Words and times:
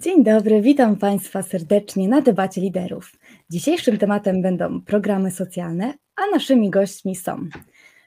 Dzień 0.00 0.24
dobry, 0.24 0.62
witam 0.62 0.96
Państwa 0.96 1.42
serdecznie 1.42 2.08
na 2.08 2.20
debacie 2.20 2.60
liderów. 2.60 3.12
Dzisiejszym 3.50 3.98
tematem 3.98 4.42
będą 4.42 4.80
programy 4.80 5.30
socjalne, 5.30 5.94
a 6.16 6.26
naszymi 6.32 6.70
gośćmi 6.70 7.16
są 7.16 7.48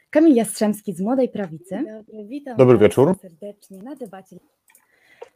Kamil 0.09 0.36
Jastrzębski 0.36 0.93
z 0.93 1.02
Młodej 1.02 1.29
Prawicy. 1.29 1.75
Dzień 1.75 1.86
dobry, 1.86 2.25
witam 2.27 2.57
Dobry 2.57 2.77
wieczór. 2.77 3.16
serdecznie 3.21 3.77
na 3.77 3.95
debacie. 3.95 4.38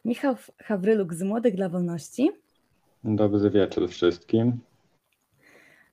Michał 0.04 0.36
Hawryluk 0.62 1.14
z 1.14 1.22
Młodych 1.22 1.56
dla 1.56 1.68
Wolności. 1.68 2.30
Dobry 3.04 3.50
wieczór 3.50 3.88
wszystkim. 3.88 4.60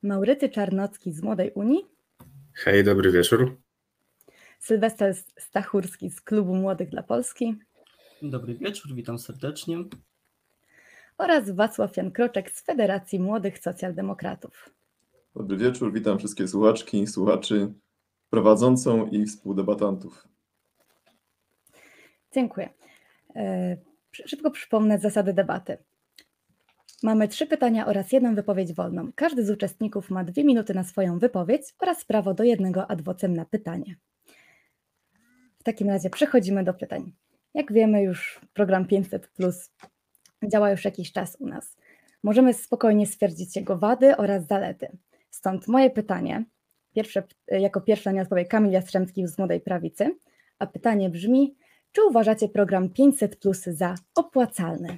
Maurycy 0.04 0.50
Czarnocki 0.50 1.11
z 1.13 1.21
Młodej 1.23 1.52
Unii. 1.52 1.86
Hej, 2.54 2.84
dobry 2.84 3.11
wieczór. 3.11 3.57
Sylwester 4.59 5.16
Stachurski 5.39 6.09
z 6.09 6.21
Klubu 6.21 6.55
Młodych 6.55 6.89
dla 6.89 7.04
Polski. 7.04 7.55
Dobry 8.21 8.55
wieczór, 8.55 8.95
witam 8.95 9.20
serdecznie. 9.20 9.77
Oraz 11.17 11.51
Wacław 11.51 11.97
Jan 11.97 12.11
Kroczek 12.11 12.51
z 12.51 12.61
Federacji 12.61 13.19
Młodych 13.19 13.59
Socjaldemokratów. 13.59 14.69
Dobry 15.35 15.57
wieczór, 15.57 15.93
witam 15.93 16.19
wszystkie 16.19 16.47
słuchaczki, 16.47 17.07
słuchaczy, 17.07 17.73
prowadzącą 18.29 19.07
i 19.07 19.25
współdebatantów. 19.25 20.27
Dziękuję. 22.33 22.69
E, 23.35 23.77
szybko 24.11 24.51
przypomnę 24.51 24.99
zasady 24.99 25.33
debaty. 25.33 25.77
Mamy 27.03 27.27
trzy 27.27 27.47
pytania 27.47 27.88
oraz 27.88 28.11
jedną 28.11 28.35
wypowiedź 28.35 28.73
wolną. 28.73 29.11
Każdy 29.16 29.45
z 29.45 29.49
uczestników 29.49 30.09
ma 30.09 30.23
dwie 30.23 30.43
minuty 30.43 30.73
na 30.73 30.83
swoją 30.83 31.19
wypowiedź 31.19 31.61
oraz 31.79 32.05
prawo 32.05 32.33
do 32.33 32.43
jednego 32.43 32.88
adwocem 32.91 33.35
na 33.35 33.45
pytanie. 33.45 33.95
W 35.59 35.63
takim 35.63 35.89
razie 35.89 36.09
przechodzimy 36.09 36.63
do 36.63 36.73
pytań. 36.73 37.11
Jak 37.53 37.73
wiemy, 37.73 38.03
już 38.03 38.39
program 38.53 38.88
500 38.88 39.27
Plus 39.27 39.71
działa 40.48 40.72
już 40.72 40.85
jakiś 40.85 41.12
czas 41.12 41.38
u 41.40 41.48
nas. 41.48 41.77
Możemy 42.23 42.53
spokojnie 42.53 43.08
stwierdzić 43.08 43.56
jego 43.56 43.78
wady 43.78 44.17
oraz 44.17 44.47
zalety. 44.47 44.97
Stąd 45.30 45.67
moje 45.67 45.89
pytanie, 45.89 46.45
pierwsze, 46.95 47.23
jako 47.47 47.81
pierwsza 47.81 48.11
nie 48.11 48.22
odpowie 48.22 48.45
Kamil 48.45 48.72
Jastrzębski 48.72 49.28
z 49.28 49.38
Młodej 49.38 49.61
Prawicy, 49.61 50.16
a 50.59 50.67
pytanie 50.67 51.09
brzmi, 51.09 51.56
czy 51.92 52.03
uważacie 52.03 52.50
program 52.50 52.89
500 52.89 53.36
Plus 53.36 53.64
za 53.64 53.95
opłacalny? 54.16 54.97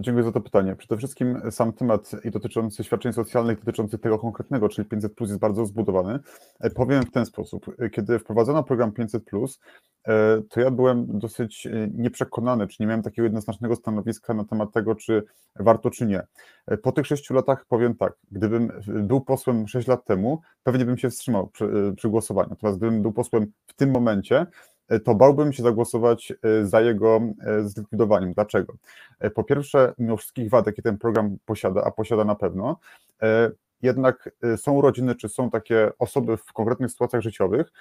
Dziękuję 0.00 0.24
za 0.24 0.32
to 0.32 0.40
pytanie. 0.40 0.76
Przede 0.76 0.96
wszystkim 0.96 1.40
sam 1.50 1.72
temat 1.72 2.10
i 2.24 2.30
dotyczący 2.30 2.84
świadczeń 2.84 3.12
socjalnych, 3.12 3.58
dotyczący 3.58 3.98
tego 3.98 4.18
konkretnego, 4.18 4.68
czyli 4.68 4.88
500 4.88 5.14
plus 5.14 5.28
jest 5.28 5.40
bardzo 5.40 5.66
zbudowany. 5.66 6.18
E, 6.60 6.70
powiem 6.70 7.02
w 7.02 7.10
ten 7.10 7.26
sposób. 7.26 7.66
Kiedy 7.92 8.18
wprowadzono 8.18 8.62
program 8.62 8.92
500 8.92 9.24
plus, 9.24 9.60
e, 10.08 10.42
to 10.48 10.60
ja 10.60 10.70
byłem 10.70 11.18
dosyć 11.18 11.66
e, 11.66 11.88
nieprzekonany, 11.94 12.68
czy 12.68 12.76
nie 12.80 12.86
miałem 12.86 13.02
takiego 13.02 13.26
jednoznacznego 13.26 13.76
stanowiska 13.76 14.34
na 14.34 14.44
temat 14.44 14.72
tego, 14.72 14.94
czy 14.94 15.22
warto, 15.56 15.90
czy 15.90 16.06
nie. 16.06 16.26
Po 16.82 16.92
tych 16.92 17.06
sześciu 17.06 17.34
latach 17.34 17.64
powiem 17.68 17.94
tak, 17.94 18.12
gdybym 18.30 18.72
był 18.86 19.20
posłem 19.20 19.68
sześć 19.68 19.88
lat 19.88 20.04
temu, 20.04 20.40
pewnie 20.62 20.84
bym 20.84 20.98
się 20.98 21.10
wstrzymał 21.10 21.46
przy, 21.48 21.92
przy 21.96 22.08
głosowaniu. 22.08 22.50
Natomiast 22.50 22.78
gdybym 22.78 23.02
był 23.02 23.12
posłem 23.12 23.46
w 23.66 23.74
tym 23.74 23.90
momencie, 23.90 24.46
E, 24.46 24.46
to 25.04 25.14
bałbym 25.14 25.52
się 25.52 25.62
zagłosować 25.62 26.32
e, 26.42 26.64
za 26.64 26.80
jego 26.80 27.20
e, 27.40 27.68
zlikwidowaniem. 27.68 28.32
Dlaczego? 28.32 28.74
Po 29.34 29.44
pierwsze, 29.44 29.94
mimo 29.98 30.16
wszystkich 30.16 30.50
wad, 30.50 30.66
jakie 30.66 30.82
ten 30.82 30.98
program 30.98 31.36
posiada, 31.44 31.84
a 31.84 31.90
posiada 31.90 32.24
na 32.24 32.34
pewno, 32.34 32.76
jednak 33.82 34.30
są 34.56 34.80
rodziny, 34.80 35.14
czy 35.14 35.28
są 35.28 35.50
takie 35.50 35.92
osoby 35.98 36.36
w 36.36 36.52
konkretnych 36.52 36.90
sytuacjach 36.90 37.22
życiowych, 37.22 37.72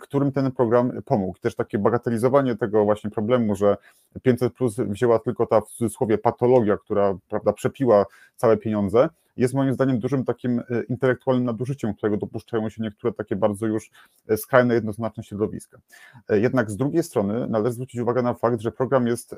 którym 0.00 0.32
ten 0.32 0.52
program 0.52 0.92
pomógł. 1.04 1.38
Też 1.38 1.54
takie 1.54 1.78
bagatelizowanie 1.78 2.56
tego 2.56 2.84
właśnie 2.84 3.10
problemu, 3.10 3.54
że 3.54 3.76
500 4.22 4.54
plus 4.54 4.76
wzięła 4.76 5.18
tylko 5.18 5.46
ta 5.46 5.60
w 5.60 5.68
cudzysłowie 5.68 6.18
patologia, 6.18 6.76
która 6.76 7.16
prawda, 7.28 7.52
przepiła 7.52 8.06
całe 8.36 8.56
pieniądze, 8.56 9.08
jest 9.36 9.54
moim 9.54 9.74
zdaniem 9.74 9.98
dużym 9.98 10.24
takim 10.24 10.60
e, 10.60 10.82
intelektualnym 10.88 11.44
nadużyciem, 11.44 11.94
którego 11.94 12.16
dopuszczają 12.16 12.68
się 12.68 12.82
niektóre 12.82 13.12
takie 13.12 13.36
bardzo 13.36 13.66
już 13.66 13.90
e, 14.28 14.36
skrajne, 14.36 14.74
jednoznaczne 14.74 15.22
środowiska. 15.22 15.78
E, 16.28 16.38
jednak 16.38 16.70
z 16.70 16.76
drugiej 16.76 17.02
strony 17.02 17.46
należy 17.48 17.72
zwrócić 17.72 18.00
uwagę 18.00 18.22
na 18.22 18.34
fakt, 18.34 18.60
że 18.60 18.72
program 18.72 19.06
jest 19.06 19.36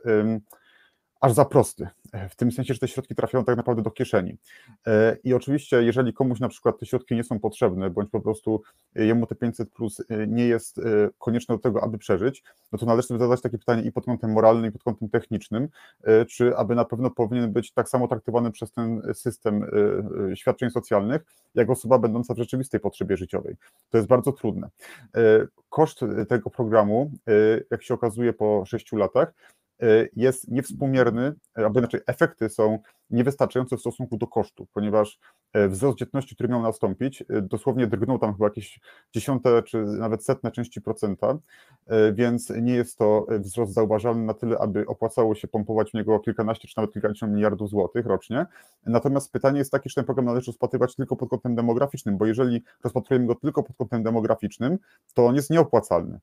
aż 1.21 1.33
za 1.33 1.45
prosty, 1.45 1.89
w 2.31 2.37
tym 2.37 2.53
sensie, 2.53 2.75
że 2.75 2.81
te 2.81 2.89
środki 2.89 3.15
trafiają 3.15 3.45
tak 3.45 3.57
naprawdę 3.57 3.83
do 3.83 3.91
kieszeni. 3.91 4.39
E, 4.87 5.17
I 5.25 5.35
oczywiście, 5.35 5.83
jeżeli 5.83 6.13
komuś 6.13 6.41
na 6.41 6.49
przykład 6.49 6.79
te 6.79 6.87
środki 6.87 7.15
nie 7.15 7.25
są 7.25 7.41
potrzebne, 7.41 7.91
bądź 7.91 8.11
po 8.11 8.21
prostu 8.21 8.63
jemu 8.95 9.27
te 9.27 9.35
500 9.35 9.71
plus 9.71 10.01
e, 10.01 10.27
nie 10.27 10.47
jest 10.47 10.79
e, 10.79 10.83
konieczne 11.19 11.55
do 11.55 11.59
tego, 11.59 11.85
aby 11.85 11.99
przeżyć, 11.99 12.43
no 12.73 12.79
to 12.79 12.87
należy 12.87 13.09
sobie 13.09 13.21
zadać 13.21 13.41
takie 13.41 13.59
pytanie 13.59 13.83
i 13.83 13.93
pod 13.93 14.05
kątem 14.05 14.33
moralnym, 14.33 14.67
i 14.67 14.73
pod 14.73 14.83
kątem 14.83 15.09
technicznym, 15.09 15.69
czy 16.29 16.57
aby 16.57 16.75
na 16.75 16.85
pewno 16.85 17.11
powinien 17.11 17.53
być 17.53 17.73
tak 17.73 17.89
samo 17.89 18.09
traktowany 18.09 18.51
przez 18.51 18.73
ten 18.73 19.03
system 19.15 19.65
świadczeń 20.35 20.71
socjalnych, 20.71 21.23
jak 21.55 21.71
osoba 21.71 21.99
będąca 21.99 22.35
w 22.35 22.39
rzeczywistej 22.39 22.81
potrzebie 22.81 23.17
życiowej. 23.17 23.57
To 23.91 23.99
jest 23.99 24.09
bardzo 24.09 24.33
trudne. 24.33 24.69
Koszt 25.69 26.01
tego 26.29 26.51
programu, 26.51 27.11
jak 27.71 27.83
się 27.83 27.95
okazuje 27.95 28.33
po 28.33 28.65
6 28.67 28.93
latach, 28.93 29.33
jest 30.17 30.49
niewspółmierny, 30.49 31.27
y, 31.27 31.35
albo 31.65 31.81
inaczej 31.81 32.01
efekty 32.07 32.49
są 32.49 32.79
niewystarczające 33.11 33.77
w 33.77 33.81
stosunku 33.81 34.17
do 34.17 34.27
kosztu, 34.27 34.67
ponieważ 34.73 35.19
y, 35.57 35.69
wzrost 35.69 35.99
dzietności, 35.99 36.35
który 36.35 36.49
miał 36.49 36.63
nastąpić, 36.63 37.25
dosłownie 37.43 37.87
drgnął 37.87 38.19
tam 38.19 38.33
chyba 38.33 38.47
jakieś 38.47 38.81
dziesiąte 39.15 39.63
czy 39.63 39.79
nawet 39.85 40.25
setne 40.25 40.51
części 40.51 40.81
procenta, 40.81 41.39
więc 42.13 42.51
nie 42.51 42.75
jest 42.75 42.99
to 42.99 43.27
wzrost 43.39 43.73
zauważalny 43.73 44.25
na 44.25 44.35
tyle, 44.35 44.59
aby 44.59 44.87
opłacało 44.87 45.35
się 45.35 45.49
pompować 45.49 45.91
w 45.91 45.95
niego 45.95 46.21
kilkanaście 46.21 46.69
czy 46.69 46.75
nawet 46.77 46.93
kilkadziesiąt 46.93 47.33
miliardów 47.33 47.71
złotych 47.71 48.07
rocznie. 48.07 48.47
Natomiast 48.87 49.33
pytanie 49.33 49.59
jest 49.59 49.73
takie, 49.73 49.91
czy 49.91 49.95
ten 49.95 50.05
program 50.05 50.27
należy 50.27 50.47
rozpatrywać 50.47 50.97
tylko 50.97 51.17
pod 51.17 51.29
kątem 51.29 51.55
demograficznym, 51.55 52.19
bo 52.19 52.27
jeżeli 52.27 52.63
rozpatrujemy 52.85 53.27
go 53.27 53.35
tylko 53.35 53.63
pod 53.63 53.77
kątem 53.77 54.03
demograficznym, 54.03 54.79
to 55.15 55.27
on 55.27 55.35
jest 55.35 55.51
nieopłacalny 55.51 56.21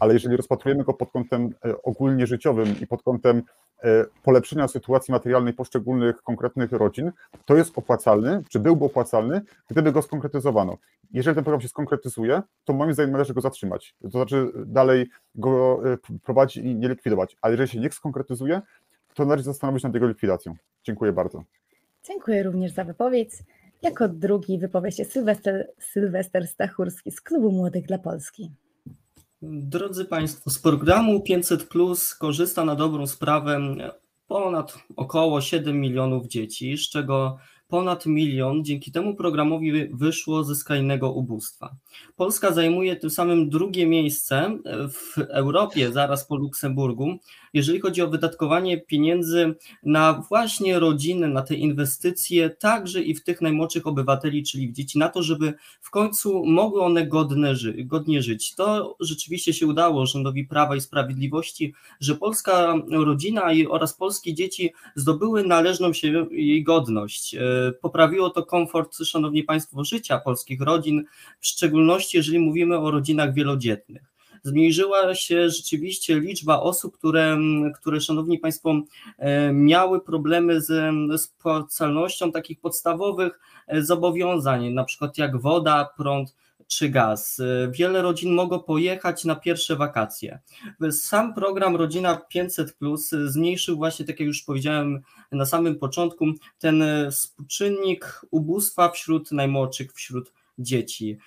ale 0.00 0.14
jeżeli 0.14 0.36
rozpatrujemy 0.36 0.84
go 0.84 0.94
pod 0.94 1.10
kątem 1.10 1.54
e, 1.64 1.82
ogólnie 1.82 2.26
życiowym 2.26 2.80
i 2.80 2.86
pod 2.86 3.02
kątem 3.02 3.42
e, 3.82 4.04
polepszenia 4.22 4.68
sytuacji 4.76 5.12
materialnej 5.12 5.54
poszczególnych 5.54 6.22
konkretnych 6.22 6.72
rodzin, 6.72 7.12
to 7.44 7.56
jest 7.56 7.78
opłacalny, 7.78 8.42
czy 8.48 8.60
byłby 8.60 8.84
opłacalny, 8.84 9.40
gdyby 9.70 9.92
go 9.92 10.02
skonkretyzowano. 10.02 10.76
Jeżeli 11.12 11.34
ten 11.34 11.44
program 11.44 11.60
się 11.60 11.68
skonkretyzuje, 11.68 12.42
to 12.64 12.72
moim 12.72 12.94
zdaniem 12.94 13.12
należy 13.12 13.34
go 13.34 13.40
zatrzymać, 13.40 13.94
to 14.02 14.08
znaczy 14.08 14.52
dalej 14.66 15.06
go 15.34 15.80
e, 15.92 16.18
prowadzić 16.22 16.64
i 16.64 16.74
nie 16.74 16.88
likwidować, 16.88 17.36
ale 17.40 17.52
jeżeli 17.52 17.68
się 17.68 17.80
nie 17.80 17.90
skonkretyzuje, 17.90 18.62
to 19.14 19.24
należy 19.24 19.44
zastanowić 19.44 19.82
nad 19.82 19.94
jego 19.94 20.08
likwidacją. 20.08 20.54
Dziękuję 20.84 21.12
bardzo. 21.12 21.44
Dziękuję 22.04 22.42
również 22.42 22.72
za 22.72 22.84
wypowiedź. 22.84 23.30
Jako 23.82 24.08
drugi 24.08 24.58
wypowie 24.58 24.92
się 24.92 25.04
Sylwester, 25.04 25.68
Sylwester 25.78 26.46
Stachurski 26.46 27.10
z 27.10 27.20
Klubu 27.20 27.52
Młodych 27.52 27.86
dla 27.86 27.98
Polski. 27.98 28.50
Drodzy 29.42 30.04
Państwo, 30.04 30.50
z 30.50 30.58
programu 30.58 31.20
500 31.20 31.64
Plus 31.64 32.14
korzysta 32.14 32.64
na 32.64 32.74
dobrą 32.74 33.06
sprawę 33.06 33.60
ponad 34.26 34.78
około 34.96 35.40
7 35.40 35.80
milionów 35.80 36.26
dzieci, 36.26 36.78
z 36.78 36.88
czego 36.88 37.38
ponad 37.68 38.06
milion 38.06 38.64
dzięki 38.64 38.92
temu 38.92 39.14
programowi 39.14 39.88
wyszło 39.92 40.44
ze 40.44 40.54
skrajnego 40.54 41.12
ubóstwa. 41.12 41.76
Polska 42.16 42.52
zajmuje 42.52 42.96
tym 42.96 43.10
samym 43.10 43.50
drugie 43.50 43.86
miejsce 43.86 44.58
w 44.92 45.18
Europie, 45.18 45.92
zaraz 45.92 46.26
po 46.26 46.36
Luksemburgu, 46.36 47.18
jeżeli 47.54 47.80
chodzi 47.80 48.02
o 48.02 48.08
wydatkowanie 48.08 48.80
pieniędzy 48.80 49.54
na 49.82 50.24
właśnie 50.28 50.78
rodziny, 50.78 51.28
na 51.28 51.42
te 51.42 51.54
inwestycje, 51.54 52.50
także 52.50 53.02
i 53.02 53.14
w 53.14 53.24
tych 53.24 53.40
najmłodszych 53.40 53.86
obywateli, 53.86 54.42
czyli 54.42 54.68
w 54.68 54.72
dzieci, 54.72 54.98
na 54.98 55.08
to, 55.08 55.22
żeby 55.22 55.54
w 55.80 55.90
końcu 55.90 56.44
mogły 56.44 56.82
one 56.82 57.06
godne 57.06 57.56
ży 57.56 57.84
godnie 57.84 58.22
żyć. 58.22 58.54
To 58.54 58.96
rzeczywiście 59.00 59.52
się 59.52 59.66
udało 59.66 60.06
rządowi 60.06 60.44
Prawa 60.44 60.76
i 60.76 60.80
Sprawiedliwości, 60.80 61.74
że 62.00 62.14
polska 62.14 62.74
rodzina 62.90 63.44
oraz 63.68 63.96
polskie 63.96 64.34
dzieci 64.34 64.72
zdobyły 64.94 65.44
należną 65.44 65.92
się 65.92 66.26
jej 66.30 66.64
godność. 66.64 67.36
Poprawiło 67.80 68.30
to 68.30 68.42
komfort, 68.42 68.96
szanowni 68.96 69.42
państwo, 69.42 69.84
życia 69.84 70.18
polskich 70.18 70.60
rodzin, 70.60 71.04
w 71.40 71.46
szczególności 71.46 72.16
jeżeli 72.16 72.38
mówimy 72.38 72.78
o 72.78 72.90
rodzinach 72.90 73.34
wielodzietnych. 73.34 74.02
Zmniejszyła 74.42 75.14
się 75.14 75.50
rzeczywiście 75.50 76.20
liczba 76.20 76.60
osób, 76.60 76.98
które, 76.98 77.38
które 77.80 78.00
szanowni 78.00 78.38
Państwo, 78.38 78.80
e, 79.18 79.52
miały 79.52 80.00
problemy 80.00 80.60
z 80.60 81.20
spłacalnością 81.20 82.32
takich 82.32 82.60
podstawowych 82.60 83.40
e, 83.66 83.82
zobowiązań, 83.82 84.70
na 84.70 84.84
przykład 84.84 85.18
jak 85.18 85.40
woda, 85.40 85.88
prąd 85.96 86.34
czy 86.68 86.88
gaz. 86.88 87.40
Wiele 87.70 88.02
rodzin 88.02 88.34
mogło 88.34 88.60
pojechać 88.62 89.24
na 89.24 89.36
pierwsze 89.36 89.76
wakacje. 89.76 90.40
Sam 90.90 91.34
program 91.34 91.76
Rodzina 91.76 92.16
500 92.16 92.74
Plus 92.74 93.10
zmniejszył 93.10 93.76
właśnie, 93.76 94.06
tak 94.06 94.20
jak 94.20 94.26
już 94.26 94.42
powiedziałem 94.42 95.02
na 95.32 95.46
samym 95.46 95.78
początku, 95.78 96.24
ten 96.58 96.84
współczynnik 97.10 98.20
ubóstwa 98.30 98.88
wśród 98.90 99.32
najmłodszych, 99.32 99.92
wśród 99.92 100.32
dzieci. 100.58 101.18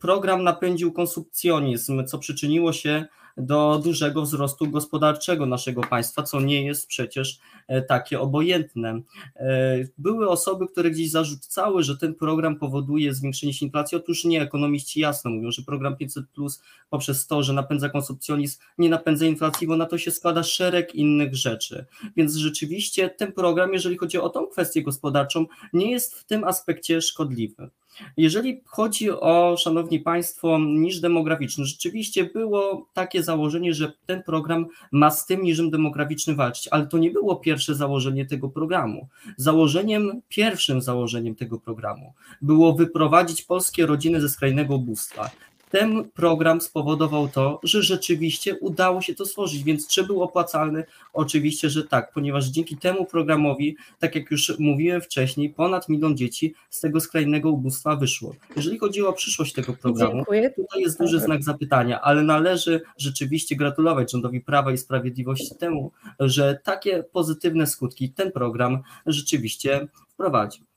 Program 0.00 0.44
napędził 0.44 0.92
konsumpcjonizm, 0.92 2.06
co 2.06 2.18
przyczyniło 2.18 2.72
się 2.72 3.04
do 3.36 3.80
dużego 3.84 4.22
wzrostu 4.22 4.66
gospodarczego 4.66 5.46
naszego 5.46 5.80
państwa, 5.80 6.22
co 6.22 6.40
nie 6.40 6.66
jest 6.66 6.86
przecież 6.86 7.40
e, 7.68 7.82
takie 7.82 8.20
obojętne. 8.20 9.00
E, 9.36 9.78
były 9.98 10.28
osoby, 10.28 10.66
które 10.68 10.90
gdzieś 10.90 11.10
zarzucały, 11.10 11.82
że 11.82 11.96
ten 11.96 12.14
program 12.14 12.56
powoduje 12.56 13.14
zwiększenie 13.14 13.54
się 13.54 13.66
inflacji. 13.66 13.96
Otóż 13.96 14.24
nie, 14.24 14.42
ekonomiści 14.42 15.00
jasno 15.00 15.30
mówią, 15.30 15.50
że 15.50 15.62
program 15.62 15.96
500 15.96 16.28
plus 16.28 16.62
poprzez 16.90 17.26
to, 17.26 17.42
że 17.42 17.52
napędza 17.52 17.88
konsumpcjonizm, 17.88 18.60
nie 18.78 18.90
napędza 18.90 19.26
inflacji, 19.26 19.66
bo 19.66 19.76
na 19.76 19.86
to 19.86 19.98
się 19.98 20.10
składa 20.10 20.42
szereg 20.42 20.94
innych 20.94 21.34
rzeczy. 21.34 21.84
Więc 22.16 22.34
rzeczywiście 22.34 23.10
ten 23.10 23.32
program, 23.32 23.72
jeżeli 23.72 23.96
chodzi 23.96 24.18
o 24.18 24.28
tą 24.28 24.46
kwestię 24.46 24.82
gospodarczą, 24.82 25.46
nie 25.72 25.90
jest 25.90 26.14
w 26.14 26.24
tym 26.24 26.44
aspekcie 26.44 27.00
szkodliwy. 27.02 27.70
Jeżeli 28.16 28.60
chodzi 28.64 29.10
o, 29.10 29.56
szanowni 29.58 30.00
państwo, 30.00 30.58
niż 30.58 31.00
demograficzny, 31.00 31.64
rzeczywiście 31.64 32.24
było 32.24 32.86
takie 32.92 33.22
założenie, 33.22 33.74
że 33.74 33.92
ten 34.06 34.22
program 34.22 34.66
ma 34.92 35.10
z 35.10 35.26
tym 35.26 35.42
niżem 35.42 35.70
demograficznym 35.70 36.36
walczyć, 36.36 36.68
ale 36.68 36.86
to 36.86 36.98
nie 36.98 37.10
było 37.10 37.36
pierwsze 37.36 37.74
założenie 37.74 38.26
tego 38.26 38.48
programu. 38.48 39.08
Założeniem, 39.36 40.22
pierwszym 40.28 40.82
założeniem 40.82 41.34
tego 41.34 41.60
programu 41.60 42.12
było 42.42 42.74
wyprowadzić 42.74 43.42
polskie 43.42 43.86
rodziny 43.86 44.20
ze 44.20 44.28
skrajnego 44.28 44.74
ubóstwa. 44.74 45.30
Ten 45.70 46.10
program 46.10 46.60
spowodował 46.60 47.28
to, 47.28 47.60
że 47.62 47.82
rzeczywiście 47.82 48.58
udało 48.58 49.02
się 49.02 49.14
to 49.14 49.26
stworzyć, 49.26 49.64
więc 49.64 49.88
czy 49.88 50.04
był 50.04 50.22
opłacalny? 50.22 50.84
Oczywiście, 51.12 51.70
że 51.70 51.84
tak, 51.84 52.12
ponieważ 52.12 52.46
dzięki 52.46 52.76
temu 52.76 53.06
programowi, 53.06 53.76
tak 53.98 54.14
jak 54.14 54.30
już 54.30 54.58
mówiłem 54.58 55.00
wcześniej, 55.00 55.50
ponad 55.50 55.88
milion 55.88 56.16
dzieci 56.16 56.54
z 56.70 56.80
tego 56.80 57.00
skrajnego 57.00 57.50
ubóstwa 57.50 57.96
wyszło. 57.96 58.34
Jeżeli 58.56 58.78
chodzi 58.78 59.02
o 59.02 59.12
przyszłość 59.12 59.52
tego 59.52 59.72
programu, 59.72 60.14
Dziękuję. 60.14 60.50
tutaj 60.50 60.80
jest 60.80 60.98
duży 60.98 61.20
znak 61.20 61.42
zapytania, 61.42 62.00
ale 62.00 62.22
należy 62.22 62.80
rzeczywiście 62.96 63.56
gratulować 63.56 64.12
rządowi 64.12 64.40
Prawa 64.40 64.72
i 64.72 64.78
Sprawiedliwości 64.78 65.54
temu, 65.58 65.92
że 66.20 66.60
takie 66.64 67.02
pozytywne 67.02 67.66
skutki 67.66 68.10
ten 68.10 68.32
program 68.32 68.82
rzeczywiście 69.06 69.88
wprowadził. 70.08 70.69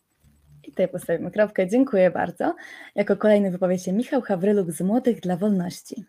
I 0.63 0.71
tutaj 0.71 0.87
postawimy 0.87 1.31
kropkę. 1.31 1.67
Dziękuję 1.67 2.11
bardzo. 2.11 2.55
Jako 2.95 3.17
kolejny 3.17 3.51
wypowie 3.51 3.79
się 3.79 3.93
Michał 3.93 4.21
Hawryluk 4.21 4.71
z 4.71 4.81
Młodych 4.81 5.19
dla 5.19 5.37
Wolności. 5.37 6.05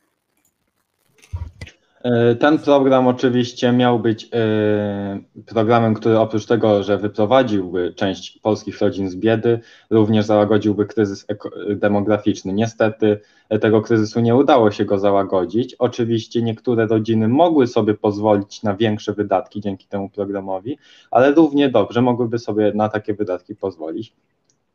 E, 2.05 2.35
Ten 2.35 2.59
program 2.59 3.07
oczywiście 3.07 3.73
miał 3.73 3.99
być 3.99 4.29
e, 4.33 5.21
programem, 5.47 5.95
który 5.95 6.19
oprócz 6.19 6.47
tego, 6.47 6.83
że 6.83 6.99
wyprowadziłby 6.99 7.93
część 7.97 8.39
polskich 8.39 8.81
rodzin 8.81 9.11
z 9.11 9.17
biedy, 9.17 9.61
również 9.91 10.27
załagodziłby 10.27 10.87
kryzys 10.87 11.27
demograficzny. 11.69 12.53
Niestety 12.53 13.21
e, 13.49 13.59
tego 13.59 13.83
kryzysu 13.83 14.21
nie 14.21 14.35
udało 14.37 14.71
się 14.71 14.85
go 14.85 14.99
załagodzić. 14.99 15.75
Oczywiście 15.75 16.43
niektóre 16.43 16.87
rodziny 16.87 17.29
mogły 17.29 17.67
sobie 17.67 17.95
pozwolić 17.95 18.63
na 18.63 18.75
większe 18.75 19.13
wydatki 19.13 19.61
dzięki 19.61 19.87
temu 19.87 20.11
programowi, 20.11 20.79
ale 21.11 21.33
równie 21.33 21.69
dobrze 21.69 22.03
mogłyby 22.03 22.39
sobie 22.39 22.73
na 22.75 22.89
takie 22.89 23.15
wydatki 23.15 23.57
pozwolić, 23.57 24.13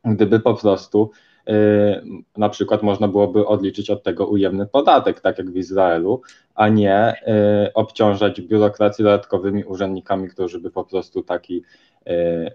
gdyby 0.06 0.40
po 0.40 0.54
prostu 0.54 1.12
e, 1.48 1.54
na 2.38 2.50
przykład 2.50 2.84
można 2.84 3.08
byłoby 3.08 3.48
odliczyć 3.48 3.90
od 3.90 4.04
tego 4.04 4.28
ujemny 4.28 4.66
podatek, 4.66 5.22
tak 5.22 5.38
jak 5.38 5.52
w 5.52 5.58
Izraelu, 5.58 6.22
a 6.56 6.70
nie 6.70 7.14
y, 7.68 7.74
obciążać 7.74 8.42
biurokrację 8.42 9.04
dodatkowymi 9.04 9.64
urzędnikami, 9.64 10.30
którzy 10.30 10.60
by 10.60 10.72
po 10.72 10.84
prostu 10.84 11.24
taki 11.24 11.64
y, 12.08 12.52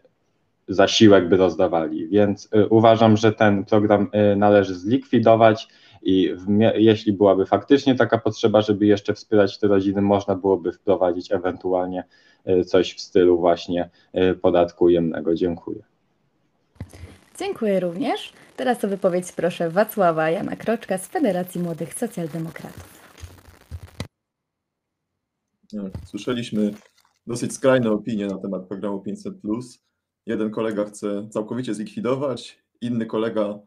zasiłek 0.68 1.28
by 1.28 1.36
rozdawali. 1.36 2.08
Więc 2.08 2.48
y, 2.56 2.68
uważam, 2.68 3.16
że 3.16 3.32
ten 3.32 3.64
program 3.64 4.10
y, 4.32 4.36
należy 4.36 4.74
zlikwidować 4.74 5.68
i 6.02 6.34
jeśli 6.76 7.12
byłaby 7.12 7.46
faktycznie 7.46 7.94
taka 7.94 8.18
potrzeba, 8.18 8.60
żeby 8.60 8.86
jeszcze 8.86 9.14
wspierać 9.14 9.58
te 9.58 9.68
rodziny, 9.68 10.02
można 10.02 10.34
byłoby 10.34 10.72
wprowadzić 10.72 11.32
ewentualnie 11.32 12.04
y, 12.48 12.64
coś 12.64 12.94
w 12.94 13.00
stylu 13.00 13.38
właśnie 13.38 13.90
y, 14.14 14.34
podatku 14.34 14.84
ujemnego. 14.84 15.34
Dziękuję. 15.34 15.93
Dziękuję 17.38 17.80
również. 17.80 18.32
Teraz 18.56 18.84
o 18.84 18.88
wypowiedź 18.88 19.32
proszę 19.32 19.70
Wacława 19.70 20.30
Jana 20.30 20.56
Kroczka 20.56 20.98
z 20.98 21.06
Federacji 21.06 21.60
Młodych 21.60 21.94
Socjaldemokratów. 21.94 23.00
Słyszeliśmy 26.04 26.74
dosyć 27.26 27.52
skrajne 27.52 27.90
opinie 27.90 28.26
na 28.26 28.38
temat 28.38 28.68
programu 28.68 29.00
500. 29.00 29.34
Jeden 30.26 30.50
kolega 30.50 30.84
chce 30.84 31.28
całkowicie 31.30 31.74
zlikwidować, 31.74 32.58
inny 32.80 33.06
kolega 33.06 33.58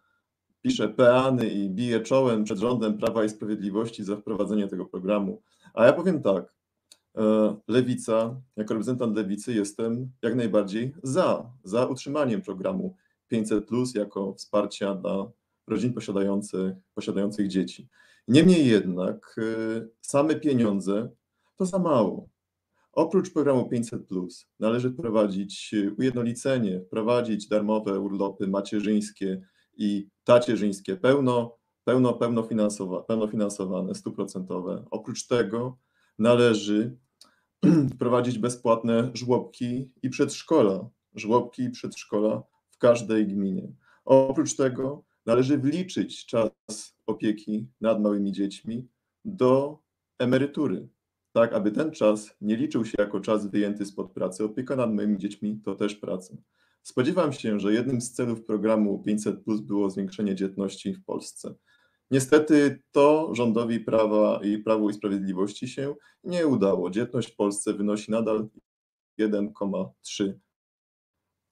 pisze 0.61 0.89
peany 0.89 1.49
i 1.49 1.69
bije 1.69 1.99
czołem 1.99 2.43
przed 2.43 2.57
rządem 2.57 2.97
Prawa 2.97 3.23
i 3.23 3.29
Sprawiedliwości 3.29 4.03
za 4.03 4.15
wprowadzenie 4.15 4.67
tego 4.67 4.85
programu. 4.85 5.41
A 5.73 5.85
ja 5.85 5.93
powiem 5.93 6.21
tak, 6.21 6.53
e, 7.17 7.55
Lewica, 7.67 8.41
jako 8.55 8.73
reprezentant 8.73 9.15
Lewicy 9.15 9.53
jestem 9.53 10.11
jak 10.21 10.35
najbardziej 10.35 10.93
za, 11.03 11.51
za 11.63 11.85
utrzymaniem 11.85 12.41
programu 12.41 12.95
500 13.27 13.65
jako 13.95 14.33
wsparcia 14.33 14.95
dla 14.95 15.31
rodzin 15.67 15.93
posiadających, 15.93 16.73
posiadających 16.93 17.47
dzieci. 17.47 17.87
Niemniej 18.27 18.67
jednak 18.67 19.35
e, 19.37 19.87
same 20.01 20.35
pieniądze 20.35 21.09
to 21.55 21.65
za 21.65 21.79
mało. 21.79 22.29
Oprócz 22.91 23.33
programu 23.33 23.69
500 23.69 24.01
należy 24.59 24.89
wprowadzić 24.89 25.75
ujednolicenie, 25.97 26.81
wprowadzić 26.81 27.47
darmowe 27.47 27.99
urlopy 27.99 28.47
macierzyńskie 28.47 29.41
i 29.77 30.09
tacierzyńskie 30.23 30.95
pełno, 30.95 31.57
pełno, 31.83 32.13
pełno, 32.13 32.43
finansowa, 32.43 33.01
pełno 33.03 33.27
finansowane, 33.27 33.95
stuprocentowe. 33.95 34.85
Oprócz 34.91 35.27
tego 35.27 35.77
należy 36.19 36.97
wprowadzić 37.95 38.39
bezpłatne 38.39 39.11
żłobki 39.13 39.91
i 40.03 40.09
przedszkola, 40.09 40.89
żłobki 41.15 41.63
i 41.63 41.69
przedszkola 41.69 42.43
w 42.77 42.79
każdej 42.79 43.27
gminie. 43.27 43.71
Oprócz 44.05 44.55
tego 44.55 45.03
należy 45.25 45.57
wliczyć 45.57 46.25
czas 46.25 46.95
opieki 47.05 47.67
nad 47.81 48.01
małymi 48.01 48.31
dziećmi 48.31 48.87
do 49.25 49.79
emerytury 50.19 50.87
tak 51.37 51.53
aby 51.53 51.71
ten 51.71 51.91
czas 51.91 52.35
nie 52.41 52.55
liczył 52.55 52.85
się 52.85 52.95
jako 52.99 53.19
czas 53.19 53.47
wyjęty 53.47 53.85
spod 53.85 54.11
pracy. 54.11 54.43
Opieka 54.43 54.75
nad 54.75 54.93
moimi 54.93 55.17
dziećmi 55.17 55.61
to 55.65 55.75
też 55.75 55.95
praca. 55.95 56.37
Spodziewam 56.83 57.33
się, 57.33 57.59
że 57.59 57.73
jednym 57.73 58.01
z 58.01 58.11
celów 58.11 58.45
programu 58.45 59.03
500 59.03 59.43
Plus 59.43 59.61
było 59.61 59.89
zwiększenie 59.89 60.35
dzietności 60.35 60.93
w 60.93 61.05
Polsce. 61.05 61.55
Niestety 62.11 62.83
to 62.91 63.35
rządowi 63.35 63.79
Prawa 63.79 64.39
i 64.43 64.57
Prawu 64.57 64.89
i 64.89 64.93
Sprawiedliwości 64.93 65.67
się 65.67 65.95
nie 66.23 66.47
udało. 66.47 66.89
Dzietność 66.89 67.31
w 67.31 67.35
Polsce 67.35 67.73
wynosi 67.73 68.11
nadal 68.11 68.49
1,3. 69.19 70.33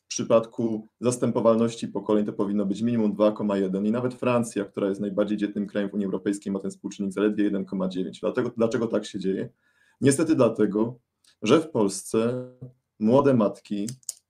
W 0.06 0.08
przypadku 0.08 0.88
zastępowalności 1.00 1.88
pokoleń 1.88 2.26
to 2.26 2.34
powinno 2.34 2.66
być 2.66 2.82
minimum 2.82 3.14
2,1 3.14 3.86
i 3.86 3.92
nawet 3.92 4.14
Francja, 4.14 4.66
która 4.66 4.90
jest 4.90 5.02
najbardziej 5.02 5.38
dzietnym 5.38 5.68
krajem 5.68 5.90
w 5.90 5.94
Unii 5.94 6.06
Europejskiej, 6.06 6.52
ma 6.52 6.60
ten 6.60 6.72
współczynnik 6.72 7.14
zaledwie 7.14 7.52
1,9. 7.52 8.20
Dlatego, 8.22 8.52
dlaczego 8.58 8.88
tak 8.88 9.06
się 9.06 9.20
dzieje? 9.20 9.50
Niestety 10.02 10.36
dlatego, 10.36 11.00
że 11.42 11.62
w 11.62 11.70
Polsce 11.70 12.50
młode 13.00 13.34
matki 13.34 13.88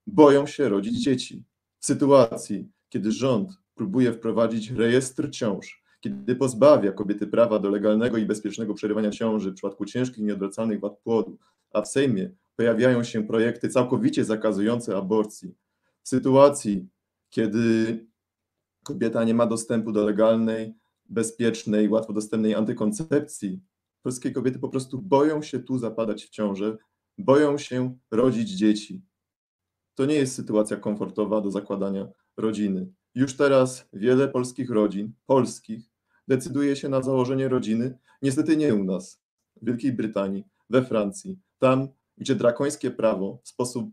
boją 0.08 0.48
się 0.48 0.70
rodzić 0.70 1.04
dzieci. 1.04 1.44
W 1.80 1.86
sytuacji, 1.86 2.70
kiedy 2.90 3.12
rząd 3.12 3.52
próbuje 3.76 4.14
wprowadzić 4.14 4.72
rejestr 4.72 5.30
ciąż, 5.32 5.84
kiedy 6.02 6.36
pozbawia 6.36 6.92
kobiety 6.92 7.28
prawa 7.28 7.60
do 7.60 7.70
legalnego 7.70 8.18
i 8.18 8.26
bezpiecznego 8.26 8.74
przerywania 8.74 9.12
ciąży 9.12 9.52
w 9.52 9.54
przypadku 9.54 9.86
ciężkich 9.86 10.18
i 10.18 10.24
nieodwracalnych 10.24 10.80
wad 10.80 10.98
płodu, 10.98 11.38
a 11.74 11.82
w 11.82 11.88
Sejmie 11.88 12.32
pojawiają 12.56 13.04
się 13.04 13.28
projekty 13.28 13.70
całkowicie 13.70 14.26
zakazujące 14.26 14.98
aborcji, 14.98 15.56
sytuacji, 16.08 16.88
kiedy 17.30 18.06
kobieta 18.84 19.24
nie 19.24 19.34
ma 19.34 19.46
dostępu 19.46 19.92
do 19.92 20.06
legalnej, 20.06 20.74
bezpiecznej, 21.10 21.90
łatwo 21.90 22.14
dostępnej 22.14 22.56
antykoncepcji, 22.56 23.62
polskie 24.02 24.32
kobiety 24.32 24.60
po 24.60 24.70
prostu 24.70 25.02
boją 25.02 25.42
się 25.42 25.60
tu 25.60 25.78
zapadać 25.78 26.26
w 26.26 26.30
ciążę, 26.30 26.78
boją 27.18 27.58
się 27.58 27.98
rodzić 28.12 28.50
dzieci. 28.50 29.02
To 29.96 30.06
nie 30.06 30.16
jest 30.16 30.36
sytuacja 30.36 30.78
komfortowa 30.78 31.42
do 31.42 31.52
zakładania 31.52 32.08
rodziny. 32.38 32.94
Już 33.16 33.38
teraz 33.38 33.90
wiele 33.94 34.28
polskich 34.28 34.70
rodzin, 34.70 35.14
polskich, 35.26 35.90
decyduje 36.28 36.76
się 36.76 36.90
na 36.90 37.02
założenie 37.02 37.48
rodziny, 37.50 37.98
niestety 38.22 38.58
nie 38.58 38.76
u 38.76 38.84
nas, 38.84 39.22
w 39.62 39.66
Wielkiej 39.66 39.94
Brytanii, 39.94 40.44
we 40.70 40.86
Francji, 40.86 41.40
tam, 41.60 41.88
gdzie 42.18 42.36
drakońskie 42.36 42.92
prawo 42.92 43.40
w 43.44 43.50
sposób 43.50 43.90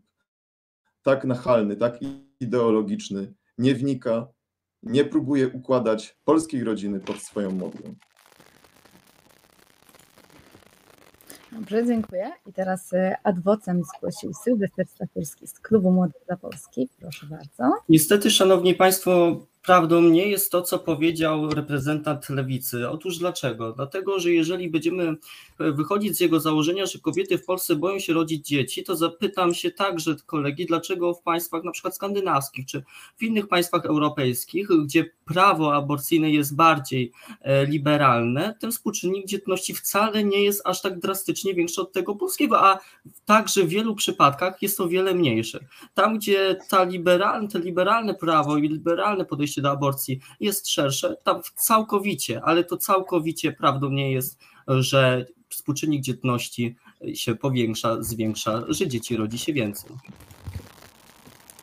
tak 1.03 1.25
nachalny, 1.25 1.75
tak 1.75 1.99
ideologiczny 2.39 3.33
nie 3.57 3.75
wnika, 3.75 4.27
nie 4.83 5.05
próbuje 5.05 5.49
układać 5.49 6.17
polskiej 6.25 6.63
rodziny 6.63 6.99
pod 6.99 7.17
swoją 7.17 7.51
modłę. 7.51 7.93
Dobrze, 11.51 11.85
dziękuję. 11.85 12.31
I 12.45 12.53
teraz 12.53 12.93
y, 12.93 13.15
adwocem 13.23 13.81
zgłosił 13.83 14.33
Sylwester 14.43 14.87
Stachurski 14.87 15.47
z 15.47 15.59
Klubu 15.59 15.91
Młodych 15.91 16.21
dla 16.27 16.37
Polski. 16.37 16.89
Proszę 16.99 17.25
bardzo. 17.25 17.75
Niestety, 17.89 18.31
szanowni 18.31 18.75
państwo, 18.75 19.45
prawdą 19.63 20.01
nie 20.01 20.27
jest 20.27 20.51
to, 20.51 20.61
co 20.61 20.79
powiedział 20.79 21.49
reprezentant 21.49 22.29
lewicy. 22.29 22.89
Otóż 22.89 23.17
dlaczego? 23.17 23.73
Dlatego, 23.73 24.19
że 24.19 24.31
jeżeli 24.31 24.69
będziemy 24.69 25.15
e, 25.59 25.71
wychodzić 25.71 26.17
z 26.17 26.19
jego 26.19 26.39
założenia, 26.39 26.85
że 26.85 26.99
kobiety 26.99 27.37
w 27.37 27.45
Polsce 27.45 27.75
boją 27.75 27.99
się 27.99 28.13
rodzić 28.13 28.47
dzieci, 28.47 28.83
to 28.83 28.95
zapytam 28.95 29.53
się 29.53 29.71
także 29.71 30.15
kolegi, 30.25 30.65
dlaczego 30.65 31.13
w 31.13 31.21
państwach 31.21 31.63
na 31.63 31.71
przykład 31.71 31.95
skandynawskich 31.95 32.65
czy 32.65 32.83
w 33.17 33.23
innych 33.23 33.47
państwach 33.47 33.85
europejskich, 33.85 34.67
gdzie 34.85 35.05
prawo 35.25 35.75
aborcyjne 35.75 36.31
jest 36.31 36.55
bardziej 36.55 37.11
e, 37.41 37.65
liberalne, 37.65 38.55
ten 38.59 38.71
współczynnik 38.71 39.25
dzietności 39.25 39.73
wcale 39.73 40.23
nie 40.23 40.43
jest 40.43 40.61
aż 40.65 40.81
tak 40.81 40.99
drastycznie 40.99 41.53
większy 41.53 41.81
od 41.81 41.91
tego 41.91 42.15
polskiego, 42.15 42.65
a 42.65 42.79
także 43.25 43.63
w 43.63 43.69
wielu 43.69 43.95
przypadkach 43.95 44.61
jest 44.61 44.81
o 44.81 44.87
wiele 44.87 45.13
mniejsze. 45.13 45.59
Tam, 45.93 46.17
gdzie 46.17 46.57
ta 46.69 46.83
liberalne, 46.83 47.49
te 47.49 47.59
liberalne 47.59 48.13
prawo 48.13 48.57
i 48.57 48.67
liberalne 48.67 49.25
podejście 49.25 49.52
do 49.61 49.71
aborcji 49.71 50.19
jest 50.39 50.69
szersze, 50.69 51.15
tam 51.23 51.41
całkowicie, 51.55 52.41
ale 52.43 52.63
to 52.63 52.77
całkowicie 52.77 53.51
prawdą 53.51 53.89
nie 53.89 54.11
jest, 54.11 54.39
że 54.67 55.25
współczynnik 55.49 56.01
dzietności 56.01 56.75
się 57.13 57.35
powiększa, 57.35 58.03
zwiększa, 58.03 58.63
że 58.67 58.87
dzieci 58.87 59.17
rodzi 59.17 59.37
się 59.37 59.53
więcej. 59.53 59.91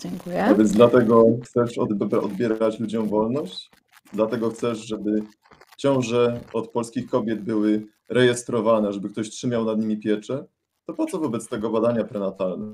Dziękuję. 0.03 0.45
A 0.45 0.55
więc 0.55 0.73
dlatego 0.73 1.25
chcesz 1.45 1.79
od- 1.79 2.15
odbierać 2.15 2.81
ludziom 2.81 3.09
wolność? 3.09 3.71
Dlatego 4.13 4.51
chcesz, 4.51 4.79
żeby 4.79 5.23
ciąże 5.77 6.41
od 6.53 6.69
polskich 6.69 7.11
kobiet 7.11 7.43
były 7.43 7.87
rejestrowane, 8.09 8.93
żeby 8.93 9.09
ktoś 9.09 9.31
trzymał 9.31 9.65
nad 9.65 9.79
nimi 9.79 9.97
pieczę? 9.97 10.45
To 10.87 10.95
po 10.95 11.07
co 11.07 11.19
wobec 11.19 11.49
tego 11.49 11.71
badania 11.71 12.05
prenatalne? 12.05 12.73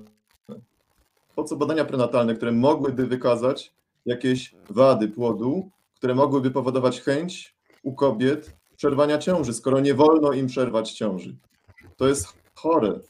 Po 1.34 1.44
co 1.44 1.56
badania 1.56 1.84
prenatalne, 1.84 2.34
które 2.34 2.52
mogłyby 2.52 3.06
wykazać 3.06 3.74
jakieś 4.06 4.54
wady 4.70 5.08
płodu, 5.08 5.70
które 5.94 6.14
mogłyby 6.14 6.50
powodować 6.50 7.00
chęć 7.00 7.56
u 7.82 7.94
kobiet 7.94 8.56
przerwania 8.76 9.18
ciąży, 9.18 9.54
skoro 9.54 9.80
nie 9.80 9.94
wolno 9.94 10.32
im 10.32 10.46
przerwać 10.46 10.92
ciąży? 10.92 11.36
To 11.96 12.08
jest 12.08 12.26
chore. 12.54 13.00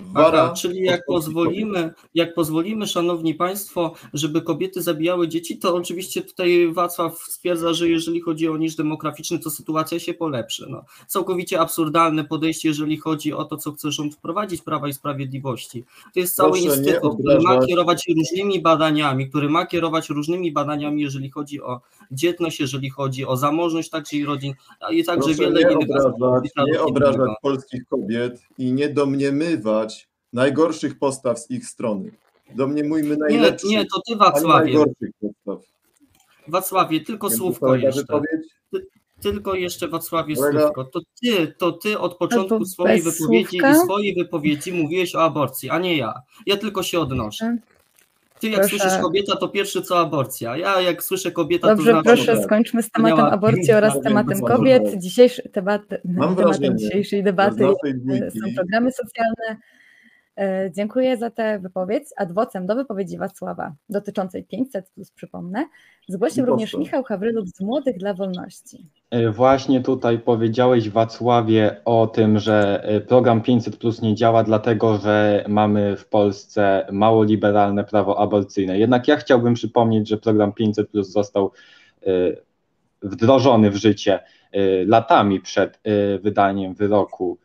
Wara 0.00 0.42
Aha, 0.42 0.54
czyli 0.54 0.80
jak 0.80 1.06
pozwolimy, 1.06 1.90
jak 2.14 2.34
pozwolimy, 2.34 2.86
szanowni 2.86 3.34
państwo, 3.34 3.94
żeby 4.14 4.42
kobiety 4.42 4.82
zabijały 4.82 5.28
dzieci, 5.28 5.58
to 5.58 5.74
oczywiście 5.74 6.22
tutaj 6.22 6.72
Wacław 6.72 7.18
stwierdza, 7.18 7.74
że 7.74 7.88
jeżeli 7.88 8.20
chodzi 8.20 8.48
o 8.48 8.56
niż 8.56 8.76
demograficzny, 8.76 9.38
to 9.38 9.50
sytuacja 9.50 9.98
się 9.98 10.14
polepszy. 10.14 10.66
No, 10.70 10.84
całkowicie 11.06 11.60
absurdalne 11.60 12.24
podejście, 12.24 12.68
jeżeli 12.68 12.96
chodzi 12.96 13.32
o 13.32 13.44
to, 13.44 13.56
co 13.56 13.72
chce 13.72 13.92
rząd 13.92 14.14
wprowadzić 14.14 14.62
Prawa 14.62 14.88
i 14.88 14.92
Sprawiedliwości. 14.92 15.84
To 16.14 16.20
jest 16.20 16.36
cały 16.36 16.50
Proszę 16.50 16.66
instytut, 16.66 17.14
który 17.20 17.40
ma 17.40 17.66
kierować 17.66 18.04
różnymi 18.16 18.60
badaniami, 18.60 19.28
który 19.28 19.48
ma 19.48 19.66
kierować 19.66 20.08
różnymi 20.08 20.52
badaniami, 20.52 21.02
jeżeli 21.02 21.30
chodzi 21.30 21.62
o 21.62 21.80
dzietność, 22.10 22.60
jeżeli 22.60 22.90
chodzi 22.90 23.26
o 23.26 23.36
zamożność 23.36 23.90
także 23.90 24.16
i 24.16 24.24
rodzin, 24.24 24.54
a 24.80 24.92
i 24.92 25.04
także 25.04 25.28
Proszę 25.28 25.42
wiele 25.42 25.64
nie 25.64 25.72
innych 25.72 26.06
obrażać, 26.06 26.50
nie 26.66 26.80
obrażać 26.80 27.30
polskich 27.42 27.88
kobiet 27.88 28.42
i 28.58 28.72
nie 28.72 28.88
domniemywać 28.88 29.85
najgorszych 30.36 30.98
postaw 30.98 31.38
z 31.38 31.50
ich 31.50 31.66
strony. 31.66 32.10
Domniemujmy 32.54 33.10
Nie, 33.10 33.16
najlepszych, 33.16 33.70
nie, 33.70 33.84
to 33.84 34.00
ty 34.06 34.12
nie 34.12 34.16
Wacławie. 34.16 34.64
najgorszych 34.64 35.10
postaw. 35.20 35.66
Wacławie, 36.48 37.00
tylko 37.00 37.28
Więc 37.28 37.38
słówko 37.38 37.74
jeszcze. 37.76 38.00
wypowiedź? 38.00 38.46
Tylko 39.22 39.54
jeszcze 39.54 39.88
Wacławie 39.88 40.34
Kolega- 40.34 40.60
słówko. 40.62 40.84
To 40.84 41.00
ty, 41.22 41.54
to 41.58 41.72
ty 41.72 41.98
od 41.98 42.16
początku 42.16 42.64
swojej 42.64 43.02
wypowiedzi 43.02 43.48
słówka? 43.58 43.70
i 43.72 43.74
swojej 43.74 44.14
wypowiedzi 44.14 44.72
mówiłeś 44.72 45.14
o 45.14 45.22
aborcji, 45.24 45.70
a 45.70 45.78
nie 45.78 45.96
ja. 45.96 46.14
Ja 46.46 46.56
tylko 46.56 46.82
się 46.82 47.00
odnoszę. 47.00 47.56
Ty 48.40 48.48
jak 48.48 48.60
Proszę. 48.60 48.78
słyszysz 48.78 48.98
kobieta, 49.02 49.36
to 49.36 49.48
pierwszy 49.48 49.82
co 49.82 49.98
aborcja. 49.98 50.56
Ja 50.56 50.80
jak 50.80 51.02
słyszę 51.02 51.32
kobieta, 51.32 51.68
Dobrze, 51.68 51.92
to 51.92 52.00
znaczy, 52.00 52.24
proszę 52.24 52.42
skończmy 52.42 52.82
z 52.82 52.90
tematem 52.90 53.18
Miała- 53.18 53.30
aborcji 53.30 53.72
oraz 53.72 53.92
Miała- 53.94 54.04
tematem 54.04 54.40
kobiet. 54.40 54.82
Dzisiejszy 54.98 55.48
temat, 55.48 55.82
Mam 56.04 56.36
tematem 56.36 56.36
wrażenie, 56.36 56.76
dzisiejszej 56.76 57.22
debaty 57.24 57.64
e, 57.64 58.30
są 58.30 58.54
programy 58.56 58.90
socjalne. 58.92 59.60
E, 60.36 60.70
Dziękuję 60.74 61.16
za 61.16 61.30
tę 61.30 61.58
wypowiedź. 61.58 62.04
Adwocem 62.16 62.66
do 62.66 62.74
wypowiedzi 62.74 63.18
Wacława 63.18 63.72
dotyczącej 63.88 64.44
500, 64.44 64.90
plus 64.90 65.10
przypomnę, 65.10 65.66
zgłosił 66.08 66.44
Proszę. 66.44 66.50
również 66.50 66.74
Michał 66.74 67.02
Hawryluk 67.04 67.46
z 67.46 67.60
Młodych 67.60 67.98
dla 67.98 68.14
Wolności. 68.14 68.86
E, 69.10 69.30
Właśnie 69.30 69.80
tutaj 69.80 70.18
powiedziałeś, 70.18 70.90
Wacławie, 70.90 71.80
o 71.84 72.06
tym, 72.06 72.38
że 72.38 72.82
e, 72.84 73.00
program 73.00 73.40
500 73.42 73.76
Plus 73.76 74.02
nie 74.02 74.14
działa, 74.14 74.42
dlatego 74.42 74.98
że 74.98 75.44
mamy 75.48 75.96
w 75.96 76.08
Polsce 76.08 76.86
mało 76.92 77.24
liberalne 77.24 77.84
prawo 77.84 78.18
aborcyjne. 78.18 78.78
Jednak 78.78 79.08
ja 79.08 79.16
chciałbym 79.16 79.54
przypomnieć, 79.54 80.08
że 80.08 80.16
program 80.16 80.52
500 80.52 80.90
Plus 80.90 81.10
został 81.10 81.52
wdrożony 83.02 83.70
w 83.70 83.76
życie 83.76 84.20
latami 84.86 85.40
przed 85.40 85.80
wydaniem 86.22 86.74
wyroku 86.74 87.38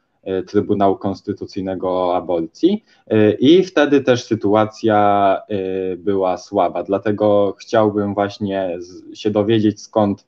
Trybunału 0.48 0.96
Konstytucyjnego 0.96 1.90
o 1.92 2.16
aborcji 2.16 2.84
e, 3.08 3.32
i 3.32 3.64
wtedy 3.64 4.02
też 4.02 4.24
sytuacja 4.24 5.38
e, 5.48 5.98
była 5.98 6.38
słaba. 6.38 6.84
Dlatego 6.84 7.56
chciałbym 7.60 8.14
właśnie 8.14 8.78
się 9.14 9.32
dowiedzieć, 9.32 9.82
skąd 9.82 10.28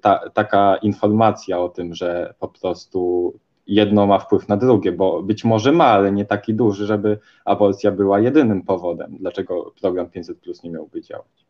ta, 0.00 0.30
taka 0.34 0.76
informacja 0.76 1.60
o 1.60 1.68
tym, 1.68 1.94
że 1.94 2.34
po 2.38 2.48
prostu 2.48 3.32
jedno 3.66 4.06
ma 4.06 4.18
wpływ 4.18 4.48
na 4.48 4.56
drugie, 4.56 4.92
bo 4.92 5.22
być 5.22 5.44
może 5.44 5.72
ma, 5.72 5.84
ale 5.84 6.12
nie 6.12 6.24
taki 6.24 6.54
duży, 6.54 6.86
żeby 6.86 7.18
aborcja 7.44 7.90
była 7.90 8.20
jedynym 8.20 8.62
powodem, 8.62 9.16
dlaczego 9.20 9.72
program 9.80 10.10
500 10.10 10.38
Plus 10.38 10.62
nie 10.62 10.70
miałby 10.70 11.02
działać. 11.02 11.46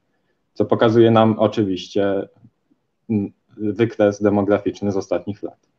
Co 0.55 0.65
pokazuje 0.65 1.11
nam 1.11 1.39
oczywiście 1.39 2.29
mm, 3.11 3.33
wykres 3.57 4.23
demograficzny 4.23 4.93
z 4.93 4.97
ostatnich 4.97 5.43
lat. 5.43 5.70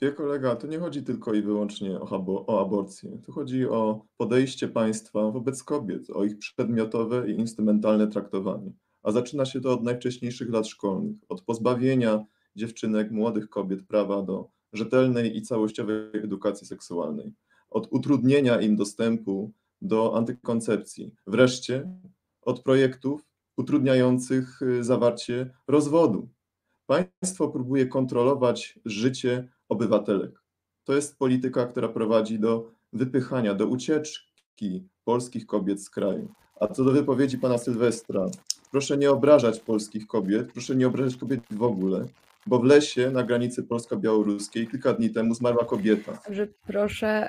Wie 0.00 0.12
kolega, 0.12 0.56
tu 0.56 0.66
nie 0.66 0.78
chodzi 0.78 1.02
tylko 1.02 1.34
i 1.34 1.42
wyłącznie 1.42 2.00
o, 2.00 2.04
abo- 2.04 2.44
o 2.46 2.60
aborcję. 2.60 3.18
Tu 3.26 3.32
chodzi 3.32 3.66
o 3.66 4.06
podejście 4.16 4.68
państwa 4.68 5.30
wobec 5.30 5.62
kobiet, 5.62 6.10
o 6.10 6.24
ich 6.24 6.38
przedmiotowe 6.38 7.30
i 7.30 7.38
instrumentalne 7.40 8.08
traktowanie. 8.08 8.72
A 9.02 9.12
zaczyna 9.12 9.44
się 9.44 9.60
to 9.60 9.72
od 9.72 9.82
najwcześniejszych 9.82 10.50
lat 10.50 10.68
szkolnych, 10.68 11.16
od 11.28 11.42
pozbawienia 11.42 12.24
dziewczynek, 12.56 13.10
młodych 13.10 13.48
kobiet 13.48 13.86
prawa 13.86 14.22
do 14.22 14.48
rzetelnej 14.72 15.36
i 15.36 15.42
całościowej 15.42 16.10
edukacji 16.14 16.66
seksualnej, 16.66 17.32
od 17.70 17.88
utrudnienia 17.90 18.60
im 18.60 18.76
dostępu 18.76 19.52
do 19.82 20.16
antykoncepcji, 20.16 21.14
wreszcie 21.26 21.90
od 22.42 22.62
projektów 22.62 23.20
utrudniających 23.56 24.62
y, 24.62 24.84
zawarcie 24.84 25.50
rozwodu. 25.68 26.28
Państwo 26.86 27.48
próbuje 27.48 27.86
kontrolować 27.86 28.78
życie 28.84 29.48
obywatelek. 29.68 30.30
To 30.84 30.94
jest 30.94 31.18
polityka, 31.18 31.66
która 31.66 31.88
prowadzi 31.88 32.38
do 32.38 32.70
wypychania, 32.92 33.54
do 33.54 33.66
ucieczki 33.66 34.84
polskich 35.04 35.46
kobiet 35.46 35.82
z 35.82 35.90
kraju. 35.90 36.28
A 36.60 36.66
co 36.66 36.84
do 36.84 36.90
wypowiedzi 36.92 37.38
pana 37.38 37.58
Sylwestra, 37.58 38.26
proszę 38.70 38.96
nie 38.96 39.10
obrażać 39.10 39.60
polskich 39.60 40.06
kobiet, 40.06 40.52
proszę 40.52 40.76
nie 40.76 40.86
obrażać 40.86 41.16
kobiet 41.16 41.40
w 41.50 41.62
ogóle, 41.62 42.06
bo 42.46 42.58
w 42.58 42.64
lesie 42.64 43.10
na 43.10 43.22
granicy 43.22 43.62
polsko-białoruskiej 43.62 44.68
kilka 44.68 44.92
dni 44.92 45.10
temu 45.10 45.34
zmarła 45.34 45.64
kobieta 45.64 46.18
proszę. 46.66 47.28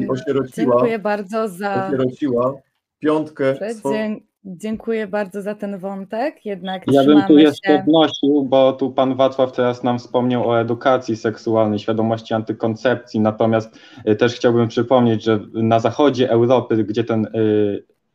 i 0.00 0.08
osierociła, 0.08 0.74
Dziękuję 0.74 0.98
bardzo 0.98 1.48
za. 1.48 1.86
osierociła 1.86 2.54
piątkę 2.98 3.54
dzie- 3.54 4.20
Dziękuję 4.48 5.06
bardzo 5.06 5.42
za 5.42 5.54
ten 5.54 5.78
wątek. 5.78 6.46
Jednak 6.46 6.82
Ja 6.92 7.04
bym 7.04 7.22
tu 7.22 7.38
jeszcze 7.38 7.68
się. 7.68 7.82
wnosił, 7.86 8.42
bo 8.44 8.72
tu 8.72 8.90
pan 8.90 9.14
Wacław 9.14 9.52
teraz 9.52 9.82
nam 9.82 9.98
wspomniał 9.98 10.48
o 10.48 10.60
edukacji 10.60 11.16
seksualnej, 11.16 11.78
świadomości 11.78 12.34
antykoncepcji, 12.34 13.20
natomiast 13.20 13.78
y, 14.08 14.16
też 14.16 14.34
chciałbym 14.34 14.68
przypomnieć, 14.68 15.24
że 15.24 15.40
na 15.52 15.80
zachodzie 15.80 16.30
Europy, 16.30 16.84
gdzie 16.84 17.04
ten 17.04 17.26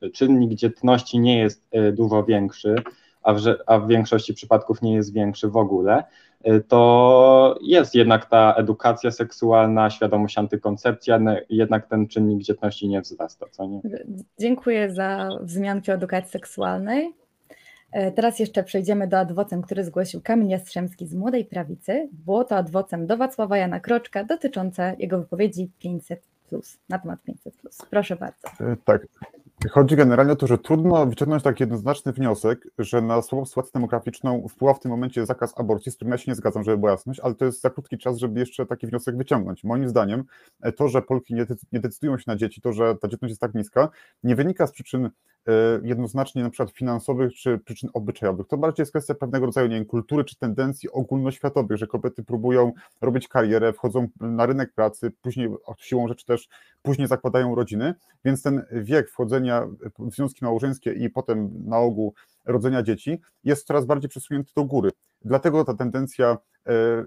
y, 0.04 0.12
czynnik 0.14 0.54
dzietności 0.54 1.20
nie 1.20 1.40
jest 1.40 1.76
y, 1.76 1.92
dużo 1.92 2.24
większy, 2.24 2.76
a 3.24 3.34
w, 3.34 3.40
a 3.68 3.80
w 3.80 3.88
większości 3.88 4.34
przypadków 4.34 4.82
nie 4.82 4.94
jest 4.94 5.14
większy 5.14 5.50
w 5.50 5.58
ogóle, 5.58 6.04
to 6.68 7.60
jest 7.62 7.96
jednak 7.96 8.26
ta 8.26 8.54
edukacja 8.58 9.12
seksualna, 9.12 9.90
świadomość 9.90 10.38
antykoncepcji, 10.38 11.14
jednak 11.50 11.88
ten 11.88 12.08
czynnik 12.08 12.44
dzietności 12.44 12.88
nie 12.88 13.02
wzrasta, 13.02 13.46
co 13.52 13.66
nie? 13.66 13.82
Dziękuję 14.40 14.94
za 14.94 15.30
wzmianki 15.42 15.92
o 15.92 15.94
edukacji 15.94 16.32
seksualnej. 16.32 17.14
E, 17.92 18.12
Teraz 18.12 18.40
jeszcze 18.40 18.64
przejdziemy 18.64 19.08
do 19.08 19.20
adwocem, 19.20 19.62
który 19.62 19.84
zgłosił 19.84 20.22
Kamil 20.22 20.48
Jastrzębski 20.50 21.08
z 21.08 21.14
Młodej 21.16 21.46
Prawicy. 21.46 22.10
Było 22.12 22.44
to 22.44 22.56
adwocem 22.56 23.08
do 23.08 23.18
Wacława 23.18 23.58
Jana 23.58 23.80
Kroczka 23.80 24.24
dotyczące 24.24 24.96
jego 25.00 25.18
wypowiedzi 25.20 25.70
500 25.80 26.24
na 26.90 27.00
temat 27.00 27.24
500. 27.24 27.54
Proszę 27.90 28.16
bardzo. 28.16 28.48
E, 28.72 28.76
Tak. 28.86 29.08
Chodzi 29.70 29.96
generalnie 29.96 30.34
o 30.34 30.36
to, 30.36 30.48
że 30.48 30.58
trudno 30.58 31.06
wyciągnąć 31.06 31.44
taki 31.44 31.64
jednoznaczny 31.64 32.14
wniosek, 32.14 32.68
że 32.80 33.02
na 33.02 33.22
słabą 33.22 33.46
sytuację 33.46 33.72
demograficzną 33.74 34.48
wpływa 34.48 34.74
w 34.74 34.80
tym 34.80 34.92
momencie 34.92 35.26
zakaz 35.26 35.60
aborcji, 35.60 35.92
z 35.92 35.96
którym 35.96 36.12
ja 36.12 36.18
się 36.18 36.32
nie 36.32 36.36
zgadzam, 36.36 36.64
żeby 36.64 36.78
była 36.78 36.92
jasność, 36.92 37.20
ale 37.20 37.36
to 37.36 37.46
jest 37.46 37.62
za 37.62 37.70
krótki 37.70 37.98
czas, 37.98 38.18
żeby 38.18 38.40
jeszcze 38.40 38.66
taki 38.66 38.88
wniosek 38.88 39.18
wyciągnąć. 39.18 39.64
Moim 39.64 39.90
zdaniem 39.90 40.24
e, 40.62 40.72
to, 40.72 40.88
że 40.88 41.02
Polki 41.02 41.36
nie 41.72 41.80
decydują 41.80 42.18
się 42.18 42.24
na 42.28 42.36
dzieci, 42.36 42.62
to, 42.62 42.74
że 42.74 42.96
ta 42.96 43.08
dzietność 43.08 43.32
jest 43.32 43.42
tak 43.42 43.54
niska, 43.54 43.90
nie 44.24 44.36
wynika 44.36 44.68
z 44.68 44.72
przyczyn 44.72 45.10
jednoznacznie 45.84 46.44
na 46.44 46.50
przykład 46.50 46.72
finansowych 46.72 47.34
czy 47.34 47.58
przyczyn 47.58 47.90
obyczajowych. 47.94 48.48
To 48.48 48.58
bardziej 48.58 48.82
jest 48.82 48.92
kwestia 48.92 49.16
pewnego 49.16 49.46
rodzaju 49.46 49.68
nie 49.68 49.76
wiem, 49.76 49.86
kultury 49.86 50.24
czy 50.24 50.36
tendencji 50.36 50.92
ogólnoświatowych, 50.92 51.78
że 51.78 51.88
kobiety 51.88 52.24
próbują 52.24 52.72
robić 53.02 53.28
karierę, 53.28 53.74
wchodzą 53.74 54.08
na 54.20 54.46
rynek 54.46 54.74
pracy, 54.74 55.12
później 55.22 55.50
siłą 55.78 56.08
rzeczy 56.08 56.26
też 56.26 56.50
później 56.82 57.08
zakładają 57.08 57.56
rodziny, 57.56 57.94
więc 58.26 58.42
ten 58.44 58.66
wiek 58.72 59.10
wchodzenia 59.10 59.68
w 60.00 60.16
związki 60.16 60.46
małżeńskie 60.46 60.94
i 60.94 61.10
potem 61.10 61.50
na 61.66 61.78
ogół 61.78 62.14
rodzenia 62.46 62.84
dzieci 62.84 63.22
jest 63.44 63.68
coraz 63.68 63.86
bardziej 63.86 64.10
przesunięty 64.10 64.52
do 64.56 64.66
góry. 64.66 64.92
Dlatego 65.26 65.66
ta 65.66 65.74
tendencja, 65.74 66.38
e, 66.66 66.72
e, 66.72 67.06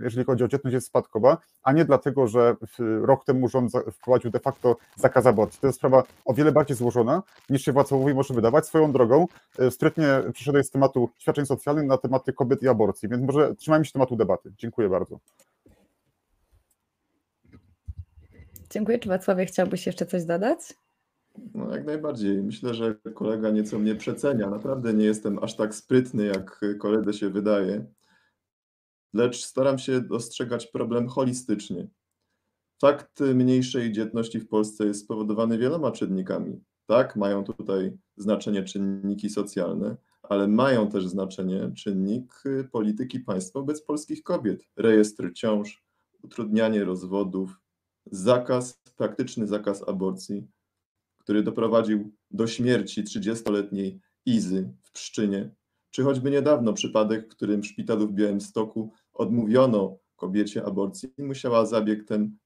jeżeli 0.00 0.24
chodzi 0.24 0.44
o 0.44 0.48
dzietność, 0.48 0.74
jest 0.74 0.86
spadkowa, 0.86 1.38
a 1.62 1.72
nie 1.72 1.84
dlatego, 1.84 2.26
że 2.26 2.56
rok 2.78 3.24
temu 3.24 3.48
rząd 3.48 3.72
wprowadził 3.92 4.30
de 4.30 4.40
facto 4.40 4.76
zakaz 4.96 5.26
aborcji. 5.26 5.60
To 5.60 5.66
jest 5.66 5.78
sprawa 5.78 6.02
o 6.24 6.34
wiele 6.34 6.52
bardziej 6.52 6.76
złożona, 6.76 7.22
niż 7.50 7.62
się 7.62 7.72
Władysławowi 7.72 8.14
może 8.14 8.34
wydawać. 8.34 8.66
Swoją 8.66 8.92
drogą 8.92 9.26
e, 9.58 9.70
sprytnie 9.70 10.22
przeszedłeś 10.32 10.66
z 10.66 10.70
tematu 10.70 11.10
świadczeń 11.18 11.46
socjalnych 11.46 11.86
na 11.86 11.98
tematy 11.98 12.32
kobiet 12.32 12.62
i 12.62 12.68
aborcji, 12.68 13.08
więc 13.08 13.22
może 13.22 13.54
trzymajmy 13.54 13.84
się 13.84 13.92
tematu 13.92 14.16
debaty. 14.16 14.52
Dziękuję 14.58 14.88
bardzo. 14.88 15.18
Dziękuję. 18.70 18.98
Czy 18.98 19.08
Wacławie 19.08 19.46
chciałbyś 19.46 19.86
jeszcze 19.86 20.06
coś 20.06 20.24
dodać? 20.24 20.74
No, 21.54 21.70
jak 21.70 21.86
najbardziej. 21.86 22.42
Myślę, 22.42 22.74
że 22.74 22.94
kolega 23.14 23.50
nieco 23.50 23.78
mnie 23.78 23.94
przecenia. 23.94 24.50
Naprawdę 24.50 24.94
nie 24.94 25.04
jestem 25.04 25.38
aż 25.38 25.56
tak 25.56 25.74
sprytny, 25.74 26.24
jak 26.24 26.60
koledze 26.78 27.12
się 27.12 27.30
wydaje, 27.30 27.86
lecz 29.14 29.44
staram 29.44 29.78
się 29.78 30.00
dostrzegać 30.00 30.66
problem 30.66 31.08
holistycznie. 31.08 31.88
Fakt 32.80 33.20
mniejszej 33.20 33.92
dzietności 33.92 34.40
w 34.40 34.48
Polsce 34.48 34.86
jest 34.86 35.00
spowodowany 35.00 35.58
wieloma 35.58 35.90
czynnikami. 35.92 36.60
Tak, 36.86 37.16
mają 37.16 37.44
tutaj 37.44 37.92
znaczenie 38.16 38.62
czynniki 38.62 39.30
socjalne, 39.30 39.96
ale 40.22 40.48
mają 40.48 40.88
też 40.88 41.06
znaczenie 41.06 41.72
czynnik 41.76 42.42
polityki 42.72 43.20
państwa 43.20 43.60
wobec 43.60 43.82
polskich 43.82 44.22
kobiet. 44.22 44.62
Rejestr 44.76 45.32
ciąż, 45.32 45.84
utrudnianie 46.22 46.84
rozwodów, 46.84 47.60
zakaz, 48.06 48.80
praktyczny 48.96 49.46
zakaz 49.46 49.88
aborcji, 49.88 50.46
który 51.28 51.42
doprowadził 51.42 52.12
do 52.30 52.46
śmierci 52.46 53.04
30-letniej 53.04 54.00
Izy 54.26 54.74
w 54.82 54.92
Pszczynie, 54.92 55.50
czy 55.90 56.02
choćby 56.02 56.30
niedawno 56.30 56.72
przypadek, 56.72 57.26
w 57.26 57.28
którym 57.28 57.62
w 57.62 57.66
szpitalu 57.66 58.08
w 58.08 58.12
Białymstoku 58.12 58.92
odmówiono 59.12 59.98
kobiecie 60.16 60.64
aborcji 60.64 61.12
i 61.18 61.22
musiała 61.22 61.66
zabieg 61.66 62.04
ten 62.04 62.36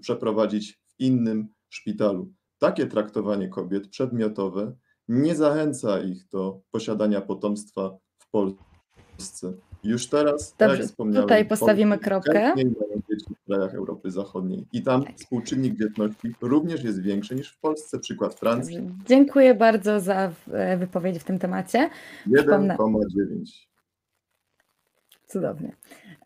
przeprowadzić 0.00 0.72
w 0.72 1.00
innym 1.00 1.48
szpitalu. 1.68 2.32
Takie 2.58 2.86
traktowanie 2.86 3.48
kobiet 3.48 3.88
przedmiotowe 3.88 4.76
nie 5.08 5.34
zachęca 5.34 6.00
ich 6.00 6.28
do 6.28 6.60
posiadania 6.70 7.20
potomstwa 7.20 7.96
w 8.18 8.30
Polsce. 8.30 9.52
Już 9.84 10.06
teraz, 10.06 10.32
Dobrze, 10.32 10.54
tak 10.56 10.78
jak 10.78 10.88
wspomniałem, 10.88 11.22
tutaj 11.22 11.44
postawimy 11.44 11.98
kropkę. 11.98 12.52
w 13.42 13.46
krajach 13.46 13.74
Europy 13.74 14.10
Zachodniej 14.10 14.66
i 14.72 14.82
tam 14.82 15.04
tak. 15.04 15.16
współczynnik 15.16 15.78
dzietności 15.78 16.34
również 16.40 16.84
jest 16.84 17.02
większy 17.02 17.34
niż 17.34 17.52
w 17.52 17.58
Polsce, 17.58 17.98
przykład 17.98 18.34
Francji. 18.34 18.76
Dobrze. 18.76 18.94
Dziękuję 19.06 19.54
bardzo 19.54 20.00
za 20.00 20.32
e, 20.52 20.76
wypowiedź 20.76 21.18
w 21.18 21.24
tym 21.24 21.38
temacie. 21.38 21.90
1,9. 22.28 23.70
Cudownie. 25.26 25.72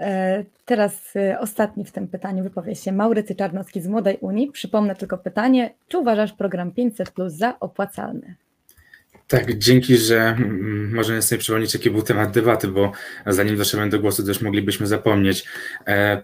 E, 0.01 0.45
teraz 0.65 1.17
e, 1.17 1.41
ostatni 1.41 1.85
w 1.85 1.93
tym 1.93 2.09
pytaniu 2.09 2.43
wypowie 2.43 2.75
się 2.75 2.93
Maurycy 2.93 3.35
Czarnowski 3.35 3.81
z 3.81 3.87
Młodej 3.87 4.19
Unii. 4.21 4.51
Przypomnę 4.51 4.97
tylko 4.97 5.19
pytanie, 5.19 5.75
czy 5.89 5.99
uważasz 5.99 6.33
program 6.33 6.73
500 6.73 7.11
Plus 7.11 7.33
za 7.33 7.61
opłacalny? 7.61 8.35
Tak, 9.29 9.59
dzięki, 9.59 9.97
że 9.97 10.21
mm, 10.21 10.95
możemy 10.95 11.23
sobie 11.23 11.39
przypomnieć, 11.39 11.75
jaki 11.75 11.91
był 11.91 12.03
temat 12.03 12.31
debaty, 12.31 12.69
bo 12.69 12.93
zanim 13.27 13.57
doszedłem 13.57 13.91
do 13.91 14.01
głosu, 14.01 14.27
też 14.27 14.41
moglibyśmy 14.41 14.87
zapomnieć. 14.87 15.45
E, 15.87 16.23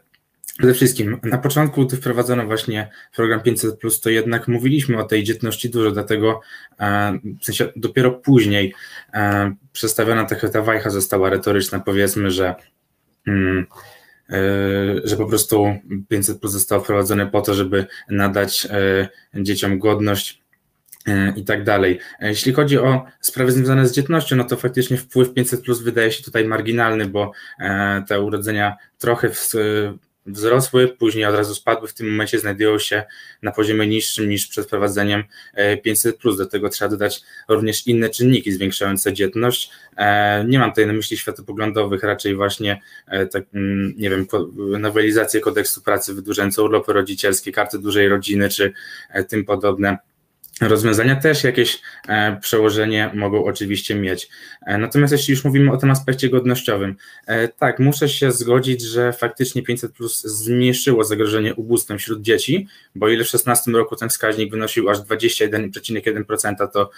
przede 0.58 0.74
wszystkim, 0.74 1.20
na 1.22 1.38
początku, 1.38 1.86
gdy 1.86 1.96
wprowadzono 1.96 2.46
właśnie 2.46 2.90
program 3.16 3.40
500, 3.40 3.80
to 4.02 4.10
jednak 4.10 4.48
mówiliśmy 4.48 4.98
o 4.98 5.04
tej 5.04 5.24
dzietności 5.24 5.70
dużo, 5.70 5.90
dlatego 5.90 6.40
e, 6.80 7.18
w 7.40 7.44
sensie 7.44 7.72
dopiero 7.76 8.10
później 8.10 8.74
e, 9.14 9.54
przedstawiona 9.72 10.24
ta, 10.24 10.48
ta 10.48 10.62
wajcha 10.62 10.90
została 10.90 11.30
retoryczna, 11.30 11.80
powiedzmy, 11.80 12.30
że. 12.30 12.54
Mm, 13.26 13.66
że 15.04 15.16
po 15.16 15.26
prostu 15.26 15.66
500 16.08 16.40
plus 16.40 16.52
zostało 16.52 16.84
wprowadzone 16.84 17.26
po 17.26 17.40
to, 17.40 17.54
żeby 17.54 17.86
nadać 18.08 18.68
dzieciom 19.34 19.78
godność 19.78 20.40
i 21.36 21.44
tak 21.44 21.64
dalej. 21.64 21.98
E, 22.20 22.28
jeśli 22.28 22.52
chodzi 22.52 22.78
o 22.78 23.04
sprawy 23.20 23.52
związane 23.52 23.88
z 23.88 23.92
dzietnością, 23.92 24.36
no 24.36 24.44
to 24.44 24.56
faktycznie 24.56 24.96
wpływ 24.96 25.34
500 25.34 25.62
plus 25.62 25.82
wydaje 25.82 26.12
się 26.12 26.24
tutaj 26.24 26.44
marginalny, 26.44 27.06
bo 27.06 27.32
e, 27.60 28.04
te 28.08 28.20
urodzenia 28.20 28.76
trochę 28.98 29.30
wzrosły, 30.26 30.88
później 30.88 31.24
od 31.24 31.34
razu 31.34 31.54
spadły, 31.54 31.88
w 31.88 31.94
tym 31.94 32.10
momencie 32.10 32.38
znajdują 32.38 32.78
się 32.78 33.04
na 33.42 33.52
poziomie 33.52 33.86
niższym 33.86 34.28
niż 34.28 34.46
przed 34.46 34.66
wprowadzeniem 34.66 35.24
500 35.82 36.18
plus. 36.18 36.36
Do 36.36 36.46
tego 36.46 36.68
trzeba 36.68 36.88
dodać 36.88 37.22
również 37.48 37.86
inne 37.86 38.08
czynniki 38.08 38.52
zwiększające 38.52 39.12
dzietność. 39.12 39.70
Nie 40.46 40.58
mam 40.58 40.70
tutaj 40.70 40.86
na 40.86 40.92
myśli 40.92 41.16
światopoglądowych, 41.16 42.02
raczej 42.02 42.34
właśnie 42.34 42.80
tak, 43.32 43.44
mm, 43.54 43.94
nie 43.96 44.10
wiem, 44.10 44.26
nowelizację 44.78 45.40
kodeksu 45.40 45.82
pracy 45.82 46.14
wydłużającą 46.14 46.62
urlopy 46.62 46.92
rodzicielskie, 46.92 47.52
karty 47.52 47.78
dużej 47.78 48.08
rodziny 48.08 48.48
czy 48.48 48.72
tym 49.28 49.44
podobne 49.44 49.98
rozwiązania 50.60 51.16
też 51.16 51.44
jakieś 51.44 51.80
e, 52.08 52.36
przełożenie 52.40 53.10
mogą 53.14 53.44
oczywiście 53.44 53.94
mieć. 53.94 54.28
E, 54.66 54.78
natomiast 54.78 55.12
jeśli 55.12 55.32
już 55.32 55.44
mówimy 55.44 55.72
o 55.72 55.76
tym 55.76 55.90
aspekcie 55.90 56.28
godnościowym, 56.28 56.96
e, 57.26 57.48
tak, 57.48 57.78
muszę 57.78 58.08
się 58.08 58.32
zgodzić, 58.32 58.82
że 58.82 59.12
faktycznie 59.12 59.62
500 59.62 59.92
plus 59.92 60.22
zmniejszyło 60.22 61.04
zagrożenie 61.04 61.54
ubóstwem 61.54 61.98
wśród 61.98 62.22
dzieci, 62.22 62.66
bo 62.94 63.08
ile 63.08 63.24
w 63.24 63.28
2016 63.28 63.70
roku 63.70 63.96
ten 63.96 64.08
wskaźnik 64.08 64.50
wynosił 64.50 64.90
aż 64.90 64.98
21,1%, 64.98 66.68
to 66.72 66.90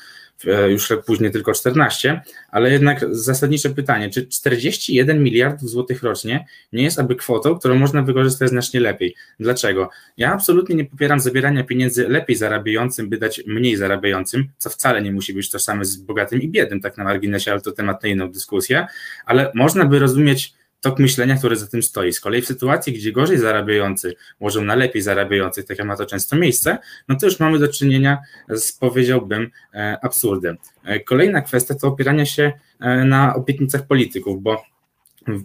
już 0.68 0.90
rok 0.90 1.04
później 1.04 1.30
tylko 1.30 1.52
14, 1.52 2.20
ale 2.50 2.72
jednak 2.72 3.04
zasadnicze 3.10 3.70
pytanie, 3.70 4.10
czy 4.10 4.26
41 4.26 5.22
miliardów 5.22 5.70
złotych 5.70 6.02
rocznie 6.02 6.46
nie 6.72 6.82
jest 6.82 6.98
aby 6.98 7.16
kwotą, 7.16 7.58
którą 7.58 7.74
można 7.74 8.02
wykorzystać 8.02 8.48
znacznie 8.48 8.80
lepiej? 8.80 9.14
Dlaczego? 9.40 9.90
Ja 10.16 10.32
absolutnie 10.32 10.74
nie 10.74 10.84
popieram 10.84 11.20
zabierania 11.20 11.64
pieniędzy 11.64 12.08
lepiej 12.08 12.36
zarabiającym, 12.36 13.08
by 13.08 13.18
dać 13.18 13.42
mniej 13.52 13.76
zarabiającym, 13.76 14.48
co 14.58 14.70
wcale 14.70 15.02
nie 15.02 15.12
musi 15.12 15.34
być 15.34 15.50
tożsame 15.50 15.84
z 15.84 15.96
bogatym 15.96 16.42
i 16.42 16.48
biednym, 16.48 16.80
tak 16.80 16.98
na 16.98 17.04
marginesie, 17.04 17.52
ale 17.52 17.60
to 17.60 17.72
temat 17.72 18.02
na 18.02 18.08
inną 18.08 18.30
dyskusję, 18.32 18.86
ale 19.26 19.52
można 19.54 19.84
by 19.84 19.98
rozumieć 19.98 20.54
tok 20.82 20.98
myślenia, 20.98 21.36
który 21.36 21.56
za 21.56 21.66
tym 21.66 21.82
stoi. 21.82 22.12
Z 22.12 22.20
kolei 22.20 22.42
w 22.42 22.46
sytuacji, 22.46 22.92
gdzie 22.92 23.12
gorzej 23.12 23.38
zarabiający 23.38 24.14
łożą 24.40 24.64
na 24.64 24.74
lepiej 24.74 25.02
zarabiających, 25.02 25.64
tak 25.64 25.78
jak 25.78 25.86
ma 25.86 25.96
to 25.96 26.06
często 26.06 26.36
miejsce, 26.36 26.78
no 27.08 27.16
to 27.16 27.26
już 27.26 27.40
mamy 27.40 27.58
do 27.58 27.68
czynienia 27.68 28.18
z, 28.48 28.72
powiedziałbym, 28.72 29.50
e, 29.74 29.98
absurdem. 30.02 30.56
E, 30.84 31.00
kolejna 31.00 31.42
kwestia 31.42 31.74
to 31.74 31.88
opieranie 31.88 32.26
się 32.26 32.52
e, 32.80 33.04
na 33.04 33.34
obietnicach 33.34 33.86
polityków, 33.86 34.42
bo 34.42 34.62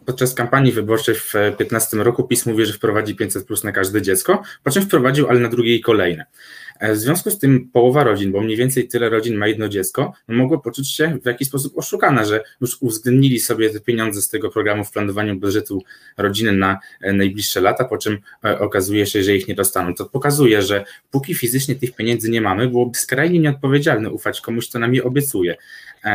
Podczas 0.05 0.33
kampanii 0.33 0.71
wyborczej 0.71 1.15
w 1.15 1.31
2015 1.31 1.97
roku 1.97 2.23
PiS 2.23 2.45
mówi, 2.45 2.65
że 2.65 2.73
wprowadzi 2.73 3.15
500 3.15 3.47
plus 3.47 3.63
na 3.63 3.71
każde 3.71 4.01
dziecko, 4.01 4.43
po 4.63 4.71
czym 4.71 4.83
wprowadził, 4.83 5.29
ale 5.29 5.39
na 5.39 5.49
drugie 5.49 5.75
i 5.75 5.81
kolejne. 5.81 6.25
E, 6.79 6.93
w 6.93 6.97
związku 6.97 7.31
z 7.31 7.39
tym 7.39 7.69
połowa 7.73 8.03
rodzin, 8.03 8.31
bo 8.31 8.41
mniej 8.41 8.57
więcej 8.57 8.87
tyle 8.87 9.09
rodzin 9.09 9.35
ma 9.35 9.47
jedno 9.47 9.69
dziecko, 9.69 10.13
mogło 10.27 10.59
poczuć 10.59 10.91
się 10.91 11.17
w 11.21 11.25
jakiś 11.25 11.47
sposób 11.47 11.77
oszukane, 11.77 12.25
że 12.25 12.43
już 12.61 12.81
uwzględnili 12.81 13.39
sobie 13.39 13.69
te 13.69 13.79
pieniądze 13.79 14.21
z 14.21 14.29
tego 14.29 14.49
programu 14.49 14.83
w 14.83 14.91
planowaniu 14.91 15.39
budżetu 15.39 15.83
rodziny 16.17 16.51
na 16.51 16.79
e, 17.01 17.13
najbliższe 17.13 17.61
lata, 17.61 17.85
po 17.85 17.97
czym 17.97 18.17
e, 18.45 18.59
okazuje 18.59 19.05
się, 19.05 19.23
że 19.23 19.35
ich 19.35 19.47
nie 19.47 19.55
dostaną. 19.55 19.93
To 19.93 20.05
pokazuje, 20.05 20.61
że 20.61 20.85
póki 21.11 21.35
fizycznie 21.35 21.75
tych 21.75 21.95
pieniędzy 21.95 22.29
nie 22.29 22.41
mamy, 22.41 22.67
byłoby 22.67 22.97
skrajnie 22.97 23.39
nieodpowiedzialne 23.39 24.11
ufać 24.11 24.41
komuś, 24.41 24.69
kto 24.69 24.79
nam 24.79 24.95
je 24.95 25.03
obiecuje. 25.03 25.55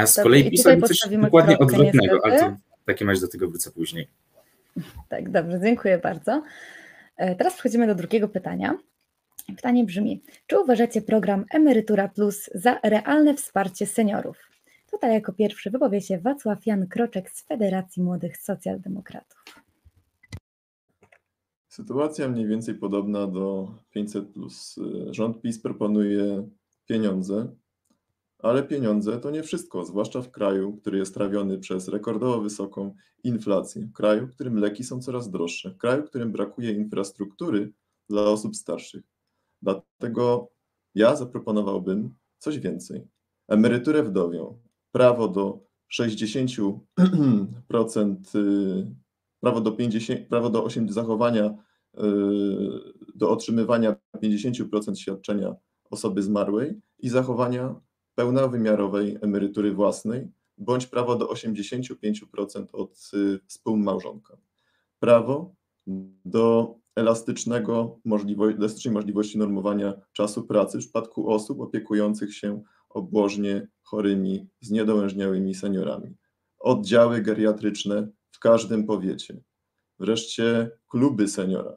Z 0.07 0.15
kolei 0.23 0.51
PiS 0.51 0.67
robi 0.67 0.83
coś 0.83 0.99
dokładnie 1.23 1.59
odwrotnego, 1.59 2.19
ale 2.23 2.39
to 2.39 2.57
w 2.83 2.85
takim 2.87 3.09
razie 3.09 3.21
do 3.21 3.29
tego 3.29 3.49
wrócę 3.49 3.71
później. 3.71 4.09
Tak, 5.09 5.31
dobrze, 5.31 5.61
dziękuję 5.61 5.99
bardzo. 5.99 6.43
Teraz 7.17 7.55
przechodzimy 7.55 7.87
do 7.87 7.95
drugiego 7.95 8.29
pytania. 8.29 8.79
Pytanie 9.47 9.85
brzmi: 9.85 10.23
czy 10.47 10.61
uważacie 10.61 11.03
program 11.03 11.45
Emerytura 11.51 12.09
Plus 12.09 12.51
za 12.55 12.81
realne 12.83 13.35
wsparcie 13.35 13.87
seniorów? 13.87 14.37
Tutaj 14.91 15.13
jako 15.13 15.33
pierwszy 15.33 15.71
wypowie 15.71 16.01
się 16.01 16.19
Wacław 16.19 16.67
Jan 16.67 16.87
Kroczek 16.87 17.31
z 17.31 17.47
Federacji 17.47 18.03
Młodych 18.03 18.37
Socjaldemokratów. 18.37 19.45
Sytuacja 21.69 22.29
mniej 22.29 22.47
więcej 22.47 22.75
podobna 22.75 23.27
do 23.27 23.75
500. 23.91 24.25
Rząd 25.11 25.41
PiS 25.41 25.63
proponuje 25.63 26.49
pieniądze, 26.87 27.55
ale 28.39 28.63
pieniądze 28.63 29.19
to 29.19 29.31
nie 29.31 29.43
wszystko, 29.43 29.85
zwłaszcza 29.85 30.23
w 30.23 30.31
kraju, 30.31 30.77
który 30.77 30.99
jest 30.99 31.15
trawiony 31.15 31.59
przez 31.59 31.89
rekordowo 31.89 32.41
wysoką 32.41 32.95
inflację, 33.25 33.83
w 33.83 33.93
kraju, 33.93 34.27
w 34.27 34.35
którym 34.35 34.57
leki 34.57 34.85
są 34.85 35.01
coraz 35.01 35.31
droższe, 35.31 35.71
w 35.71 35.77
kraju, 35.77 36.03
w 36.03 36.09
którym 36.09 36.33
brakuje 36.33 36.73
infrastruktury 36.73 37.73
dla 38.09 38.23
osób 38.23 38.57
starszych. 38.57 39.03
Dlatego 39.63 40.53
ja 40.95 41.17
zaproponowałbym 41.17 42.15
coś 42.39 42.59
więcej. 42.59 43.09
emeryturę 43.49 44.03
wdowią, 44.03 44.59
prawo 44.93 45.29
do 45.29 45.65
60%, 45.89 48.35
y, 48.35 48.95
prawo 49.41 49.61
do 49.61 49.73
50, 49.73 50.29
prawo 50.29 50.51
do 50.51 50.65
8, 50.65 50.93
zachowania, 50.93 51.47
y, 51.47 51.55
do 53.15 53.31
otrzymywania 53.31 53.97
50% 54.23 54.99
świadczenia 54.99 55.55
osoby 55.91 56.23
zmarłej 56.23 56.81
i 56.99 57.09
zachowania 57.09 57.81
pełnowymiarowej 58.15 59.19
emerytury 59.21 59.73
własnej, 59.73 60.29
bądź 60.59 60.87
prawo 60.87 61.17
do 61.17 61.29
85% 61.29 62.67
od 62.73 63.11
y, 63.15 63.41
współmałżonka. 63.47 64.37
Prawo 65.01 65.55
do 66.25 66.75
elastycznego 66.97 68.01
możliwości, 68.05 68.59
elastycznej 68.59 68.95
możliwości 68.95 69.39
normowania 69.39 69.95
czasu 70.13 70.45
pracy 70.45 70.79
w 70.79 70.81
przypadku 70.81 71.31
osób 71.31 71.61
opiekujących 71.61 72.37
się 72.37 72.63
obłożnie 72.89 73.69
chorymi, 73.83 74.49
zniedołężniałymi 74.61 75.55
seniorami. 75.55 76.17
Oddziały 76.59 77.23
geriatryczne 77.23 78.09
w 78.31 78.39
każdym 78.39 78.87
powiecie. 78.87 79.41
Wreszcie 79.99 80.71
kluby 80.89 81.29
seniora. 81.29 81.77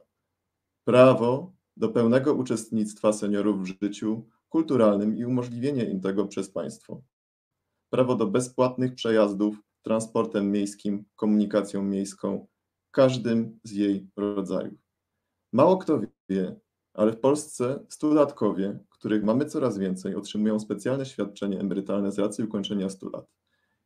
Prawo 0.84 1.52
do 1.76 1.88
pełnego 1.88 2.34
uczestnictwa 2.34 3.12
seniorów 3.12 3.62
w 3.62 3.66
życiu 3.66 4.28
kulturalnym 4.48 5.16
i 5.16 5.24
umożliwienie 5.24 5.84
im 5.84 6.00
tego 6.00 6.26
przez 6.26 6.50
państwo. 6.50 7.02
Prawo 7.90 8.14
do 8.16 8.26
bezpłatnych 8.26 8.94
przejazdów 8.94 9.56
transportem 9.82 10.52
miejskim, 10.52 11.04
komunikacją 11.16 11.82
miejską, 11.82 12.46
każdym 12.90 13.58
z 13.64 13.72
jej 13.72 14.08
rodzajów. 14.16 14.85
Mało 15.56 15.76
kto 15.76 16.00
wie, 16.28 16.56
ale 16.94 17.12
w 17.12 17.20
Polsce 17.20 17.84
stulatkowie, 17.88 18.78
których 18.88 19.24
mamy 19.24 19.44
coraz 19.44 19.78
więcej, 19.78 20.14
otrzymują 20.14 20.60
specjalne 20.60 21.06
świadczenie 21.06 21.60
emerytalne 21.60 22.12
z 22.12 22.18
racji 22.18 22.44
ukończenia 22.44 22.88
100 22.88 23.08
lat. 23.08 23.26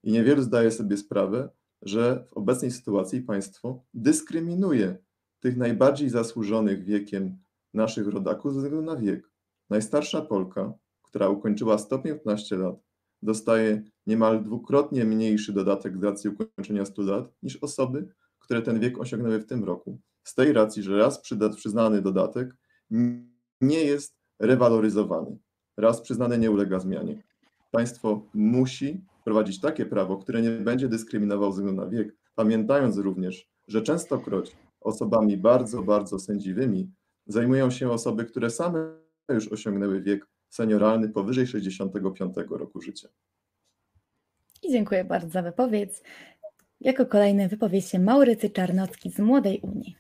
I 0.03 0.13
niewielu 0.13 0.43
zdaje 0.43 0.71
sobie 0.71 0.97
sprawę, 0.97 1.49
że 1.83 2.25
w 2.29 2.33
obecnej 2.33 2.71
sytuacji 2.71 3.23
państwo 3.23 3.83
dyskryminuje 3.95 4.99
tych 5.41 5.57
najbardziej 5.57 6.09
zasłużonych 6.09 6.85
wiekiem 6.85 7.39
naszych 7.75 8.09
rodaków 8.09 8.55
ze 8.55 8.61
względu 8.61 8.83
na 8.83 8.97
wiek. 8.97 9.31
Najstarsza 9.71 10.23
Polka, 10.23 10.73
która 11.03 11.29
ukończyła 11.29 11.79
115 11.79 12.57
lat, 12.57 12.77
dostaje 13.23 13.83
niemal 14.07 14.45
dwukrotnie 14.45 15.05
mniejszy 15.05 15.53
dodatek 15.53 15.99
z 15.99 16.03
racji 16.03 16.31
ukończenia 16.31 16.85
100 16.85 17.03
lat 17.03 17.33
niż 17.43 17.57
osoby, 17.57 18.09
które 18.39 18.63
ten 18.63 18.81
wiek 18.81 18.99
osiągnęły 18.99 19.39
w 19.39 19.47
tym 19.47 19.65
roku. 19.65 20.01
Z 20.25 20.35
tej 20.35 20.53
racji, 20.53 20.83
że 20.83 20.99
raz 20.99 21.23
przyznany 21.57 22.03
dodatek 22.03 22.57
nie 23.61 23.85
jest 23.85 24.17
rewaloryzowany, 24.39 25.39
raz 25.77 26.01
przyznany 26.01 26.39
nie 26.39 26.51
ulega 26.51 26.79
zmianie. 26.79 27.23
Państwo 27.71 28.27
musi 28.35 29.05
wprowadzić 29.21 29.61
takie 29.61 29.87
prawo, 29.87 30.17
które 30.17 30.43
nie 30.43 30.51
będzie 30.51 30.89
dyskryminowało 30.89 31.53
ze 31.53 31.57
względu 31.57 31.83
na 31.83 31.89
wiek, 31.89 32.17
pamiętając 32.35 32.97
również, 32.97 33.49
że 33.69 33.83
częstokroć 33.83 34.57
osobami 34.81 35.37
bardzo, 35.37 35.83
bardzo 35.83 36.19
sędziwymi 36.19 36.91
zajmują 37.27 37.71
się 37.71 37.91
osoby, 37.91 38.25
które 38.25 38.51
same 38.51 38.93
już 39.29 39.49
osiągnęły 39.49 40.03
wiek 40.03 40.27
senioralny 40.49 41.09
powyżej 41.09 41.47
65 41.47 42.37
roku 42.51 42.81
życia. 42.81 43.09
I 44.63 44.73
dziękuję 44.73 45.05
bardzo 45.05 45.29
za 45.29 45.43
wypowiedź. 45.43 45.93
Jako 46.81 47.07
kolejny 47.07 47.49
wypowie 47.49 47.83
się 47.83 47.99
Maurycy 47.99 48.51
Czarnocki 48.51 49.11
z 49.11 49.19
Młodej 49.19 49.61
Unii. 49.61 49.97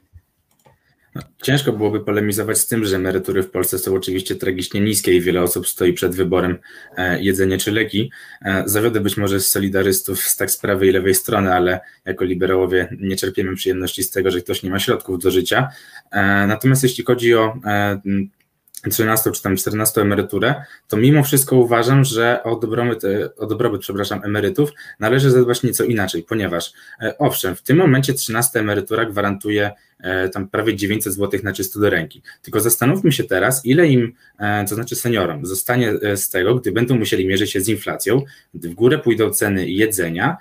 No, 1.14 1.22
ciężko 1.42 1.72
byłoby 1.72 2.00
polemizować 2.00 2.58
z 2.58 2.66
tym, 2.66 2.84
że 2.84 2.96
emerytury 2.96 3.42
w 3.42 3.50
Polsce 3.50 3.78
są 3.78 3.94
oczywiście 3.94 4.36
tragicznie 4.36 4.80
niskie 4.80 5.14
i 5.14 5.20
wiele 5.20 5.42
osób 5.42 5.68
stoi 5.68 5.92
przed 5.92 6.14
wyborem 6.14 6.58
e, 6.96 7.22
jedzenie 7.22 7.58
czy 7.58 7.72
leki. 7.72 8.12
E, 8.42 8.62
zawiodę 8.66 9.00
być 9.00 9.16
może 9.16 9.40
z 9.40 9.50
solidarystów 9.50 10.20
z 10.20 10.36
tak 10.36 10.50
z 10.50 10.58
prawej 10.58 10.88
i 10.88 10.92
lewej 10.92 11.14
strony, 11.14 11.54
ale 11.54 11.80
jako 12.04 12.24
liberałowie 12.24 12.96
nie 13.00 13.16
czerpiemy 13.16 13.54
przyjemności 13.54 14.02
z 14.02 14.10
tego, 14.10 14.30
że 14.30 14.40
ktoś 14.40 14.62
nie 14.62 14.70
ma 14.70 14.78
środków 14.78 15.22
do 15.22 15.30
życia. 15.30 15.68
E, 16.10 16.46
natomiast 16.46 16.82
jeśli 16.82 17.04
chodzi 17.04 17.34
o 17.34 17.54
13 18.90 19.30
czy 19.30 19.42
tam 19.42 19.56
14 19.56 20.00
emeryturę, 20.00 20.64
to 20.88 20.96
mimo 20.96 21.22
wszystko 21.22 21.56
uważam, 21.56 22.04
że 22.04 22.42
o 22.42 22.56
dobrobyt, 22.56 23.02
o 23.38 23.46
dobrobyt 23.46 23.80
przepraszam, 23.80 24.24
emerytów 24.24 24.70
należy 25.00 25.30
zadbać 25.30 25.62
nieco 25.62 25.84
inaczej, 25.84 26.22
ponieważ 26.22 26.72
owszem, 27.18 27.56
w 27.56 27.62
tym 27.62 27.76
momencie 27.76 28.14
13 28.14 28.60
emerytura 28.60 29.04
gwarantuje 29.04 29.70
tam 30.32 30.48
prawie 30.48 30.76
900 30.76 31.14
zł 31.14 31.40
na 31.42 31.52
czysto 31.52 31.80
do 31.80 31.90
ręki. 31.90 32.22
Tylko 32.42 32.60
zastanówmy 32.60 33.12
się 33.12 33.24
teraz, 33.24 33.66
ile 33.66 33.86
im, 33.86 34.12
e, 34.38 34.64
to 34.68 34.74
znaczy 34.74 34.96
seniorom, 34.96 35.46
zostanie 35.46 35.90
e, 35.90 36.16
z 36.16 36.30
tego, 36.30 36.54
gdy 36.54 36.72
będą 36.72 36.98
musieli 36.98 37.26
mierzyć 37.26 37.50
się 37.50 37.60
z 37.60 37.68
inflacją, 37.68 38.22
gdy 38.54 38.68
w 38.68 38.74
górę 38.74 38.98
pójdą 38.98 39.30
ceny 39.30 39.70
jedzenia, 39.70 40.36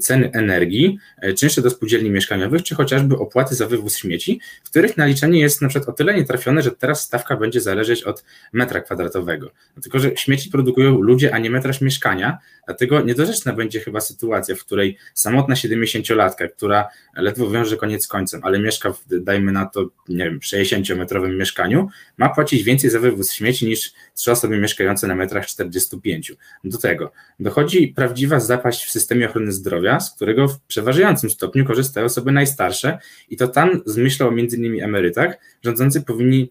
ceny 0.00 0.30
energii, 0.32 0.98
czynsze 1.36 1.62
do 1.62 1.70
spółdzielni 1.70 2.10
mieszkaniowych, 2.10 2.62
czy 2.62 2.74
chociażby 2.74 3.18
opłaty 3.18 3.54
za 3.54 3.66
wywóz 3.66 3.96
śmieci, 3.96 4.40
w 4.64 4.70
których 4.70 4.96
naliczenie 4.96 5.40
jest 5.40 5.62
na 5.62 5.68
przykład 5.68 5.88
o 5.88 5.92
tyle 5.92 6.14
nietrafione, 6.14 6.62
że 6.62 6.70
teraz 6.70 7.04
stawka 7.04 7.36
będzie 7.36 7.60
zależeć 7.60 8.02
od 8.02 8.24
metra 8.52 8.80
kwadratowego. 8.80 9.50
Tylko, 9.82 9.98
że 9.98 10.16
śmieci 10.16 10.50
produkują 10.50 11.00
ludzie, 11.00 11.34
a 11.34 11.38
nie 11.38 11.50
metraż 11.50 11.80
mieszkania, 11.80 12.38
dlatego 12.66 13.00
niedorzeczna 13.00 13.52
będzie 13.52 13.80
chyba 13.80 14.00
sytuacja, 14.00 14.54
w 14.54 14.64
której 14.64 14.98
samotna 15.14 15.54
70-latka, 15.54 16.48
która 16.56 16.88
ledwo 17.16 17.50
wiąże 17.50 17.76
koniec 17.76 18.06
końcem, 18.06 18.40
ale 18.44 18.58
mieszka 18.58 18.92
w 18.92 18.97
dajmy 19.06 19.52
na 19.52 19.66
to, 19.66 19.90
nie 20.08 20.24
wiem, 20.24 20.38
60-metrowym 20.38 21.36
mieszkaniu, 21.36 21.88
ma 22.16 22.28
płacić 22.28 22.62
więcej 22.62 22.90
za 22.90 23.00
wywóz 23.00 23.32
śmieci 23.32 23.66
niż 23.66 23.92
trzy 24.14 24.32
osoby 24.32 24.58
mieszkające 24.58 25.06
na 25.06 25.14
metrach 25.14 25.46
45. 25.46 26.32
Do 26.64 26.78
tego 26.78 27.12
dochodzi 27.40 27.88
prawdziwa 27.88 28.40
zapaść 28.40 28.84
w 28.84 28.90
systemie 28.90 29.28
ochrony 29.28 29.52
zdrowia, 29.52 30.00
z 30.00 30.14
którego 30.14 30.48
w 30.48 30.60
przeważającym 30.60 31.30
stopniu 31.30 31.64
korzystają 31.64 32.06
osoby 32.06 32.32
najstarsze 32.32 32.98
i 33.28 33.36
to 33.36 33.48
tam 33.48 33.82
z 33.86 33.96
myślą 33.96 34.30
między 34.30 34.56
innymi 34.56 34.80
emerytach 34.80 35.38
rządzący 35.64 36.02
powinni 36.02 36.50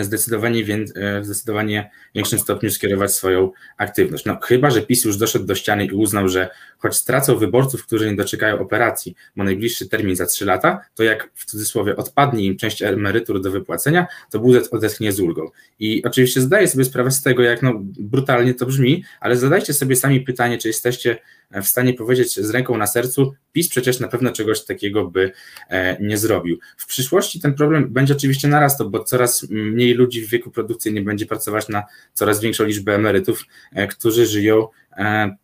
zdecydowanie, 0.00 0.64
e, 0.94 1.20
w 1.20 1.24
zdecydowanie 1.24 1.90
większym 2.14 2.38
stopniu 2.38 2.70
skierować 2.70 3.12
swoją 3.12 3.50
aktywność. 3.76 4.24
No, 4.24 4.38
chyba, 4.42 4.70
że 4.70 4.82
PiS 4.82 5.04
już 5.04 5.16
doszedł 5.16 5.44
do 5.44 5.54
ściany 5.54 5.86
i 5.86 5.92
uznał, 5.92 6.28
że 6.28 6.48
choć 6.78 6.96
stracą 6.96 7.36
wyborców, 7.36 7.86
którzy 7.86 8.10
nie 8.10 8.16
doczekają 8.16 8.58
operacji, 8.58 9.16
bo 9.36 9.44
najbliższy 9.44 9.88
termin 9.88 10.16
za 10.16 10.26
3 10.26 10.44
lata, 10.44 10.80
to 10.94 11.02
jak 11.02 11.30
w 11.34 11.44
cudzysłowie 11.44 11.96
odpadnie 11.96 12.44
im 12.44 12.56
część 12.56 12.82
emerytur 12.82 13.40
do 13.40 13.50
wypłacenia, 13.50 14.06
to 14.30 14.38
budżet 14.38 14.68
odetchnie 14.70 15.12
z 15.12 15.20
ulgą. 15.20 15.50
I 15.78 16.04
oczywiście 16.04 16.40
zdaję 16.40 16.68
sobie 16.68 16.84
sprawę 16.84 17.10
z 17.10 17.22
tego, 17.22 17.42
jak 17.42 17.62
no, 17.62 17.72
brutalnie 17.98 18.54
to 18.54 18.66
brzmi, 18.66 19.04
ale 19.20 19.36
zadajcie 19.36 19.72
sobie 19.72 19.96
sami 19.96 20.20
pytanie, 20.20 20.58
czy 20.58 20.68
jesteście 20.68 21.18
w 21.50 21.66
stanie 21.66 21.94
powiedzieć 21.94 22.34
z 22.34 22.50
ręką 22.50 22.76
na 22.76 22.86
sercu, 22.86 23.34
PiS 23.52 23.68
przecież 23.68 24.00
na 24.00 24.08
pewno 24.08 24.32
czegoś 24.32 24.64
takiego 24.64 25.10
by 25.10 25.32
e, 25.68 25.96
nie 26.00 26.18
zrobił. 26.18 26.58
W 26.76 26.86
przyszłości 26.86 27.40
ten 27.40 27.54
problem 27.54 27.92
będzie 27.92 28.14
oczywiście 28.14 28.48
narastał, 28.48 28.90
bo 28.90 29.04
coraz 29.04 29.46
mniej 29.50 29.94
ludzi 29.94 30.22
w 30.22 30.28
wieku 30.28 30.50
produkcyjnym 30.50 31.04
będzie 31.04 31.26
pracować 31.26 31.68
na 31.68 31.84
coraz 32.12 32.40
większą 32.40 32.64
liczbę 32.64 32.94
emerytów, 32.94 33.44
e, 33.72 33.86
którzy 33.86 34.26
żyją 34.26 34.68
e, 34.92 35.36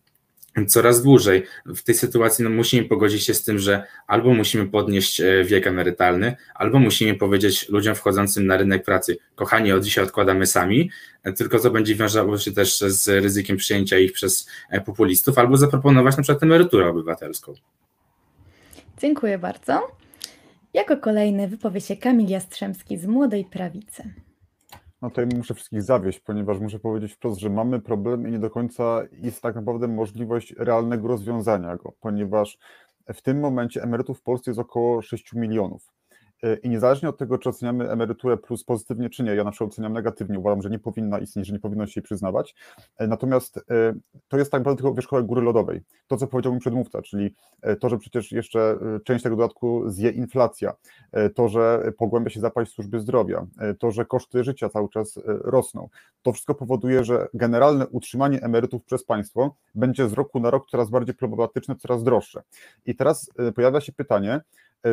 coraz 0.66 1.02
dłużej. 1.02 1.42
W 1.66 1.82
tej 1.82 1.94
sytuacji 1.94 2.44
no, 2.44 2.50
musimy 2.50 2.88
pogodzić 2.88 3.24
się 3.24 3.34
z 3.34 3.44
tym, 3.44 3.58
że 3.58 3.86
albo 4.06 4.34
musimy 4.34 4.66
podnieść 4.66 5.20
e, 5.20 5.44
wiek 5.44 5.66
emerytalny, 5.66 6.36
albo 6.54 6.78
musimy 6.78 7.14
powiedzieć 7.14 7.68
ludziom 7.68 7.94
wchodzącym 7.94 8.46
na 8.46 8.56
rynek 8.56 8.84
pracy, 8.84 9.16
kochani, 9.34 9.72
od 9.72 9.84
dzisiaj 9.84 10.04
odkładamy 10.04 10.46
sami, 10.46 10.90
e, 11.22 11.32
tylko 11.32 11.58
to 11.58 11.70
będzie 11.70 11.94
wiązało 11.94 12.38
się 12.38 12.52
też 12.52 12.78
z 12.78 13.08
ryzykiem 13.08 13.56
przyjęcia 13.56 13.98
ich 13.98 14.12
przez 14.12 14.48
e, 14.70 14.80
populistów, 14.80 15.38
albo 15.38 15.56
zaproponować 15.56 16.16
na 16.16 16.22
przykład 16.22 16.42
emeryturę 16.42 16.88
obywatelską. 16.88 17.54
Dziękuję 18.98 19.38
bardzo. 19.38 19.96
Jako 20.74 20.96
kolejny 20.96 21.48
wypowie 21.48 21.80
się 21.80 21.96
Kamil 21.96 22.28
Jastrzębski 22.28 22.98
z 22.98 23.06
Młodej 23.06 23.44
Prawicy. 23.44 24.14
No 25.02 25.10
tutaj 25.10 25.26
muszę 25.36 25.54
wszystkich 25.54 25.82
zawieść, 25.82 26.20
ponieważ 26.20 26.58
muszę 26.58 26.78
powiedzieć 26.78 27.12
wprost, 27.12 27.40
że 27.40 27.50
mamy 27.50 27.80
problem 27.80 28.28
i 28.28 28.32
nie 28.32 28.38
do 28.38 28.50
końca 28.50 29.02
jest 29.12 29.42
tak 29.42 29.54
naprawdę 29.54 29.88
możliwość 29.88 30.54
realnego 30.58 31.08
rozwiązania 31.08 31.76
go, 31.76 31.92
ponieważ 32.00 32.58
w 33.14 33.22
tym 33.22 33.40
momencie 33.40 33.82
emerytów 33.82 34.18
w 34.18 34.22
Polsce 34.22 34.50
jest 34.50 34.60
około 34.60 35.02
6 35.02 35.32
milionów. 35.32 35.92
I 36.62 36.68
niezależnie 36.68 37.08
od 37.08 37.18
tego, 37.18 37.38
czy 37.38 37.48
oceniamy 37.48 37.90
emeryturę 37.90 38.36
plus 38.36 38.64
pozytywnie, 38.64 39.10
czy 39.10 39.22
nie, 39.22 39.34
ja 39.34 39.44
na 39.44 39.50
przykład 39.50 39.70
oceniam 39.70 39.92
negatywnie, 39.92 40.38
uważam, 40.38 40.62
że 40.62 40.70
nie 40.70 40.78
powinna 40.78 41.18
istnieć, 41.18 41.46
że 41.46 41.52
nie 41.52 41.58
powinno 41.58 41.86
się 41.86 42.00
jej 42.00 42.04
przyznawać. 42.04 42.54
E, 42.98 43.06
natomiast 43.06 43.58
e, 43.58 43.62
to 44.28 44.38
jest 44.38 44.52
tak 44.52 44.60
naprawdę 44.60 44.82
tylko 44.82 44.94
wierzchołek 44.94 45.26
góry 45.26 45.42
lodowej. 45.42 45.80
To, 46.06 46.16
co 46.16 46.26
powiedział 46.26 46.54
mi 46.54 46.60
przedmówca, 46.60 47.02
czyli 47.02 47.34
e, 47.62 47.76
to, 47.76 47.88
że 47.88 47.98
przecież 47.98 48.32
jeszcze 48.32 48.78
część 49.04 49.22
tego 49.22 49.36
dodatku 49.36 49.90
zje 49.90 50.10
inflacja, 50.10 50.72
to, 51.34 51.48
że 51.48 51.92
pogłębia 51.98 52.30
się 52.30 52.40
zapaść 52.40 52.72
służby 52.72 53.00
zdrowia, 53.00 53.46
to, 53.78 53.90
że 53.90 54.04
koszty 54.04 54.44
życia 54.44 54.68
cały 54.68 54.88
czas 54.88 55.18
rosną. 55.26 55.88
To 56.22 56.32
wszystko 56.32 56.54
powoduje, 56.54 57.04
że 57.04 57.28
generalne 57.34 57.86
utrzymanie 57.86 58.42
emerytów 58.42 58.84
przez 58.84 59.04
państwo 59.04 59.54
będzie 59.74 60.08
z 60.08 60.12
roku 60.12 60.40
na 60.40 60.50
rok 60.50 60.70
coraz 60.70 60.90
bardziej 60.90 61.14
problematyczne, 61.14 61.76
coraz 61.76 62.02
droższe. 62.04 62.42
I 62.86 62.96
teraz 62.96 63.30
pojawia 63.54 63.80
się 63.80 63.92
pytanie, 63.92 64.32
e, 64.34 64.42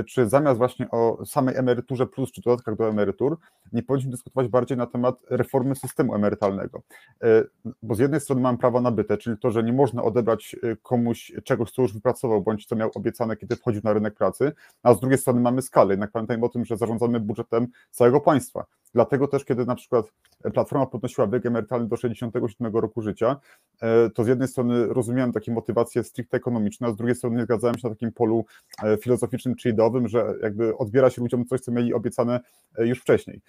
czy 0.08 0.30
zamiast 0.30 0.58
właśnie 0.58 0.91
o 0.91 1.25
samej 1.25 1.56
emeryturze 1.56 2.08
plus, 2.08 2.32
czy 2.32 2.41
dodatkach 2.41 2.75
do 2.75 2.89
emerytur, 2.89 3.38
nie 3.73 3.84
powinniśmy 3.84 4.12
dyskutować 4.12 4.47
bardziej 4.47 4.78
na 4.78 4.86
temat 4.86 5.15
reformy 5.30 5.75
systemu 5.75 6.15
emerytalnego. 6.15 6.82
E, 7.23 7.43
bo 7.84 7.95
z 7.95 7.99
jednej 7.99 8.21
strony 8.21 8.41
mamy 8.41 8.58
prawa 8.58 8.82
nabyte, 8.82 9.17
czyli 9.17 9.38
to, 9.38 9.52
że 9.52 9.63
nie 9.63 9.73
można 9.73 10.04
odebrać 10.04 10.56
e, 10.63 10.75
komuś 10.75 11.32
czegoś, 11.43 11.71
co 11.71 11.82
już 11.82 11.93
wypracował, 11.93 12.41
bądź 12.41 12.65
co 12.65 12.75
miał 12.75 12.91
obiecane, 12.95 13.38
kiedy 13.38 13.56
wchodził 13.56 13.82
na 13.84 13.93
rynek 13.93 14.13
pracy, 14.13 14.52
a 14.84 14.93
z 14.93 14.99
drugiej 14.99 15.17
strony 15.17 15.41
mamy 15.41 15.62
skalę. 15.62 15.93
Jednak 15.93 16.12
pamiętajmy 16.12 16.45
o 16.45 16.49
tym, 16.49 16.65
że 16.65 16.78
zarządzamy 16.78 17.19
budżetem 17.19 17.67
całego 17.91 18.21
państwa. 18.21 18.65
Dlatego 18.93 19.28
też, 19.28 19.45
kiedy 19.45 19.65
na 19.65 19.75
przykład 19.75 20.06
Platforma 20.54 20.86
podnosiła 20.86 21.28
wiek 21.28 21.45
emerytalny 21.45 21.88
do 21.88 21.97
67 21.97 22.75
roku 22.75 23.02
życia, 23.02 23.36
e, 23.82 24.10
to 24.10 24.23
z 24.23 24.28
jednej 24.28 24.47
strony 24.47 24.86
rozumiałem 24.86 25.32
takie 25.32 25.52
motywacje 25.52 26.04
stricte 26.04 26.38
ekonomiczne, 26.38 26.88
a 26.88 26.91
z 26.91 26.95
drugiej 26.95 27.15
strony 27.15 27.38
nie 27.38 27.43
zgadzałem 27.43 27.78
się 27.78 27.88
na 27.88 27.93
takim 27.95 28.12
polu 28.12 28.45
e, 28.84 28.97
filozoficznym 28.97 29.56
czy 29.56 29.69
ideowym, 29.80 30.08
że 30.08 30.34
jakby 30.44 30.78
odbiera 30.78 31.10
się 31.10 31.22
ludziom 31.22 31.46
coś, 31.46 31.62
co 31.62 31.72
mieli 31.72 31.94
obiecane 31.94 32.39
e, 32.78 32.88
już 32.88 33.00
wcześniej. 33.00 33.42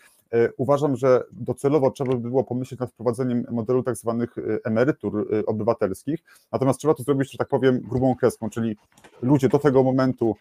Uważam, 0.57 0.97
że 0.97 1.25
docelowo 1.33 1.91
trzeba 1.91 2.15
by 2.15 2.29
było 2.29 2.45
pomyśleć 2.45 2.81
nad 2.81 2.91
wprowadzeniem 2.91 3.45
modelu 3.51 3.83
tak 3.83 3.97
zwanych 3.97 4.37
emerytur 4.65 5.29
obywatelskich, 5.47 6.21
natomiast 6.53 6.81
trzeba 6.81 6.95
to 6.95 7.03
zrobić, 7.03 7.33
że 7.33 7.39
tak 7.39 7.49
powiem, 7.49 7.81
grubą 7.81 8.15
kreską, 8.15 8.51
czyli 8.51 8.77
ludzie 9.23 9.49
do 9.49 9.59
tego 9.59 9.83
momentu 9.83 10.37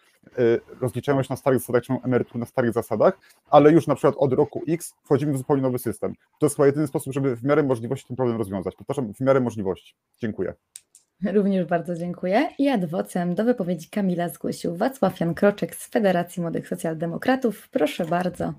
rozliczają 0.82 1.23
się 1.23 1.28
na 1.30 1.36
starych 1.36 1.60
zasadach, 1.60 1.84
czy 1.84 1.93
emerytur 2.04 2.39
na 2.39 2.45
starych 2.45 2.73
zasadach, 2.73 3.19
ale 3.49 3.71
już 3.71 3.88
na 3.88 3.95
przykład 3.95 4.15
od 4.17 4.34
roku 4.34 4.62
X 4.67 4.93
wchodzimy 5.04 5.34
w 5.34 5.38
zupełnie 5.38 5.63
nowy 5.63 5.80
system. 5.80 6.13
To 6.39 6.45
jest 6.45 6.56
chyba 6.56 6.65
jedyny 6.65 6.88
sposób, 6.88 7.13
żeby 7.13 7.36
w 7.36 7.43
miarę 7.43 7.63
możliwości 7.63 8.08
ten 8.08 8.15
problem 8.15 8.38
rozwiązać. 8.38 8.75
Powtarzam, 8.75 9.13
w 9.13 9.19
miarę 9.19 9.39
możliwości. 9.39 9.95
Dziękuję. 10.17 10.54
Również 11.23 11.65
bardzo 11.65 11.95
dziękuję. 11.95 12.49
I 12.58 12.69
adwocem 12.69 13.36
do 13.36 13.43
wypowiedzi 13.43 13.89
Kamila 13.89 14.29
zgłosił 14.29 14.75
Wacław 14.75 15.19
Jan 15.19 15.34
Kroczek 15.34 15.75
z 15.75 15.89
Federacji 15.89 16.41
Młodych 16.41 16.67
Socjaldemokratów. 16.67 17.69
Proszę 17.69 18.05
bardzo. 18.05 18.53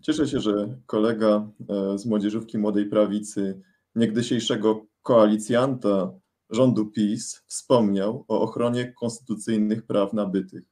Cieszę 0.00 0.28
się, 0.28 0.40
że 0.40 0.68
kolega 0.86 1.48
e, 1.68 1.98
z 1.98 2.06
Młodzieżówki 2.06 2.58
Młodej 2.58 2.86
Prawicy, 2.86 3.60
niegdysiejszego 3.94 4.86
koalicjanta 5.02 6.12
rządu 6.50 6.86
PiS, 6.86 7.42
wspomniał 7.46 8.24
o 8.28 8.40
ochronie 8.40 8.92
konstytucyjnych 8.92 9.86
praw 9.86 10.12
nabytych. 10.12 10.64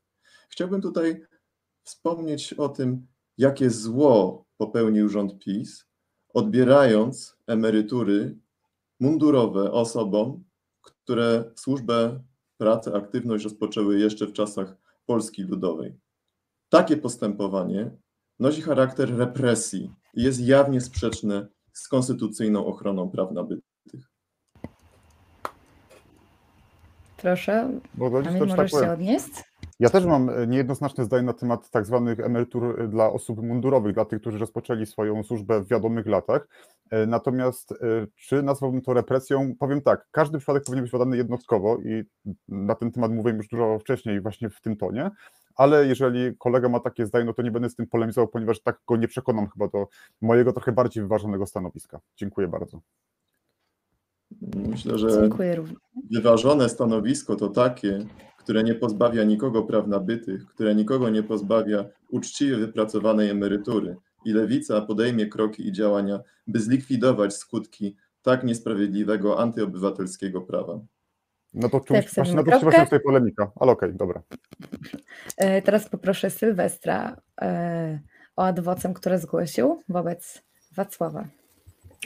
Chciałbym 0.49 0.83
tutaj 0.83 1.23
wspomnieć 1.83 2.53
o 2.53 2.69
tym, 2.69 3.07
jakie 3.39 3.71
zło 3.71 4.45
popełnił 4.57 5.09
rząd 5.09 5.39
PiS, 5.39 5.87
odbierając 6.35 7.37
emerytury 7.47 8.37
mundurowe 9.01 9.73
osobom, 9.73 10.45
które 10.81 11.45
służbę, 11.57 12.21
pracę, 12.57 12.95
aktywność 12.95 13.45
rozpoczęły 13.45 13.99
jeszcze 13.99 14.27
w 14.27 14.33
czasach 14.33 14.77
Polski 15.07 15.43
Ludowej. 15.43 15.99
Takie 16.69 16.97
postępowanie 16.97 17.91
nosi 18.39 18.63
charakter 18.63 19.17
represji 19.17 19.93
i 20.15 20.23
jest 20.23 20.41
jawnie 20.41 20.81
sprzeczne 20.81 21.49
z 21.73 21.89
konstytucyjną 21.89 22.67
ochroną 22.67 23.11
praw 23.11 23.33
nabytych. 23.33 24.11
Proszę, 27.17 27.81
Kamil, 28.25 28.47
możesz 28.47 28.73
tak 28.73 28.83
się 28.83 28.93
odnieść? 28.93 29.29
Ja 29.79 29.91
też 29.91 30.05
mam 30.05 30.31
e, 30.31 30.47
niejednoznaczne 30.47 31.05
zdanie 31.05 31.23
na 31.23 31.33
temat 31.33 31.71
tak 31.71 31.87
zwanych 31.87 32.21
emerytur 32.21 32.81
e, 32.81 32.89
dla 32.89 33.13
osób 33.13 33.43
mundurowych, 33.43 33.95
dla 33.95 34.05
tych, 34.05 34.21
którzy 34.21 34.39
rozpoczęli 34.39 34.87
swoją 34.87 35.23
służbę 35.23 35.61
w 35.61 35.69
wiadomych 35.69 36.07
latach. 36.07 36.49
E, 36.91 37.07
natomiast 37.07 37.75
czy 38.17 38.43
nazwałbym 38.43 38.83
to 38.83 38.95
represją? 38.95 39.55
Powiem 39.59 39.81
tak, 39.81 40.07
każdy 40.11 40.39
przypadek 40.39 40.65
powinien 40.65 40.85
być 40.85 40.93
badany 40.93 41.17
jednostkowo 41.17 41.79
i 41.79 42.05
na 42.49 42.75
ten 42.75 42.93
temat 42.93 43.13
mówiłem 43.13 43.37
już 43.37 43.49
dużo 43.49 43.79
wcześniej 43.79 44.21
właśnie 44.21 44.51
w 44.51 44.61
tym 44.61 44.77
tonie, 44.77 45.11
ale 45.57 45.87
jeżeli 45.87 46.37
kolega 46.39 46.69
ma 46.69 46.81
takie 46.81 47.07
zdanie, 47.07 47.25
no 47.25 47.35
to 47.35 47.43
nie 47.43 47.51
będę 47.51 47.71
z 47.71 47.75
tym 47.75 47.87
polemizował, 47.87 48.29
ponieważ 48.29 48.63
tak 48.63 48.79
go 48.89 48.97
nie 48.97 49.09
przekonam 49.09 49.49
chyba 49.49 49.69
do 49.69 49.87
mojego 50.21 50.53
trochę 50.53 50.73
bardziej 50.73 51.03
wyważonego 51.03 51.47
stanowiska. 51.47 52.01
Dziękuję 52.17 52.49
bardzo. 52.49 52.81
Myślę, 54.69 54.99
że 54.99 55.29
wyważone 56.11 56.69
stanowisko 56.69 57.37
to 57.37 57.49
takie, 57.49 58.07
które 58.49 58.65
nie 58.65 58.75
pozbawia 58.75 59.25
nikogo 59.25 59.63
praw 59.63 59.87
nabytych, 59.87 60.47
które 60.47 60.75
nikogo 60.75 61.11
nie 61.11 61.23
pozbawia 61.23 61.85
uczciwie 62.11 62.57
wypracowanej 62.57 63.31
emerytury. 63.31 63.97
I 64.25 64.33
lewica 64.33 64.81
podejmie 64.81 65.27
kroki 65.27 65.69
i 65.69 65.73
działania, 65.73 66.21
by 66.47 66.61
zlikwidować 66.61 67.35
skutki 67.35 67.97
tak 68.23 68.45
niesprawiedliwego 68.45 69.41
antyobywatelskiego 69.41 70.41
prawa. 70.41 70.81
No 71.55 71.69
to 71.69 71.81
czymś, 71.81 72.15
właśnie 72.15 72.35
na 72.35 72.43
to 72.43 72.71
się 72.71 72.85
tutaj 72.85 73.01
polemika, 73.01 73.53
ale 73.61 73.73
okej, 73.73 73.89
okay, 73.89 73.99
dobra. 73.99 74.23
E, 75.37 75.63
teraz 75.63 75.89
poproszę 75.89 76.31
Sylwestra 76.31 77.17
e, 77.41 78.01
o 78.37 78.45
adwocem, 78.45 78.95
który 78.95 79.19
zgłosił 79.19 79.83
wobec 79.89 80.43
Wacława. 80.75 81.25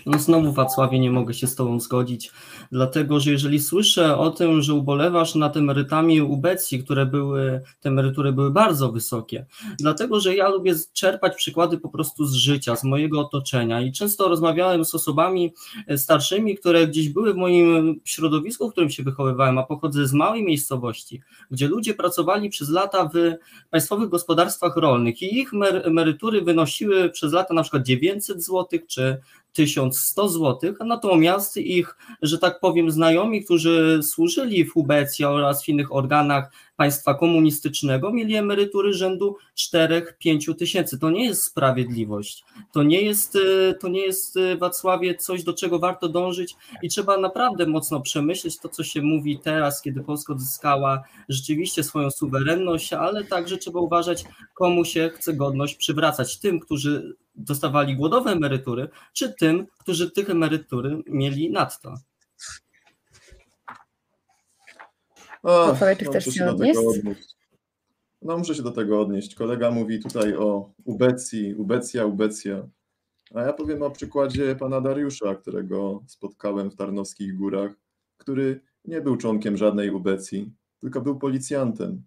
No 0.06 0.18
znowu 0.18 0.52
Wacławie 0.52 0.98
nie 0.98 1.10
mogę 1.10 1.34
się 1.34 1.46
z 1.46 1.54
Tobą 1.54 1.80
zgodzić, 1.80 2.32
dlatego 2.72 3.20
że 3.20 3.30
jeżeli 3.30 3.60
słyszę 3.60 4.18
o 4.18 4.30
tym, 4.30 4.62
że 4.62 4.74
ubolewasz 4.74 5.34
nad 5.34 5.56
emerytami 5.56 6.20
ubecji, 6.20 6.84
które 6.84 7.06
były, 7.06 7.60
te 7.80 7.88
emerytury 7.88 8.32
były 8.32 8.50
bardzo 8.50 8.92
wysokie, 8.92 9.46
dlatego 9.78 10.20
że 10.20 10.36
ja 10.36 10.48
lubię 10.48 10.74
czerpać 10.92 11.36
przykłady 11.36 11.78
po 11.78 11.88
prostu 11.88 12.26
z 12.26 12.34
życia, 12.34 12.76
z 12.76 12.84
mojego 12.84 13.20
otoczenia 13.20 13.80
i 13.80 13.92
często 13.92 14.28
rozmawiałem 14.28 14.84
z 14.84 14.94
osobami 14.94 15.54
e, 15.86 15.98
starszymi, 15.98 16.56
które 16.56 16.86
gdzieś 16.86 17.08
były 17.08 17.34
w 17.34 17.36
moim 17.36 18.00
środowisku, 18.04 18.68
w 18.68 18.72
którym 18.72 18.90
się 18.90 19.02
wychowywałem, 19.02 19.58
a 19.58 19.62
pochodzę 19.62 20.06
z 20.06 20.12
małej 20.12 20.44
miejscowości, 20.44 21.22
gdzie 21.50 21.68
ludzie 21.68 21.94
pracowali 21.94 22.50
przez 22.50 22.68
lata 22.68 23.10
w 23.14 23.16
państwowych 23.70 24.08
gospodarstwach 24.08 24.76
rolnych 24.76 25.22
i 25.22 25.38
ich 25.38 25.50
emerytury 25.84 26.42
wynosiły 26.42 27.10
przez 27.10 27.32
lata 27.32 27.54
na 27.54 27.62
przykład 27.62 27.82
900 27.82 28.44
zł 28.44 28.80
czy 28.88 29.20
1100 29.52 30.28
zł, 30.28 30.74
natomiast 30.84 31.56
ich, 31.56 31.96
że 32.22 32.38
tak 32.38 32.60
powiem, 32.60 32.90
znajomi, 32.90 33.44
którzy 33.44 34.00
służyli 34.02 34.64
w 34.64 34.76
UBEC 34.76 35.20
oraz 35.20 35.64
w 35.64 35.68
innych 35.68 35.94
organach 35.94 36.52
państwa 36.76 37.14
komunistycznego 37.14 38.12
mieli 38.12 38.36
emerytury 38.36 38.92
rzędu 38.92 39.36
4-5 39.74 40.54
tysięcy. 40.54 40.98
To 40.98 41.10
nie 41.10 41.24
jest 41.24 41.44
sprawiedliwość. 41.44 42.44
To 42.72 42.82
nie 42.82 43.02
jest, 43.02 43.36
y, 43.36 43.74
to 43.80 43.88
nie 43.88 44.00
jest 44.00 44.36
y, 44.36 44.56
Wacławie 44.56 45.14
coś, 45.14 45.44
do 45.44 45.52
czego 45.52 45.78
warto 45.78 46.08
dążyć 46.08 46.54
i 46.82 46.88
trzeba 46.88 47.18
naprawdę 47.18 47.66
mocno 47.66 48.00
przemyśleć 48.00 48.58
to, 48.58 48.68
co 48.68 48.84
się 48.84 49.02
mówi 49.02 49.38
teraz, 49.38 49.82
kiedy 49.82 50.02
Polska 50.02 50.32
odzyskała 50.32 51.02
rzeczywiście 51.28 51.84
swoją 51.84 52.10
suwerenność, 52.10 52.92
ale 52.92 53.24
także 53.24 53.58
trzeba 53.58 53.80
uważać, 53.80 54.24
komu 54.54 54.84
się 54.84 55.10
chce 55.14 55.34
godność 55.34 55.74
przywracać. 55.74 56.38
Tym, 56.38 56.60
którzy 56.60 57.16
dostawali 57.34 57.96
głodowe 57.96 58.30
emerytury, 58.30 58.88
czy 59.12 59.34
tym, 59.34 59.66
którzy 59.78 60.10
tych 60.10 60.30
emerytury 60.30 61.02
mieli 61.06 61.50
nadto. 61.50 61.94
O, 65.42 65.76
czy 65.98 66.04
chcesz 66.04 66.24
się 66.24 66.50
odnieść? 66.50 66.80
No 68.22 68.38
muszę 68.38 68.54
się 68.54 68.62
do 68.62 68.70
tego 68.70 69.00
odnieść. 69.00 69.34
Kolega 69.34 69.70
mówi 69.70 70.00
tutaj 70.00 70.36
o 70.36 70.72
ubecji, 70.84 71.54
ubecja, 71.54 72.06
ubecja. 72.06 72.68
A 73.34 73.42
ja 73.42 73.52
powiem 73.52 73.82
o 73.82 73.90
przykładzie 73.90 74.56
pana 74.56 74.80
Dariusza, 74.80 75.34
którego 75.34 76.02
spotkałem 76.06 76.70
w 76.70 76.76
Tarnowskich 76.76 77.36
Górach, 77.36 77.72
który 78.16 78.60
nie 78.84 79.00
był 79.00 79.16
członkiem 79.16 79.56
żadnej 79.56 79.90
ubecji, 79.90 80.52
tylko 80.80 81.00
był 81.00 81.18
policjantem 81.18 82.02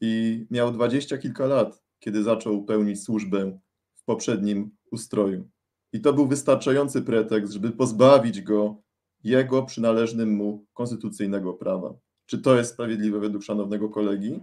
i 0.00 0.46
miał 0.50 0.72
dwadzieścia 0.72 1.18
kilka 1.18 1.46
lat, 1.46 1.82
kiedy 1.98 2.22
zaczął 2.22 2.64
pełnić 2.64 3.02
służbę 3.02 3.58
w 3.94 4.04
poprzednim 4.04 4.70
ustroju. 4.90 5.48
I 5.92 6.00
to 6.00 6.12
był 6.12 6.26
wystarczający 6.26 7.02
pretekst, 7.02 7.52
żeby 7.52 7.70
pozbawić 7.70 8.42
go 8.42 8.82
jego 9.24 9.62
przynależnym 9.62 10.34
mu 10.34 10.66
konstytucyjnego 10.72 11.54
prawa. 11.54 11.94
Czy 12.34 12.40
to 12.40 12.56
jest 12.56 12.72
sprawiedliwe 12.72 13.20
według 13.20 13.42
szanownego 13.42 13.88
kolegi? 13.88 14.40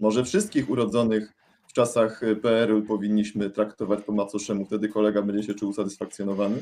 Może 0.00 0.24
wszystkich 0.24 0.70
urodzonych 0.70 1.32
w 1.66 1.72
czasach 1.72 2.20
PRL 2.42 2.82
powinniśmy 2.82 3.50
traktować 3.50 4.02
po 4.02 4.12
macoszemu, 4.12 4.64
wtedy 4.64 4.88
kolega 4.88 5.22
będzie 5.22 5.42
się 5.42 5.54
czuł 5.54 5.70
usatysfakcjonowany. 5.70 6.56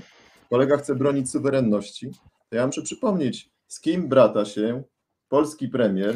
Kolega 0.50 0.76
chce 0.76 0.94
bronić 0.94 1.30
suwerenności. 1.30 2.10
To 2.50 2.56
ja 2.56 2.66
muszę 2.66 2.82
przypomnieć, 2.82 3.50
z 3.66 3.80
kim 3.80 4.08
brata 4.08 4.44
się 4.44 4.82
polski 5.28 5.68
premier. 5.68 6.14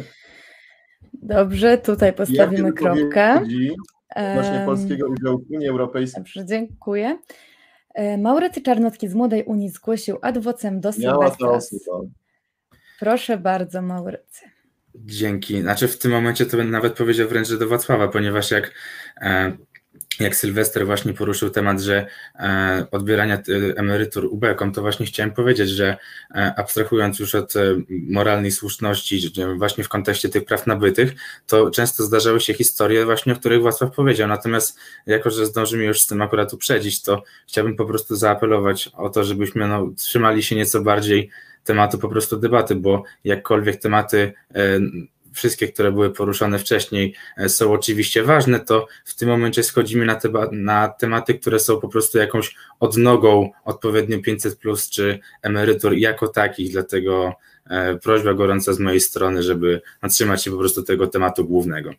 Dobrze, 1.13 1.79
tutaj 1.79 2.13
postawimy 2.13 2.73
kropkę. 2.73 3.41
Właśnie 4.35 4.63
polskiego 4.67 5.09
udziału 5.09 5.39
w 5.39 5.51
Unii 5.51 5.69
Europejskiej. 5.69 6.23
Dobrze, 6.23 6.45
dziękuję. 6.45 7.19
E, 7.95 8.19
Maurycy 8.19 8.63
Czarnocki 8.63 9.09
z 9.09 9.15
Młodej 9.15 9.45
Unii 9.45 9.69
zgłosił 9.69 10.19
adwocem 10.23 10.81
do 10.81 10.93
Sylwestra. 10.93 11.59
Proszę 13.01 13.37
bardzo, 13.37 13.83
Maurycy. 13.83 14.45
Dzięki. 14.95 15.61
Znaczy 15.61 15.89
w 15.89 15.99
tym 15.99 16.11
momencie 16.11 16.47
to 16.47 16.57
bym 16.57 16.71
nawet 16.71 16.93
powiedział 16.93 17.29
wręcz, 17.29 17.49
że 17.49 17.59
do 17.59 17.69
Wacława, 17.69 18.09
ponieważ 18.09 18.51
jak 18.51 18.75
e, 19.21 19.53
jak 20.21 20.37
Sylwester 20.37 20.87
właśnie 20.87 21.13
poruszył 21.13 21.51
temat, 21.51 21.81
że 21.81 22.07
e, 22.35 22.87
odbierania 22.91 23.35
e, 23.35 23.41
emerytur 23.77 24.25
ubekom, 24.25 24.73
to 24.73 24.81
właśnie 24.83 25.07
chciałem 25.07 25.33
powiedzieć, 25.33 25.69
że 25.69 25.97
abstrahując 26.57 27.19
już 27.19 27.35
od 27.35 27.55
moralnej 27.89 28.51
słuszności, 28.51 29.33
właśnie 29.57 29.85
w 29.85 29.89
kontekście 29.89 30.29
tych 30.29 30.45
praw 30.45 30.67
nabytych, 30.67 31.13
to 31.47 31.71
często 31.71 32.05
zdarzały 32.05 32.41
się 32.41 32.55
historie 32.55 33.05
właśnie, 33.05 33.33
o 33.33 33.37
których 33.37 33.63
Wacław 33.63 33.95
powiedział. 33.95 34.29
Natomiast 34.29 34.79
jako, 35.07 35.31
że 35.31 35.47
zdążymy 35.47 35.85
już 35.85 36.01
z 36.01 36.07
tym 36.07 36.23
akurat 36.23 36.53
uprzedzić, 36.53 37.03
to 37.03 37.23
chciałbym 37.49 37.77
po 37.77 37.85
prostu 37.85 38.17
zaapelować 38.17 38.91
o 38.97 39.09
to, 39.09 39.25
żebyśmy 39.25 39.69
no, 39.69 39.91
trzymali 39.97 40.43
się 40.43 40.57
nieco 40.57 40.81
bardziej 40.81 41.31
tematu 41.65 41.99
po 41.99 42.09
prostu 42.09 42.37
debaty, 42.37 42.75
bo 42.75 43.03
jakkolwiek 43.25 43.77
tematy 43.77 44.33
e, 44.55 44.81
wszystkie, 45.33 45.69
które 45.69 45.93
były 45.93 46.11
poruszane 46.11 46.59
wcześniej, 46.59 47.15
e, 47.37 47.49
są 47.49 47.73
oczywiście 47.73 48.23
ważne, 48.23 48.61
to 48.61 48.87
w 49.05 49.15
tym 49.15 49.29
momencie 49.29 49.63
schodzimy 49.63 50.05
na, 50.07 50.19
na 50.53 50.89
tematy, 50.89 51.35
które 51.35 51.59
są 51.59 51.81
po 51.81 51.89
prostu 51.89 52.19
jakąś 52.19 52.57
odnogą 52.81 53.51
odpowiednio 53.65 54.23
500 54.23 54.59
plus 54.59 54.91
czy 54.91 55.19
emerytur 55.43 55.93
jako 55.93 56.29
takich, 56.29 56.73
dlatego 56.73 57.35
e, 57.71 57.97
prośba 57.97 58.35
gorąca 58.35 58.73
z 58.73 58.79
mojej 58.79 59.01
strony, 59.01 59.43
żeby 59.43 59.81
trzymać 60.11 60.45
się 60.45 60.51
po 60.51 60.59
prostu 60.59 60.83
tego 60.83 61.07
tematu 61.07 61.45
głównego. 61.45 61.91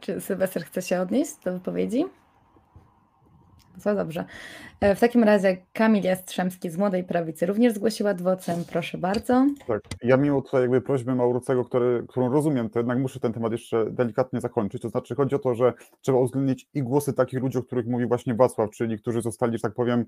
Czy 0.00 0.20
Sylwester 0.20 0.64
chce 0.64 0.82
się 0.82 1.00
odnieść 1.00 1.32
do 1.44 1.52
wypowiedzi? 1.52 2.04
Co 3.78 3.94
dobrze. 3.94 4.24
E, 4.80 4.94
w 4.94 5.00
takim 5.00 5.24
razie 5.24 5.56
Kamil 5.72 6.04
Jastrzębski 6.04 6.70
z 6.70 6.76
Młodej 6.76 7.04
Prawicy 7.04 7.46
również 7.46 7.74
zgłosiła 7.74 8.10
adwocem. 8.10 8.64
Proszę 8.72 8.98
bardzo. 8.98 9.46
Tak, 9.66 9.80
ja 10.02 10.16
mimo 10.16 10.42
tutaj 10.42 10.60
jakby 10.60 10.80
prośby 10.80 11.14
Maurucego, 11.14 11.64
który, 11.64 12.04
którą 12.08 12.32
rozumiem, 12.32 12.70
to 12.70 12.78
jednak 12.78 12.98
muszę 12.98 13.20
ten 13.20 13.32
temat 13.32 13.52
jeszcze 13.52 13.90
delikatnie 13.90 14.40
zakończyć. 14.40 14.82
To 14.82 14.88
znaczy 14.88 15.14
chodzi 15.14 15.34
o 15.34 15.38
to, 15.38 15.54
że 15.54 15.72
trzeba 16.00 16.18
uwzględnić 16.18 16.68
i 16.74 16.82
głosy 16.82 17.12
takich 17.12 17.40
ludzi, 17.40 17.58
o 17.58 17.62
których 17.62 17.86
mówi 17.86 18.06
właśnie 18.06 18.34
Wacław, 18.34 18.70
czyli 18.70 18.98
którzy 18.98 19.22
zostali, 19.22 19.52
że 19.52 19.62
tak 19.62 19.74
powiem, 19.74 20.04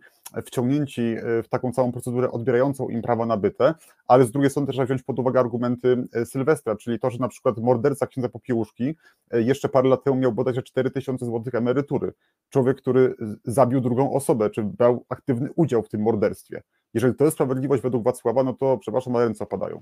wciągnięci 0.46 1.02
e, 1.02 1.42
w 1.42 1.48
taką 1.48 1.72
całą 1.72 1.92
procedurę 1.92 2.30
odbierającą 2.30 2.88
im 2.88 3.02
prawa 3.02 3.26
nabyte, 3.26 3.74
ale 4.06 4.24
z 4.24 4.30
drugiej 4.30 4.50
strony 4.50 4.66
też 4.66 4.76
trzeba 4.76 4.86
wziąć 4.86 5.02
pod 5.02 5.18
uwagę 5.18 5.40
argumenty 5.40 6.08
e, 6.12 6.26
Sylwestra, 6.26 6.76
czyli 6.76 6.98
to, 6.98 7.10
że 7.10 7.18
na 7.18 7.28
przykład 7.28 7.58
morderca 7.58 8.06
księdza 8.06 8.28
Popiełuszki 8.28 8.96
jeszcze 9.32 9.68
parę 9.68 9.88
lat 9.88 10.04
temu 10.04 10.16
miał 10.16 10.32
bodajże 10.32 10.62
4000 10.62 11.26
zł 11.26 11.42
emerytury. 11.52 12.12
Człowiek, 12.50 12.76
który 12.76 13.14
zabił 13.60 13.80
drugą 13.80 14.12
osobę, 14.12 14.50
czy 14.50 14.62
brał 14.62 15.04
aktywny 15.08 15.48
udział 15.56 15.82
w 15.82 15.88
tym 15.88 16.00
morderstwie. 16.02 16.62
Jeżeli 16.94 17.14
to 17.14 17.24
jest 17.24 17.34
sprawiedliwość 17.34 17.82
według 17.82 18.04
Wacława, 18.04 18.44
no 18.44 18.52
to 18.52 18.78
przepraszam, 18.78 19.16
ale 19.16 19.24
ręce 19.24 19.44
opadają. 19.44 19.78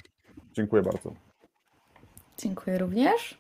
Dziękuję 0.53 0.83
bardzo. 0.83 1.13
Dziękuję 2.39 2.79
również. 2.79 3.39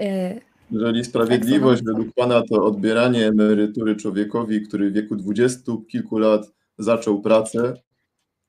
Y, 0.00 0.40
Jeżeli 0.70 1.04
sprawiedliwość 1.04 1.82
według 1.84 2.14
Pana 2.14 2.42
to 2.50 2.64
odbieranie 2.64 3.26
emerytury 3.26 3.96
człowiekowi, 3.96 4.62
który 4.62 4.90
w 4.90 4.94
wieku 4.94 5.16
dwudziestu 5.16 5.80
kilku 5.80 6.18
lat 6.18 6.52
zaczął 6.78 7.20
pracę, 7.20 7.74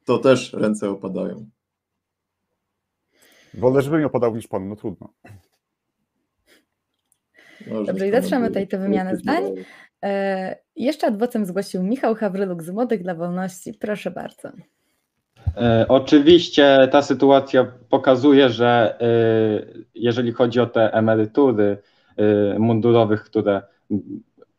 to 0.05 0.17
też 0.17 0.53
ręce 0.53 0.89
opadają. 0.89 1.45
Wolę, 3.53 3.81
żeby 3.81 3.97
mi 3.97 4.05
opadał 4.05 4.35
niż 4.35 4.47
Pan, 4.47 4.69
no 4.69 4.75
trudno. 4.75 5.13
Dobrze, 7.85 8.07
i 8.07 8.11
zatrzymamy 8.11 8.47
tutaj 8.47 8.67
tę 8.67 8.77
wymianę 8.77 9.17
zdań. 9.17 9.43
E, 10.03 10.55
jeszcze 10.75 11.07
adwocem 11.07 11.45
zgłosił 11.45 11.83
Michał 11.83 12.15
Hawryluk 12.15 12.63
z 12.63 12.69
Młodych 12.69 13.03
dla 13.03 13.15
Wolności. 13.15 13.73
Proszę 13.73 14.11
bardzo. 14.11 14.49
E, 15.57 15.85
oczywiście 15.89 16.87
ta 16.91 17.01
sytuacja 17.01 17.71
pokazuje, 17.89 18.49
że 18.49 18.99
e, 19.01 19.05
jeżeli 19.95 20.31
chodzi 20.31 20.59
o 20.59 20.65
te 20.65 20.93
emerytury 20.93 21.77
mundurowych, 22.57 23.23
które, 23.23 23.61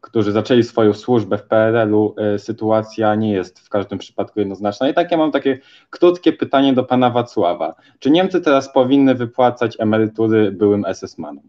którzy 0.00 0.33
zaczęli 0.33 0.62
swoją 0.62 0.94
służbę 0.94 1.38
w 1.38 1.42
PRL-u, 1.42 2.14
sytuacja 2.38 3.14
nie 3.14 3.33
jest 3.33 3.61
w 3.61 3.68
każdym 3.68 3.98
przypadku 3.98 4.38
jednoznaczna. 4.38 4.88
I 4.88 4.94
tak 4.94 5.11
ja 5.11 5.16
mam 5.16 5.33
takie 5.33 5.59
krótkie 5.90 6.33
pytanie 6.33 6.72
do 6.72 6.85
pana 6.85 7.11
Wacława. 7.11 7.74
Czy 7.98 8.11
Niemcy 8.11 8.40
teraz 8.40 8.72
powinny 8.72 9.14
wypłacać 9.14 9.76
emerytury 9.81 10.53
byłym 10.53 10.83
SS-manom? 10.83 11.42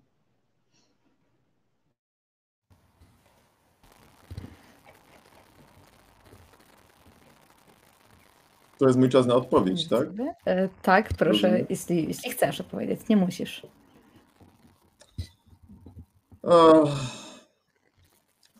To 8.81 8.87
jest 8.87 8.99
mój 8.99 9.09
czas 9.09 9.25
na 9.25 9.35
odpowiedź, 9.35 9.87
tak? 9.87 10.07
E, 10.45 10.69
tak, 10.81 11.09
proszę, 11.13 11.65
jeśli, 11.69 12.07
jeśli 12.07 12.31
chcesz 12.31 12.61
odpowiedzieć, 12.61 13.01
nie 13.09 13.17
musisz. 13.17 13.67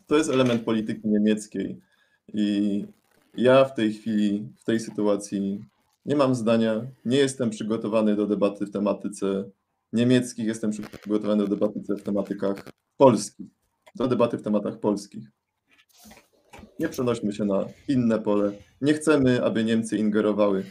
to 0.07 0.17
jest 0.17 0.29
element 0.29 0.63
polityki 0.63 1.07
niemieckiej 1.07 1.81
i 2.33 2.85
ja 3.37 3.65
w 3.65 3.73
tej 3.73 3.93
chwili, 3.93 4.49
w 4.59 4.63
tej 4.63 4.79
sytuacji 4.79 5.65
nie 6.05 6.15
mam 6.15 6.35
zdania, 6.35 6.81
nie 7.05 7.17
jestem 7.17 7.49
przygotowany 7.49 8.15
do 8.15 8.27
debaty 8.27 8.65
w 8.65 8.71
tematyce 8.71 9.49
niemieckich, 9.93 10.47
jestem 10.47 10.71
przygotowany 10.71 11.43
do 11.43 11.55
debaty 11.55 11.79
w 11.89 12.03
tematykach 12.03 12.69
polskich, 12.97 13.47
do 13.95 14.07
debaty 14.07 14.37
w 14.37 14.41
tematach 14.41 14.79
polskich. 14.79 15.23
Nie 16.81 16.89
przenośmy 16.89 17.33
się 17.33 17.45
na 17.45 17.65
inne 17.87 18.19
pole. 18.19 18.51
Nie 18.81 18.93
chcemy, 18.93 19.43
aby 19.43 19.63
Niemcy 19.63 19.97
ingerowały 19.97 20.63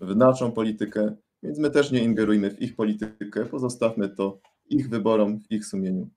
w 0.00 0.16
naszą 0.16 0.52
politykę, 0.52 1.16
więc 1.42 1.58
my 1.58 1.70
też 1.70 1.90
nie 1.92 2.04
ingerujmy 2.04 2.50
w 2.50 2.62
ich 2.62 2.76
politykę. 2.76 3.46
Pozostawmy 3.46 4.08
to 4.08 4.40
ich 4.70 4.88
wyborom, 4.88 5.40
w 5.40 5.52
ich 5.52 5.66
sumieniu. 5.66 6.08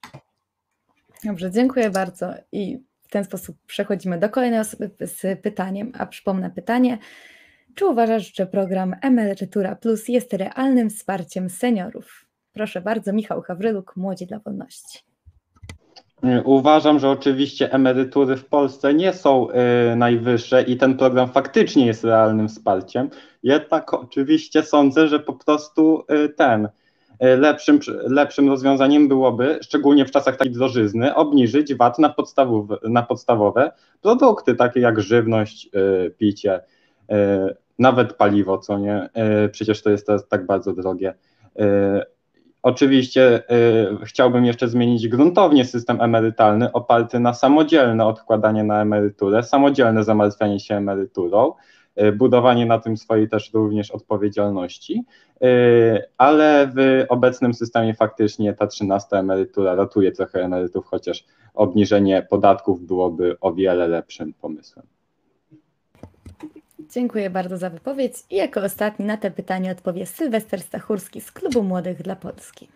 Dobrze, 1.23 1.51
dziękuję 1.51 1.89
bardzo. 1.89 2.33
I 2.51 2.77
w 3.01 3.07
ten 3.07 3.25
sposób 3.25 3.57
przechodzimy 3.67 4.19
do 4.19 4.29
kolejnej 4.29 4.59
osoby 4.59 4.91
z 5.01 5.41
pytaniem. 5.41 5.91
A 5.97 6.05
przypomnę 6.05 6.51
pytanie. 6.51 6.97
Czy 7.75 7.85
uważasz, 7.85 8.35
że 8.35 8.47
program 8.47 8.95
Emerytura 9.01 9.75
Plus 9.75 10.07
jest 10.07 10.33
realnym 10.33 10.89
wsparciem 10.89 11.49
seniorów? 11.49 12.25
Proszę 12.53 12.81
bardzo, 12.81 13.13
Michał 13.13 13.41
Hawryluk, 13.41 13.95
Młodzi 13.95 14.27
dla 14.27 14.39
Wolności. 14.39 15.10
Uważam, 16.43 16.99
że 16.99 17.09
oczywiście 17.09 17.71
emerytury 17.71 18.35
w 18.37 18.45
Polsce 18.45 18.93
nie 18.93 19.13
są 19.13 19.47
y, 19.49 19.95
najwyższe 19.95 20.61
i 20.61 20.77
ten 20.77 20.97
program 20.97 21.29
faktycznie 21.29 21.85
jest 21.85 22.03
realnym 22.03 22.47
wsparciem. 22.47 23.09
Jednak 23.43 23.93
oczywiście 23.93 24.63
sądzę, 24.63 25.07
że 25.07 25.19
po 25.19 25.33
prostu 25.33 26.03
y, 26.25 26.29
ten 26.29 26.65
y, 26.65 26.69
lepszym, 27.37 27.79
lepszym 28.07 28.49
rozwiązaniem 28.49 29.07
byłoby, 29.07 29.59
szczególnie 29.61 30.05
w 30.05 30.11
czasach 30.11 30.37
takiej 30.37 30.53
drożyzny, 30.53 31.15
obniżyć 31.15 31.75
VAT 31.75 31.99
na, 31.99 32.09
podstawowe, 32.09 32.77
na 32.83 33.03
podstawowe 33.03 33.71
produkty, 34.01 34.55
takie 34.55 34.79
jak 34.79 35.01
żywność, 35.01 35.69
picie, 36.17 36.59
nawet 37.79 38.13
paliwo, 38.13 38.57
co 38.57 38.79
nie? 38.79 39.09
Przecież 39.51 39.81
to 39.81 39.89
jest 39.89 40.05
teraz 40.07 40.27
tak 40.27 40.45
bardzo 40.45 40.73
drogie. 40.73 41.13
Oczywiście 42.63 43.43
y, 44.01 44.05
chciałbym 44.05 44.45
jeszcze 44.45 44.67
zmienić 44.67 45.07
gruntownie 45.07 45.65
system 45.65 46.01
emerytalny 46.01 46.71
oparty 46.71 47.19
na 47.19 47.33
samodzielne 47.33 48.05
odkładanie 48.05 48.63
na 48.63 48.81
emeryturę, 48.81 49.43
samodzielne 49.43 50.03
zamartwianie 50.03 50.59
się 50.59 50.75
emeryturą, 50.75 51.53
y, 52.01 52.11
budowanie 52.11 52.65
na 52.65 52.79
tym 52.79 52.97
swojej 52.97 53.29
też 53.29 53.53
również 53.53 53.91
odpowiedzialności, 53.91 55.03
y, 55.43 56.03
ale 56.17 56.71
w 56.75 57.05
obecnym 57.09 57.53
systemie 57.53 57.93
faktycznie 57.93 58.53
ta 58.53 58.67
13 58.67 59.17
emerytura 59.17 59.75
ratuje 59.75 60.11
trochę 60.11 60.43
emerytów, 60.43 60.85
chociaż 60.85 61.25
obniżenie 61.53 62.27
podatków 62.29 62.81
byłoby 62.81 63.37
o 63.41 63.53
wiele 63.53 63.87
lepszym 63.87 64.33
pomysłem. 64.33 64.85
Dziękuję 66.91 67.29
bardzo 67.29 67.57
za 67.57 67.69
wypowiedź 67.69 68.13
i 68.29 68.35
jako 68.35 68.61
ostatni 68.61 69.05
na 69.05 69.17
te 69.17 69.31
pytanie 69.31 69.71
odpowie 69.71 70.05
Sylwester 70.05 70.61
Stachurski 70.61 71.21
z 71.21 71.31
Klubu 71.31 71.63
Młodych 71.63 72.01
dla 72.01 72.15
Polski. 72.15 72.69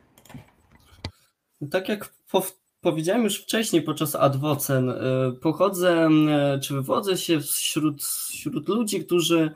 Tak 1.71 1.89
jak 1.89 2.09
powiedziałem 2.85 3.23
już 3.23 3.37
wcześniej 3.37 3.81
podczas 3.81 4.15
adwocen, 4.15 4.89
y, 4.89 4.95
pochodzę, 5.41 6.09
y, 6.55 6.59
czy 6.59 6.73
wywodzę 6.73 7.17
się 7.17 7.41
wśród, 7.41 8.03
wśród 8.03 8.69
ludzi, 8.69 9.05
którzy 9.05 9.51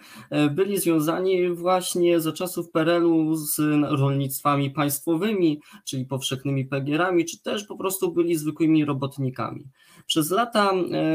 y, 0.47 0.49
byli 0.49 0.77
związani 0.77 1.49
właśnie 1.49 2.19
za 2.19 2.31
czasów 2.31 2.71
PRL-u 2.71 3.35
z 3.35 3.59
rolnictwami 3.99 4.71
państwowymi, 4.71 5.61
czyli 5.85 6.05
powszechnymi 6.05 6.65
pegierami, 6.65 7.25
czy 7.25 7.41
też 7.41 7.63
po 7.63 7.77
prostu 7.77 8.11
byli 8.11 8.35
zwykłymi 8.35 8.85
robotnikami. 8.85 9.67
Przez 10.07 10.31
lata 10.31 10.71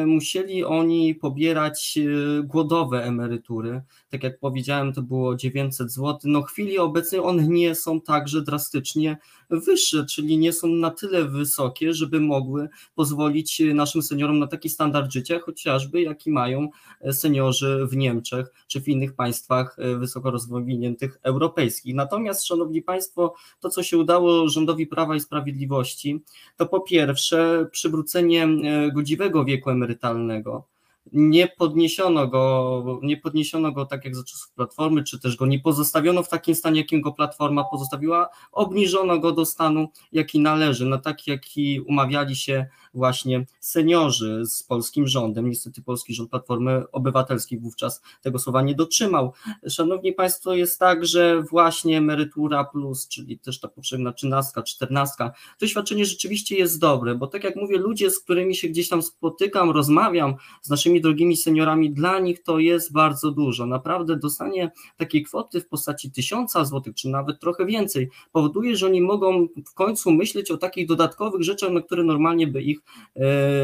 musieli 0.06 0.64
oni 0.64 1.14
pobierać 1.14 1.98
głodowe 2.44 3.04
emerytury. 3.04 3.82
Tak 4.10 4.22
jak 4.22 4.38
powiedziałem, 4.38 4.92
to 4.92 5.02
było 5.02 5.36
900 5.36 5.92
zł. 5.92 6.18
No 6.24 6.42
w 6.42 6.46
chwili 6.46 6.78
obecnej 6.78 7.20
one 7.20 7.48
nie 7.48 7.74
są 7.74 8.00
także 8.00 8.42
drastycznie 8.42 9.18
wyższe, 9.50 10.06
czyli 10.06 10.38
nie 10.38 10.52
są 10.52 10.68
na 10.68 10.90
tyle 10.90 11.24
wysokie, 11.24 11.94
żeby 12.04 12.20
mogły 12.20 12.68
pozwolić 12.94 13.62
naszym 13.74 14.02
seniorom 14.02 14.38
na 14.38 14.46
taki 14.46 14.68
standard 14.68 15.12
życia, 15.12 15.38
chociażby 15.38 16.02
jaki 16.02 16.30
mają 16.30 16.68
seniorzy 17.12 17.86
w 17.90 17.96
Niemczech 17.96 18.52
czy 18.66 18.80
w 18.80 18.88
innych 18.88 19.14
państwach 19.14 19.76
wysoko 19.98 20.30
rozwiniętych 20.30 21.18
europejskich. 21.22 21.94
Natomiast, 21.94 22.46
Szanowni 22.46 22.82
Państwo, 22.82 23.34
to 23.60 23.68
co 23.70 23.82
się 23.82 23.98
udało 23.98 24.48
rządowi 24.48 24.86
Prawa 24.86 25.16
i 25.16 25.20
Sprawiedliwości, 25.20 26.22
to 26.56 26.66
po 26.66 26.80
pierwsze 26.80 27.66
przywrócenie 27.70 28.48
godziwego 28.94 29.44
wieku 29.44 29.70
emerytalnego, 29.70 30.73
nie 31.12 31.48
podniesiono 31.48 32.28
go, 32.28 33.00
nie 33.02 33.16
podniesiono 33.16 33.72
go 33.72 33.86
tak 33.86 34.04
jak 34.04 34.16
za 34.16 34.24
czasów 34.24 34.52
Platformy, 34.52 35.04
czy 35.04 35.20
też 35.20 35.36
go 35.36 35.46
nie 35.46 35.60
pozostawiono 35.60 36.22
w 36.22 36.28
takim 36.28 36.54
stanie, 36.54 36.80
jakim 36.80 37.00
go 37.00 37.12
Platforma 37.12 37.64
pozostawiła, 37.64 38.28
obniżono 38.52 39.18
go 39.18 39.32
do 39.32 39.44
stanu, 39.46 39.88
jaki 40.12 40.40
należy, 40.40 40.86
na 40.86 40.98
taki, 40.98 41.30
jaki 41.30 41.80
umawiali 41.80 42.36
się 42.36 42.66
właśnie 42.94 43.46
seniorzy 43.60 44.42
z 44.46 44.62
polskim 44.62 45.06
rządem. 45.06 45.48
Niestety 45.48 45.82
polski 45.82 46.14
rząd 46.14 46.30
Platformy 46.30 46.84
Obywatelskiej 46.92 47.58
wówczas 47.58 48.02
tego 48.22 48.38
słowa 48.38 48.62
nie 48.62 48.74
dotrzymał. 48.74 49.32
Szanowni 49.68 50.12
Państwo, 50.12 50.54
jest 50.54 50.78
tak, 50.78 51.06
że 51.06 51.42
właśnie 51.42 51.98
emerytura 51.98 52.64
plus, 52.64 53.08
czyli 53.08 53.38
też 53.38 53.60
ta 53.60 53.68
potrzebna 53.68 54.12
trzynastka, 54.12 54.62
czternastka, 54.62 55.32
to 55.58 55.66
świadczenie 55.66 56.04
rzeczywiście 56.04 56.56
jest 56.56 56.80
dobre, 56.80 57.14
bo 57.14 57.26
tak 57.26 57.44
jak 57.44 57.56
mówię, 57.56 57.78
ludzie, 57.78 58.10
z 58.10 58.20
którymi 58.20 58.54
się 58.54 58.68
gdzieś 58.68 58.88
tam 58.88 59.02
spotykam, 59.02 59.70
rozmawiam 59.70 60.34
z 60.62 60.70
naszymi 60.70 61.00
drogimi 61.00 61.36
seniorami, 61.36 61.90
dla 61.90 62.18
nich 62.18 62.42
to 62.42 62.58
jest 62.58 62.92
bardzo 62.92 63.30
dużo. 63.30 63.66
Naprawdę 63.66 64.16
dostanie 64.16 64.70
takiej 64.96 65.22
kwoty 65.22 65.60
w 65.60 65.68
postaci 65.68 66.10
tysiąca 66.10 66.64
złotych, 66.64 66.94
czy 66.94 67.08
nawet 67.08 67.40
trochę 67.40 67.66
więcej, 67.66 68.10
powoduje, 68.32 68.76
że 68.76 68.86
oni 68.86 69.00
mogą 69.00 69.48
w 69.66 69.74
końcu 69.74 70.12
myśleć 70.12 70.50
o 70.50 70.56
takich 70.56 70.86
dodatkowych 70.86 71.42
rzeczach, 71.42 71.70
na 71.70 71.80
które 71.80 72.04
normalnie 72.04 72.46
by 72.46 72.62
ich 72.62 72.80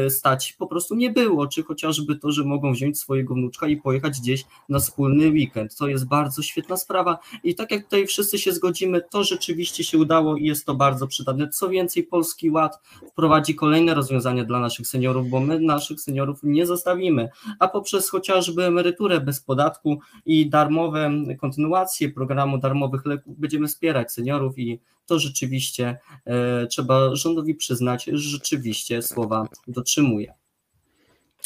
stać 0.09 0.53
po 0.53 0.67
prostu 0.67 0.95
nie 0.95 1.11
było, 1.11 1.47
czy 1.47 1.63
chociażby 1.63 2.15
to, 2.15 2.31
że 2.31 2.43
mogą 2.43 2.73
wziąć 2.73 2.99
swojego 2.99 3.33
wnuczka 3.33 3.67
i 3.67 3.77
pojechać 3.77 4.19
gdzieś 4.19 4.45
na 4.69 4.79
wspólny 4.79 5.29
weekend. 5.29 5.75
To 5.75 5.87
jest 5.87 6.07
bardzo 6.07 6.41
świetna 6.41 6.77
sprawa 6.77 7.19
i 7.43 7.55
tak 7.55 7.71
jak 7.71 7.83
tutaj 7.83 8.07
wszyscy 8.07 8.39
się 8.39 8.51
zgodzimy, 8.51 9.01
to 9.09 9.23
rzeczywiście 9.23 9.83
się 9.83 9.97
udało 9.97 10.35
i 10.35 10.45
jest 10.45 10.65
to 10.65 10.75
bardzo 10.75 11.07
przydatne. 11.07 11.49
Co 11.49 11.69
więcej, 11.69 12.03
Polski 12.03 12.49
Ład 12.49 12.79
wprowadzi 13.11 13.55
kolejne 13.55 13.93
rozwiązania 13.93 14.43
dla 14.43 14.59
naszych 14.59 14.87
seniorów, 14.87 15.29
bo 15.29 15.39
my 15.39 15.59
naszych 15.59 16.01
seniorów 16.01 16.39
nie 16.43 16.65
zostawimy, 16.65 17.29
a 17.59 17.67
poprzez 17.67 18.09
chociażby 18.09 18.65
emeryturę 18.65 19.21
bez 19.21 19.41
podatku 19.41 19.99
i 20.25 20.49
darmowe 20.49 21.11
kontynuacje 21.39 22.09
programu 22.09 22.57
darmowych 22.57 23.05
leków 23.05 23.39
będziemy 23.39 23.67
wspierać 23.67 24.11
seniorów 24.11 24.59
i 24.59 24.79
to 25.11 25.19
rzeczywiście 25.19 25.97
e, 26.25 26.67
trzeba 26.67 27.15
rządowi 27.15 27.55
przyznać, 27.55 28.03
że 28.03 28.29
rzeczywiście 28.29 29.01
słowa 29.01 29.47
dotrzymuje. 29.67 30.33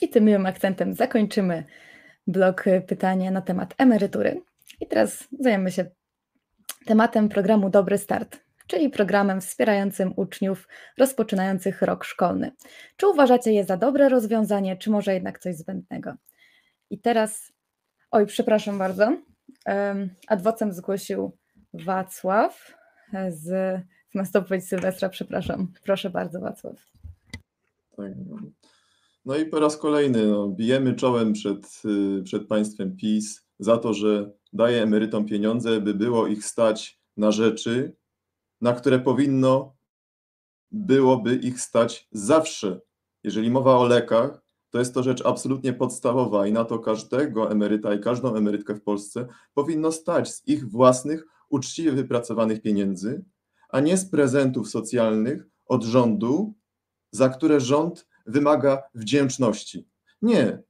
I 0.01 0.09
tym 0.09 0.25
miłym 0.25 0.45
akcentem 0.45 0.93
zakończymy 0.93 1.63
blok 2.27 2.65
pytania 2.87 3.31
na 3.31 3.41
temat 3.41 3.73
emerytury. 3.77 4.41
I 4.81 4.87
teraz 4.87 5.27
zajmiemy 5.39 5.71
się 5.71 5.85
tematem 6.85 7.29
programu 7.29 7.69
Dobry 7.69 7.97
Start, 7.97 8.39
czyli 8.67 8.89
programem 8.89 9.41
wspierającym 9.41 10.13
uczniów 10.15 10.67
rozpoczynających 10.97 11.81
rok 11.81 12.03
szkolny. 12.03 12.51
Czy 12.97 13.07
uważacie 13.07 13.51
je 13.51 13.65
za 13.65 13.77
dobre 13.77 14.09
rozwiązanie, 14.09 14.77
czy 14.77 14.89
może 14.89 15.13
jednak 15.13 15.39
coś 15.39 15.55
zbędnego? 15.55 16.13
I 16.89 16.99
teraz, 16.99 17.53
oj, 18.11 18.25
przepraszam 18.25 18.77
bardzo, 18.77 19.17
adwocem 20.27 20.73
zgłosił 20.73 21.37
Wacław 21.73 22.75
z, 23.29 23.43
zamiast 24.13 24.35
odpowiedź 24.35 24.67
Sylwestra, 24.67 25.09
przepraszam. 25.09 25.67
Proszę 25.83 26.09
bardzo, 26.09 26.39
Wacław. 26.39 26.75
No 29.25 29.35
i 29.35 29.45
po 29.45 29.59
raz 29.59 29.77
kolejny 29.77 30.27
no, 30.27 30.47
bijemy 30.47 30.93
czołem 30.93 31.33
przed, 31.33 31.81
y, 32.19 32.23
przed 32.23 32.47
państwem 32.47 32.97
PiS 32.97 33.45
za 33.59 33.77
to, 33.77 33.93
że 33.93 34.31
daje 34.53 34.83
emerytom 34.83 35.25
pieniądze, 35.25 35.81
by 35.81 35.93
było 35.93 36.27
ich 36.27 36.45
stać 36.45 36.99
na 37.17 37.31
rzeczy, 37.31 37.95
na 38.61 38.73
które 38.73 38.99
powinno 38.99 39.75
byłoby 40.71 41.35
ich 41.35 41.61
stać 41.61 42.07
zawsze. 42.11 42.79
Jeżeli 43.23 43.51
mowa 43.51 43.77
o 43.77 43.87
lekach, 43.87 44.45
to 44.69 44.79
jest 44.79 44.93
to 44.93 45.03
rzecz 45.03 45.25
absolutnie 45.25 45.73
podstawowa 45.73 46.47
i 46.47 46.51
na 46.51 46.65
to 46.65 46.79
każdego 46.79 47.51
emeryta 47.51 47.93
i 47.93 47.99
każdą 47.99 48.35
emerytkę 48.35 48.75
w 48.75 48.83
Polsce 48.83 49.27
powinno 49.53 49.91
stać 49.91 50.33
z 50.33 50.47
ich 50.47 50.69
własnych, 50.69 51.25
uczciwie 51.49 51.91
wypracowanych 51.91 52.61
pieniędzy, 52.61 53.23
a 53.69 53.79
nie 53.79 53.97
z 53.97 54.05
prezentów 54.05 54.69
socjalnych 54.69 55.47
od 55.65 55.83
rządu, 55.83 56.53
za 57.11 57.29
które 57.29 57.59
rząd 57.59 58.07
wymaga 58.25 58.83
wdzięczności. 58.95 59.87
Nie. 60.21 60.63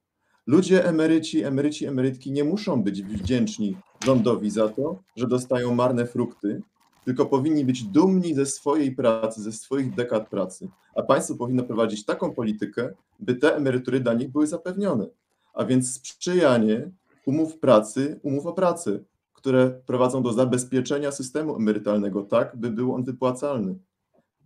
Ludzie 0.48 0.86
emeryci, 0.86 1.44
emeryci, 1.44 1.86
emerytki 1.86 2.32
nie 2.32 2.44
muszą 2.44 2.84
być 2.84 3.04
wdzięczni 3.04 3.78
rządowi 4.06 4.50
za 4.50 4.70
to, 4.70 5.04
że 5.16 5.28
dostają 5.28 5.76
marne 5.76 6.06
frukty, 6.06 6.62
tylko 7.06 7.26
powinni 7.26 7.66
być 7.66 7.84
dumni 7.84 8.34
ze 8.36 8.46
swojej 8.46 8.96
pracy, 8.96 9.42
ze 9.42 9.52
swoich 9.52 9.96
dekad 9.96 10.30
pracy. 10.30 10.70
A 10.96 11.02
państwo 11.02 11.36
powinno 11.36 11.64
prowadzić 11.64 12.06
taką 12.06 12.34
politykę, 12.34 12.94
by 13.20 13.36
te 13.36 13.56
emerytury 13.56 14.00
dla 14.00 14.14
nich 14.14 14.32
były 14.32 14.48
zapewnione. 14.48 15.08
A 15.54 15.66
więc 15.66 15.94
sprzyjanie 15.94 16.92
umów 17.26 17.58
pracy, 17.58 18.20
umów 18.24 18.46
o 18.46 18.54
pracę, 18.54 19.00
które 19.46 19.70
prowadzą 19.86 20.24
do 20.24 20.34
zabezpieczenia 20.34 21.12
systemu 21.12 21.56
emerytalnego 21.56 22.24
tak, 22.24 22.56
by 22.58 22.72
był 22.72 22.94
on 22.94 23.04
wypłacalny. 23.04 23.76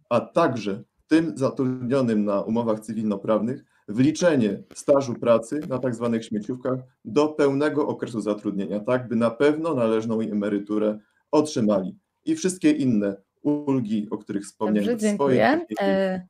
A 0.10 0.20
także 0.20 0.84
tym 1.08 1.38
zatrudnionym 1.38 2.26
na 2.26 2.42
umowach 2.42 2.80
cywilnoprawnych 2.80 3.64
wliczenie 3.88 4.64
stażu 4.74 5.14
pracy 5.14 5.60
na 5.70 5.80
tak 5.80 5.96
zwanych 5.96 6.26
śmieciówkach 6.26 6.80
do 7.06 7.28
pełnego 7.28 7.88
okresu 7.88 8.22
zatrudnienia, 8.22 8.80
tak 8.80 9.08
by 9.08 9.16
na 9.16 9.30
pewno 9.30 9.74
należną 9.74 10.22
im 10.22 10.32
emeryturę 10.32 11.00
otrzymali 11.32 11.98
i 12.26 12.36
wszystkie 12.36 12.72
inne 12.72 13.16
ulgi, 13.42 14.08
o 14.12 14.18
których 14.18 14.44
wspomniałem. 14.44 14.90
Dobrze. 14.90 15.08
E, 15.08 15.10
dziękuję 15.10 16.28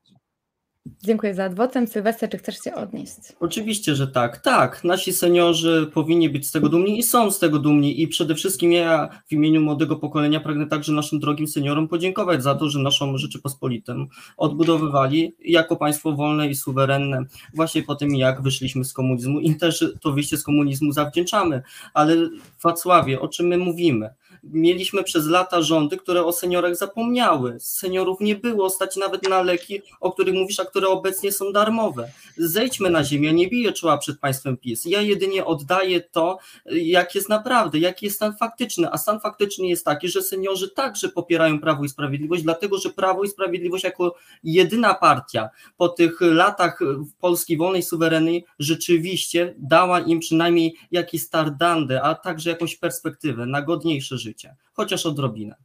za 1.34 1.44
adwocem. 1.44 1.88
Sylwester, 1.88 2.30
czy 2.30 2.38
chcesz 2.38 2.64
się 2.64 2.74
odnieść? 2.76 3.16
Oczywiście, 3.40 3.96
że 3.96 4.08
tak. 4.08 4.38
Tak, 4.38 4.84
nasi 4.84 5.14
seniorzy 5.14 5.92
powinni 5.94 6.30
być 6.30 6.48
z 6.48 6.52
tego 6.52 6.70
dumni 6.70 7.00
i 7.00 7.04
są 7.04 7.32
z 7.32 7.40
tego 7.40 7.60
dumni 7.60 8.02
i 8.02 8.08
przede 8.08 8.36
wszystkim 8.36 8.72
ja 8.72 9.10
w 9.28 9.32
imieniu 9.32 9.62
młodego 9.62 9.96
pokolenia 9.96 10.40
pragnę 10.40 10.68
także 10.68 10.94
naszym 10.94 11.20
drogim 11.20 11.48
seniorom 11.48 11.88
podziękować 11.88 12.44
za 12.44 12.56
to, 12.56 12.70
że 12.70 12.80
naszą 12.80 13.18
Rzeczypospolitą 13.18 14.08
odbudowywali 14.38 15.36
jako 15.46 15.76
państwo 15.76 16.12
wolne 16.14 16.48
i 16.48 16.56
suwerenne 16.56 17.24
właśnie 17.54 17.84
po 17.84 17.96
tym, 17.96 18.16
jak 18.16 18.42
wyszliśmy 18.42 18.86
z 18.86 18.94
komunizmu 18.94 19.40
i 19.40 19.56
też 19.56 19.86
to 20.02 20.12
wyjście 20.12 20.38
z 20.38 20.44
komunizmu 20.44 20.92
zawdzięczamy. 20.92 21.62
Ale 21.94 22.16
Wacławie, 22.64 23.22
o 23.22 23.28
czym 23.28 23.48
my 23.48 23.58
mówimy? 23.58 24.10
mieliśmy 24.44 25.04
przez 25.04 25.28
lata 25.28 25.62
rządy, 25.62 25.98
które 25.98 26.26
o 26.26 26.32
seniorach 26.32 26.76
zapomniały. 26.76 27.60
Seniorów 27.60 28.20
nie 28.20 28.36
było 28.36 28.70
stać 28.70 28.96
nawet 28.96 29.30
na 29.30 29.42
leki, 29.42 29.82
o 30.00 30.12
których 30.12 30.36
mówisz, 30.36 30.60
a 30.60 30.66
które 30.66 30.79
obecnie 30.88 31.32
są 31.32 31.52
darmowe. 31.52 32.12
Zejdźmy 32.38 32.90
na 32.90 33.04
ziemię, 33.04 33.34
nie 33.34 33.48
biję 33.48 33.74
czoła 33.74 33.98
przed 33.98 34.20
państwem 34.20 34.58
PiS. 34.58 34.86
Ja 34.86 35.02
jedynie 35.02 35.46
oddaję 35.46 36.02
to, 36.02 36.38
jak 36.66 37.16
jest 37.16 37.30
naprawdę, 37.30 37.80
jaki 37.80 38.06
jest 38.06 38.16
stan 38.16 38.38
faktyczny, 38.38 38.92
a 38.92 38.98
stan 38.98 39.20
faktyczny 39.20 39.68
jest 39.68 39.86
taki, 39.86 40.10
że 40.10 40.22
seniorzy 40.22 40.70
także 40.70 41.10
popierają 41.10 41.60
Prawo 41.60 41.84
i 41.84 41.90
Sprawiedliwość, 41.90 42.44
dlatego 42.44 42.78
że 42.78 42.90
Prawo 42.90 43.24
i 43.24 43.30
Sprawiedliwość 43.30 43.84
jako 43.84 44.16
jedyna 44.44 44.94
partia 44.94 45.50
po 45.78 45.90
tych 45.90 46.22
latach 46.22 46.80
Polski 47.20 47.58
wolnej, 47.58 47.84
suwerennej 47.84 48.46
rzeczywiście 48.60 49.56
dała 49.58 50.00
im 50.00 50.20
przynajmniej 50.20 50.76
jakiś 50.92 51.22
stardandę, 51.22 52.02
a 52.02 52.16
także 52.16 52.50
jakąś 52.50 52.76
perspektywę 52.76 53.46
na 53.46 53.62
godniejsze 53.62 54.18
życie 54.18 54.30
życie, 54.30 54.56
chociaż 54.74 55.06
odrobinę. 55.06 55.56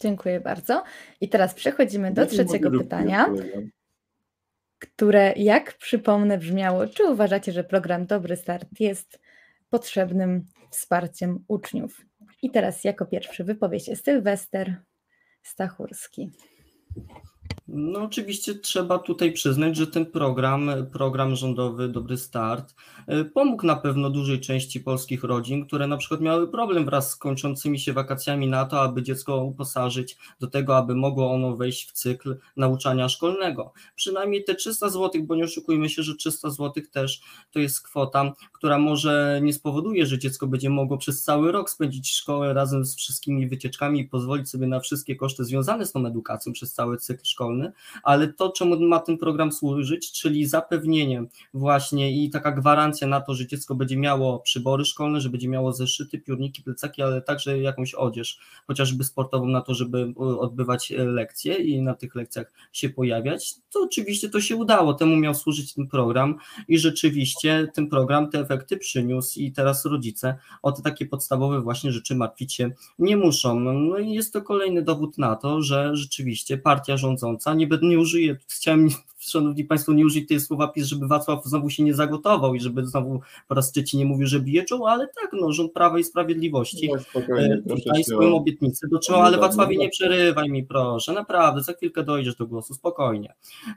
Dziękuję 0.00 0.40
bardzo. 0.40 0.82
I 1.20 1.28
teraz 1.28 1.54
przechodzimy 1.54 2.12
do 2.12 2.26
trzeciego 2.26 2.70
pytania, 2.70 3.26
które, 4.78 5.32
jak 5.36 5.78
przypomnę, 5.78 6.38
brzmiało: 6.38 6.86
czy 6.86 7.04
uważacie, 7.04 7.52
że 7.52 7.64
program 7.64 8.06
Dobry 8.06 8.36
Start 8.36 8.68
jest 8.80 9.20
potrzebnym 9.70 10.46
wsparciem 10.70 11.44
uczniów? 11.48 12.06
I 12.42 12.50
teraz 12.50 12.84
jako 12.84 13.06
pierwszy 13.06 13.44
wypowie 13.44 13.80
się 13.80 13.96
Sylwester 13.96 14.76
Stachurski. 15.42 16.30
No 17.68 18.02
oczywiście 18.02 18.54
trzeba 18.54 18.98
tutaj 18.98 19.32
przyznać, 19.32 19.76
że 19.76 19.86
ten 19.86 20.06
program, 20.06 20.70
program 20.92 21.36
rządowy 21.36 21.88
Dobry 21.88 22.16
Start 22.16 22.74
y, 23.12 23.24
pomógł 23.24 23.66
na 23.66 23.76
pewno 23.76 24.10
dużej 24.10 24.40
części 24.40 24.80
polskich 24.80 25.24
rodzin, 25.24 25.66
które 25.66 25.86
na 25.86 25.96
przykład 25.96 26.20
miały 26.20 26.48
problem 26.48 26.84
wraz 26.84 27.10
z 27.10 27.16
kończącymi 27.16 27.78
się 27.78 27.92
wakacjami 27.92 28.48
na 28.48 28.64
to, 28.64 28.80
aby 28.80 29.02
dziecko 29.02 29.44
uposażyć 29.44 30.16
do 30.40 30.46
tego, 30.46 30.76
aby 30.76 30.94
mogło 30.94 31.32
ono 31.32 31.56
wejść 31.56 31.88
w 31.88 31.92
cykl 31.92 32.36
nauczania 32.56 33.08
szkolnego. 33.08 33.72
Przynajmniej 33.94 34.44
te 34.44 34.54
300 34.54 34.88
zł, 34.88 35.22
bo 35.24 35.34
nie 35.34 35.44
oszukujmy 35.44 35.88
się, 35.88 36.02
że 36.02 36.14
300 36.14 36.50
zł 36.50 36.72
też 36.92 37.20
to 37.50 37.58
jest 37.58 37.82
kwota, 37.82 38.32
która 38.52 38.78
może 38.78 39.40
nie 39.42 39.52
spowoduje, 39.52 40.06
że 40.06 40.18
dziecko 40.18 40.46
będzie 40.46 40.70
mogło 40.70 40.98
przez 40.98 41.22
cały 41.22 41.52
rok 41.52 41.70
spędzić 41.70 42.12
szkołę 42.12 42.54
razem 42.54 42.84
z 42.84 42.96
wszystkimi 42.96 43.48
wycieczkami 43.48 44.00
i 44.00 44.04
pozwolić 44.04 44.50
sobie 44.50 44.66
na 44.66 44.80
wszystkie 44.80 45.16
koszty 45.16 45.44
związane 45.44 45.86
z 45.86 45.92
tą 45.92 46.06
edukacją 46.06 46.52
przez 46.52 46.72
cały 46.72 46.96
cykl 46.96 47.24
szkolny, 47.24 47.35
ale 48.02 48.32
to, 48.32 48.48
czemu 48.48 48.80
ma 48.80 48.98
ten 48.98 49.18
program 49.18 49.52
służyć, 49.52 50.12
czyli 50.12 50.46
zapewnienie 50.46 51.24
właśnie 51.54 52.24
i 52.24 52.30
taka 52.30 52.52
gwarancja 52.52 53.06
na 53.06 53.20
to, 53.20 53.34
że 53.34 53.46
dziecko 53.46 53.74
będzie 53.74 53.96
miało 53.96 54.38
przybory 54.38 54.84
szkolne, 54.84 55.20
że 55.20 55.30
będzie 55.30 55.48
miało 55.48 55.72
zeszyty, 55.72 56.18
piórniki, 56.18 56.62
plecaki, 56.62 57.02
ale 57.02 57.22
także 57.22 57.58
jakąś 57.58 57.94
odzież, 57.94 58.38
chociażby 58.66 59.04
sportową 59.04 59.46
na 59.46 59.60
to, 59.60 59.74
żeby 59.74 60.14
odbywać 60.16 60.92
lekcje 60.96 61.54
i 61.54 61.82
na 61.82 61.94
tych 61.94 62.14
lekcjach 62.14 62.52
się 62.72 62.88
pojawiać, 62.88 63.54
to 63.70 63.82
oczywiście 63.82 64.28
to 64.28 64.40
się 64.40 64.56
udało, 64.56 64.94
temu 64.94 65.16
miał 65.16 65.34
służyć 65.34 65.74
ten 65.74 65.88
program 65.88 66.34
i 66.68 66.78
rzeczywiście 66.78 67.68
ten 67.74 67.88
program 67.88 68.30
te 68.30 68.40
efekty 68.40 68.76
przyniósł 68.76 69.40
i 69.40 69.52
teraz 69.52 69.84
rodzice 69.84 70.36
o 70.62 70.72
te 70.72 70.82
takie 70.82 71.06
podstawowe 71.06 71.60
właśnie 71.60 71.92
rzeczy 71.92 72.14
martwić 72.14 72.54
się 72.54 72.70
nie 72.98 73.16
muszą. 73.16 73.60
No 73.60 73.98
i 73.98 74.12
jest 74.12 74.32
to 74.32 74.42
kolejny 74.42 74.82
dowód 74.82 75.18
na 75.18 75.36
to, 75.36 75.62
że 75.62 75.96
rzeczywiście 75.96 76.58
partia 76.58 76.96
rządząca, 76.96 77.25
nie, 77.56 77.68
nie 77.82 77.98
użyję, 77.98 78.36
chciałem, 78.48 78.88
szanowni 79.18 79.64
państwo, 79.64 79.92
nie 79.92 80.06
użyć 80.06 80.28
tej 80.28 80.40
słowa 80.40 80.68
PiS, 80.68 80.86
żeby 80.86 81.08
Wacław 81.08 81.44
znowu 81.44 81.70
się 81.70 81.82
nie 81.82 81.94
zagotował 81.94 82.54
i 82.54 82.60
żeby 82.60 82.86
znowu 82.86 83.20
po 83.48 83.54
raz 83.54 83.72
trzeci 83.72 83.98
nie 83.98 84.04
mówił, 84.04 84.26
że 84.26 84.40
bije 84.40 84.64
czoło, 84.64 84.90
ale 84.90 85.08
tak, 85.22 85.30
no, 85.32 85.52
rząd 85.52 85.72
Prawa 85.72 85.98
i 85.98 86.04
Sprawiedliwości. 86.04 86.90
No, 87.14 87.20
e, 87.38 87.62
tutaj 87.68 88.04
swoją 88.04 88.36
obietnicę 88.36 88.88
dotrzymał, 88.88 89.22
ale 89.22 89.38
Wacławie 89.38 89.76
nie 89.76 89.88
przerywaj 89.88 90.50
mi 90.50 90.64
proszę, 90.64 91.12
naprawdę, 91.12 91.62
za 91.62 91.72
chwilkę 91.72 92.04
dojdziesz 92.04 92.36
do 92.36 92.46
głosu, 92.46 92.74
spokojnie. 92.74 93.34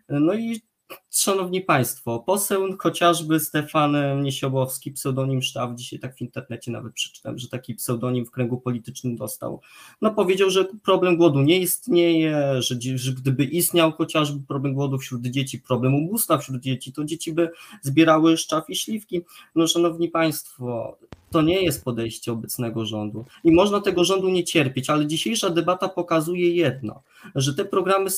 No 0.09 0.33
i 0.33 0.61
Szanowni 1.09 1.61
Państwo, 1.61 2.19
poseł 2.19 2.77
chociażby 2.79 3.39
Stefan 3.39 4.21
Niesiobowski, 4.21 4.91
pseudonim 4.91 5.41
Sztaw, 5.41 5.75
dzisiaj 5.75 5.99
tak 5.99 6.15
w 6.15 6.21
internecie 6.21 6.71
nawet 6.71 6.93
przeczytałem, 6.93 7.37
że 7.37 7.49
taki 7.49 7.75
pseudonim 7.75 8.25
w 8.25 8.31
kręgu 8.31 8.57
politycznym 8.57 9.15
dostał. 9.15 9.61
No 10.01 10.13
powiedział, 10.13 10.49
że 10.49 10.65
problem 10.83 11.17
głodu 11.17 11.41
nie 11.41 11.59
istnieje, 11.59 12.61
że, 12.61 12.75
że 12.95 13.13
gdyby 13.13 13.43
istniał 13.43 13.91
chociażby 13.91 14.47
problem 14.47 14.73
głodu 14.73 14.97
wśród 14.97 15.21
dzieci, 15.21 15.59
problem 15.59 15.95
ubóstwa 15.95 16.37
wśród 16.37 16.61
dzieci, 16.61 16.93
to 16.93 17.03
dzieci 17.03 17.33
by 17.33 17.51
zbierały 17.81 18.37
szczaw 18.37 18.69
i 18.69 18.75
śliwki. 18.75 19.21
No 19.55 19.67
Szanowni 19.67 20.09
Państwo, 20.09 20.97
to 21.31 21.41
nie 21.41 21.63
jest 21.63 21.83
podejście 21.83 22.31
obecnego 22.31 22.85
rządu 22.85 23.25
i 23.43 23.51
można 23.51 23.81
tego 23.81 24.03
rządu 24.03 24.29
nie 24.29 24.43
cierpieć, 24.43 24.89
ale 24.89 25.07
dzisiejsza 25.07 25.49
debata 25.49 25.89
pokazuje 25.89 26.55
jedno, 26.55 27.03
że 27.35 27.53
te 27.53 27.65
programy 27.65 28.09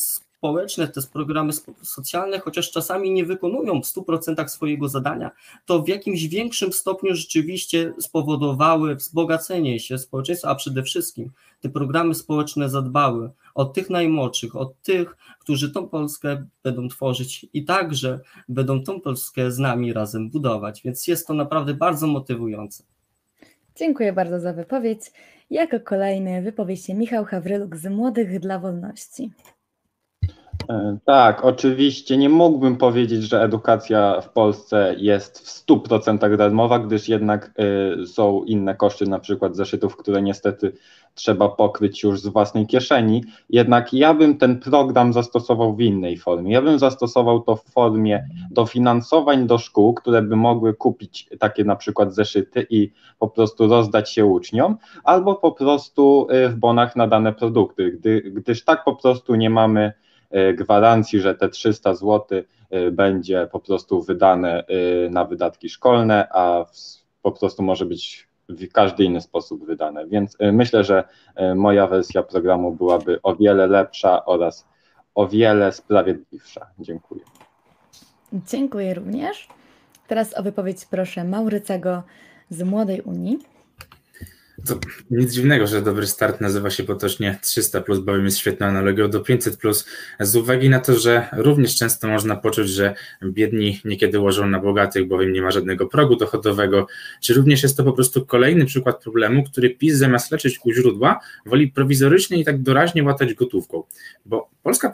społeczne, 0.41 0.87
te 0.87 1.01
programy 1.13 1.53
socjalne, 1.81 2.39
chociaż 2.39 2.71
czasami 2.71 3.11
nie 3.11 3.25
wykonują 3.25 3.81
w 3.81 3.85
100% 3.85 4.47
swojego 4.47 4.89
zadania, 4.89 5.31
to 5.65 5.83
w 5.83 5.87
jakimś 5.87 6.27
większym 6.27 6.73
stopniu 6.73 7.15
rzeczywiście 7.15 7.93
spowodowały 7.99 8.95
wzbogacenie 8.95 9.79
się 9.79 9.97
społeczeństwa, 9.97 10.49
a 10.49 10.55
przede 10.55 10.83
wszystkim 10.83 11.31
te 11.59 11.69
programy 11.69 12.15
społeczne 12.15 12.69
zadbały 12.69 13.29
o 13.55 13.65
tych 13.65 13.89
najmłodszych, 13.89 14.55
o 14.55 14.73
tych, 14.83 15.17
którzy 15.39 15.71
tą 15.71 15.89
Polskę 15.89 16.45
będą 16.63 16.87
tworzyć 16.87 17.45
i 17.53 17.65
także 17.65 18.19
będą 18.49 18.83
tą 18.83 19.01
Polskę 19.01 19.51
z 19.51 19.59
nami 19.59 19.93
razem 19.93 20.29
budować, 20.29 20.81
więc 20.83 21.07
jest 21.07 21.27
to 21.27 21.33
naprawdę 21.33 21.73
bardzo 21.73 22.07
motywujące. 22.07 22.83
Dziękuję 23.75 24.13
bardzo 24.13 24.39
za 24.39 24.53
wypowiedź. 24.53 25.01
Jako 25.49 25.79
kolejny 25.79 26.41
wypowie 26.41 26.77
się 26.77 26.93
Michał 26.93 27.25
Hawryluk 27.25 27.77
z 27.77 27.85
Młodych 27.85 28.39
dla 28.39 28.59
Wolności. 28.59 29.31
E, 30.69 30.97
tak, 31.05 31.45
oczywiście 31.45 32.17
nie 32.17 32.29
mógłbym 32.29 32.77
powiedzieć, 32.77 33.23
że 33.23 33.41
edukacja 33.41 34.21
w 34.21 34.29
Polsce 34.29 34.95
jest 34.97 35.39
w 35.39 35.67
100% 35.67 36.37
darmowa, 36.37 36.79
gdyż 36.79 37.09
jednak 37.09 37.51
y, 38.03 38.07
są 38.07 38.43
inne 38.43 38.75
koszty, 38.75 39.05
na 39.05 39.19
przykład 39.19 39.55
zeszytów, 39.55 39.97
które 39.97 40.21
niestety 40.21 40.73
trzeba 41.13 41.49
pokryć 41.49 42.03
już 42.03 42.21
z 42.21 42.27
własnej 42.27 42.67
kieszeni. 42.67 43.23
Jednak 43.49 43.93
ja 43.93 44.13
bym 44.13 44.37
ten 44.37 44.59
program 44.59 45.13
zastosował 45.13 45.75
w 45.75 45.81
innej 45.81 46.17
formie. 46.17 46.53
Ja 46.53 46.61
bym 46.61 46.79
zastosował 46.79 47.39
to 47.39 47.55
w 47.55 47.63
formie 47.63 48.27
dofinansowań 48.51 49.47
do 49.47 49.57
szkół, 49.57 49.93
które 49.93 50.21
by 50.21 50.35
mogły 50.35 50.73
kupić 50.73 51.29
takie 51.39 51.63
na 51.63 51.75
przykład 51.75 52.15
zeszyty 52.15 52.67
i 52.69 52.91
po 53.19 53.27
prostu 53.27 53.67
rozdać 53.67 54.11
się 54.11 54.25
uczniom, 54.25 54.77
albo 55.03 55.35
po 55.35 55.51
prostu 55.51 56.27
y, 56.31 56.49
w 56.49 56.55
bonach 56.55 56.95
na 56.95 57.07
dane 57.07 57.33
produkty, 57.33 57.91
gdy, 57.91 58.21
gdyż 58.21 58.63
tak 58.63 58.83
po 58.83 58.95
prostu 58.95 59.35
nie 59.35 59.49
mamy 59.49 59.91
E, 59.91 59.93
gwarancji, 60.53 61.19
że 61.19 61.35
te 61.35 61.49
300 61.49 61.93
zł 61.93 62.41
e, 62.69 62.91
będzie 62.91 63.47
po 63.51 63.59
prostu 63.59 64.01
wydane 64.01 64.63
e, 64.67 65.09
na 65.09 65.25
wydatki 65.25 65.69
szkolne, 65.69 66.27
a 66.31 66.65
po 67.21 67.31
prostu 67.31 67.63
może 67.63 67.85
być 67.85 68.27
w 68.49 68.71
każdy 68.71 69.03
inny 69.03 69.21
sposób 69.21 69.65
wydane. 69.65 70.07
Więc 70.07 70.37
myślę, 70.39 70.83
że 70.83 71.03
moja 71.55 71.87
wersja 71.87 72.23
programu 72.23 72.71
byłaby 72.71 73.19
o 73.23 73.35
wiele 73.35 73.67
lepsza 73.67 74.25
oraz 74.25 74.67
o 75.15 75.27
wiele 75.27 75.71
sprawiedliwsza. 75.71 76.67
Dziękuję. 76.79 77.21
Dziękuję 78.33 78.93
również. 78.93 79.47
Teraz 80.07 80.37
o 80.37 80.43
wypowiedź 80.43 80.85
proszę 80.85 81.23
Maurycego 81.23 82.03
z 82.49 82.63
Młodej 82.63 83.01
Unii. 83.01 83.39
To 84.67 84.79
nic 85.11 85.33
dziwnego, 85.33 85.67
że 85.67 85.81
dobry 85.81 86.07
start 86.07 86.41
nazywa 86.41 86.69
się 86.69 86.83
potocznie 86.83 87.39
300, 87.41 87.83
bowiem 88.01 88.25
jest 88.25 88.37
świetną 88.37 88.65
analogią 88.65 89.09
do 89.09 89.19
500, 89.19 89.57
z 90.19 90.35
uwagi 90.35 90.69
na 90.69 90.79
to, 90.79 90.99
że 90.99 91.27
również 91.33 91.75
często 91.75 92.07
można 92.07 92.35
poczuć, 92.35 92.69
że 92.69 92.93
biedni 93.23 93.81
niekiedy 93.85 94.19
łożą 94.19 94.47
na 94.47 94.59
bogatych, 94.59 95.07
bowiem 95.07 95.33
nie 95.33 95.41
ma 95.41 95.51
żadnego 95.51 95.87
progu 95.87 96.15
dochodowego, 96.15 96.87
czy 97.21 97.33
również 97.33 97.63
jest 97.63 97.77
to 97.77 97.83
po 97.83 97.93
prostu 97.93 98.25
kolejny 98.25 98.65
przykład 98.65 99.03
problemu, 99.03 99.43
który 99.43 99.69
PiS 99.69 99.95
zamiast 99.95 100.31
leczyć 100.31 100.59
u 100.63 100.71
źródła, 100.71 101.19
woli 101.45 101.67
prowizorycznie 101.67 102.39
i 102.39 102.45
tak 102.45 102.61
doraźnie 102.61 103.03
łatać 103.03 103.33
gotówką. 103.33 103.83
Bo 104.25 104.49
polska, 104.63 104.93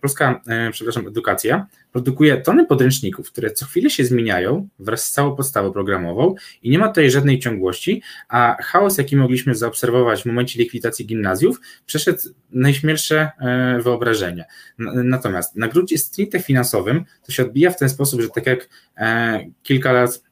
polska 0.00 0.40
e, 0.46 0.70
przepraszam, 0.70 1.06
edukacja 1.06 1.66
produkuje 1.92 2.36
tony 2.36 2.66
podręczników, 2.66 3.30
które 3.30 3.50
co 3.50 3.66
chwilę 3.66 3.90
się 3.90 4.04
zmieniają 4.04 4.68
wraz 4.78 5.04
z 5.04 5.12
całą 5.12 5.36
podstawą 5.36 5.72
programową 5.72 6.34
i 6.62 6.70
nie 6.70 6.78
ma 6.78 6.88
tutaj 6.88 7.10
żadnej 7.10 7.38
ciągłości, 7.38 8.02
a 8.28 8.56
chaos, 8.62 8.98
jaki 9.04 9.16
mogliśmy 9.16 9.54
zaobserwować 9.54 10.22
w 10.22 10.26
momencie 10.26 10.58
likwidacji 10.58 11.06
gimnazjów, 11.06 11.60
przeszedł 11.86 12.18
najśmielsze 12.50 13.30
e, 13.40 13.78
wyobrażenie. 13.82 14.44
Natomiast 14.78 15.56
na 15.56 15.68
gruncie 15.68 15.98
stricte 15.98 16.40
finansowym 16.40 17.04
to 17.26 17.32
się 17.32 17.42
odbija 17.42 17.70
w 17.70 17.78
ten 17.78 17.88
sposób, 17.88 18.20
że 18.20 18.28
tak 18.28 18.46
jak 18.46 18.68
e, 18.96 19.40
kilka 19.62 19.92
lat 19.92 20.22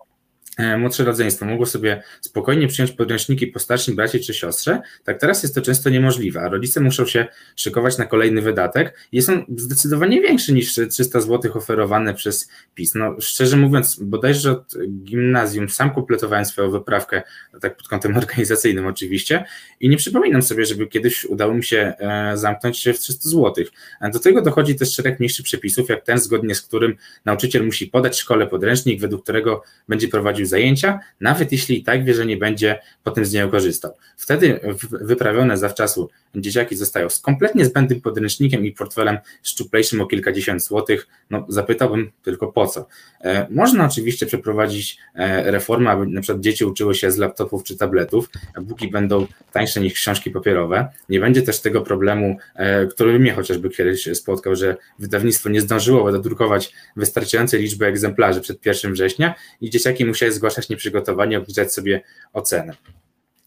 młodsze 0.79 1.05
rodzeństwo 1.05 1.47
mogło 1.47 1.67
sobie 1.67 2.03
spokojnie 2.21 2.69
przyjąć 2.69 2.93
podręczniki 2.93 3.47
po 3.47 3.59
starszym 3.59 3.97
bracie 3.97 4.21
czy 4.21 4.35
siostrze, 4.35 4.81
tak 5.05 5.21
teraz 5.21 5.43
jest 5.43 5.55
to 5.55 5.63
często 5.63 5.91
niemożliwe, 5.91 6.41
a 6.41 6.49
rodzice 6.49 6.81
muszą 6.81 7.07
się 7.07 7.27
szykować 7.57 7.99
na 7.99 8.07
kolejny 8.07 8.43
wydatek. 8.43 8.99
Jest 9.13 9.29
on 9.29 9.45
zdecydowanie 9.57 10.21
większy 10.21 10.53
niż 10.53 10.81
300 10.91 11.21
zł 11.21 11.53
oferowane 11.55 12.15
przez 12.15 12.49
PiS. 12.75 12.95
No, 12.95 13.17
szczerze 13.21 13.57
mówiąc, 13.57 13.99
bodajże 14.03 14.51
od 14.51 14.75
gimnazjum 15.05 15.69
sam 15.69 15.95
kompletowałem 15.95 16.45
swoją 16.45 16.71
wyprawkę, 16.71 17.23
tak 17.61 17.77
pod 17.77 17.89
kątem 17.89 18.17
organizacyjnym 18.23 18.87
oczywiście, 18.87 19.45
i 19.81 19.89
nie 19.89 19.97
przypominam 19.97 20.43
sobie, 20.43 20.67
żeby 20.67 20.87
kiedyś 20.87 21.25
udało 21.25 21.55
mi 21.55 21.65
się 21.65 21.93
e, 21.99 22.37
zamknąć 22.37 22.79
się 22.79 22.93
w 22.93 22.99
300 22.99 23.29
zł. 23.29 23.65
Do 24.13 24.19
tego 24.19 24.43
dochodzi 24.43 24.75
też 24.75 24.95
szereg 24.95 25.21
mniejszych 25.21 25.45
przepisów, 25.45 25.89
jak 25.89 26.05
ten, 26.05 26.19
zgodnie 26.19 26.55
z 26.55 26.63
którym 26.63 26.97
nauczyciel 27.25 27.65
musi 27.65 27.87
podać 27.87 28.19
szkole 28.19 28.47
podręcznik, 28.47 29.01
według 29.01 29.23
którego 29.23 29.63
będzie 29.89 30.09
prowadził 30.09 30.42
prowadził 30.43 30.47
zajęcia, 30.47 31.01
nawet 31.21 31.53
jeśli 31.53 31.79
i 31.79 31.85
tak 31.85 32.05
wie, 32.05 32.15
że 32.15 32.27
nie 32.27 32.37
będzie 32.37 32.79
potem 33.05 33.25
z 33.25 33.33
niego 33.33 33.49
korzystał. 33.49 33.93
Wtedy 34.17 34.61
wyprawione 34.91 35.57
zawczasu 35.57 36.11
dzieciaki 36.35 36.77
zostają 36.77 37.09
z 37.11 37.21
kompletnie 37.21 37.65
zbędnym 37.65 38.01
podręcznikiem 38.01 38.65
i 38.65 38.73
portfelem 38.73 39.19
szczuplejszym 39.43 40.01
o 40.01 40.07
kilkadziesiąt 40.07 40.63
złotych, 40.63 41.07
no 41.31 41.47
zapytałbym 41.49 42.11
tylko 42.23 42.53
po 42.53 42.67
co. 42.67 42.87
E, 43.21 43.47
można 43.51 43.87
oczywiście 43.87 44.27
przeprowadzić 44.27 44.99
e, 45.15 45.51
reformę, 45.51 45.91
aby 45.91 46.07
na 46.07 46.21
przykład 46.21 46.43
dzieci 46.43 46.65
uczyły 46.65 46.95
się 46.95 47.11
z 47.11 47.17
laptopów 47.17 47.65
czy 47.65 47.77
tabletów, 47.77 48.31
buki 48.63 48.89
będą 48.89 49.27
tańsze 49.53 49.81
niż 49.81 49.93
książki 49.93 50.31
papierowe. 50.31 50.89
Nie 51.09 51.21
będzie 51.21 51.43
też 51.43 51.61
tego 51.61 51.81
problemu, 51.81 52.37
e, 52.55 52.87
który 52.87 53.19
mnie 53.19 53.33
chociażby 53.33 53.71
kiedyś 53.71 54.09
spotkał, 54.15 54.57
że 54.57 54.77
wydawnictwo 54.99 55.49
nie 55.49 55.61
zdążyło 55.61 56.13
dodrukować 56.13 56.73
wystarczającej 56.97 57.61
liczby 57.61 57.87
egzemplarzy 57.87 58.41
przed 58.41 58.67
1 58.67 58.93
września 58.93 59.35
i 59.61 59.71
dzieciaki 59.71 60.05
musiały 60.05 60.32
zgłaszać 60.33 60.69
nieprzygotowanie, 60.69 61.39
obniżać 61.39 61.75
sobie 61.75 62.03
ocenę. 62.33 62.77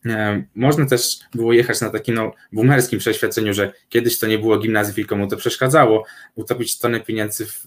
E, 0.05 0.43
można 0.55 0.85
też 0.85 1.19
było 1.33 1.53
jechać 1.53 1.81
na 1.81 1.89
takim 1.89 2.15
no, 2.15 2.31
boomerskim 2.53 2.99
przeświadczeniu, 2.99 3.53
że 3.53 3.73
kiedyś 3.89 4.19
to 4.19 4.27
nie 4.27 4.39
było 4.39 4.57
gimnazjum 4.57 5.05
i 5.05 5.05
komu 5.05 5.27
to 5.27 5.37
przeszkadzało, 5.37 6.05
utopić 6.35 6.79
tonę 6.79 6.99
pieniędzy 6.99 7.45
w, 7.45 7.65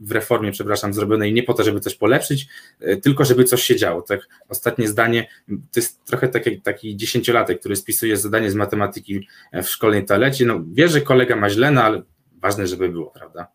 w 0.00 0.12
reformie, 0.12 0.52
przepraszam, 0.52 0.94
zrobionej 0.94 1.32
nie 1.32 1.42
po 1.42 1.54
to, 1.54 1.64
żeby 1.64 1.80
coś 1.80 1.94
polepszyć, 1.94 2.48
e, 2.80 2.96
tylko 2.96 3.24
żeby 3.24 3.44
coś 3.44 3.62
się 3.62 3.76
działo. 3.76 4.02
Tak, 4.02 4.20
ostatnie 4.48 4.88
zdanie, 4.88 5.28
to 5.48 5.80
jest 5.80 6.04
trochę 6.04 6.28
taki, 6.28 6.60
taki 6.60 6.96
dziesięciolatek, 6.96 7.60
który 7.60 7.76
spisuje 7.76 8.16
zadanie 8.16 8.50
z 8.50 8.54
matematyki 8.54 9.28
w 9.52 9.66
szkolnej 9.66 10.04
toalecie. 10.04 10.46
No, 10.46 10.60
wie, 10.72 10.88
że 10.88 11.00
kolega 11.00 11.36
ma 11.36 11.50
źle, 11.50 11.70
no 11.70 11.82
ale 11.82 12.02
ważne, 12.40 12.66
żeby 12.66 12.88
było, 12.88 13.10
prawda? 13.10 13.46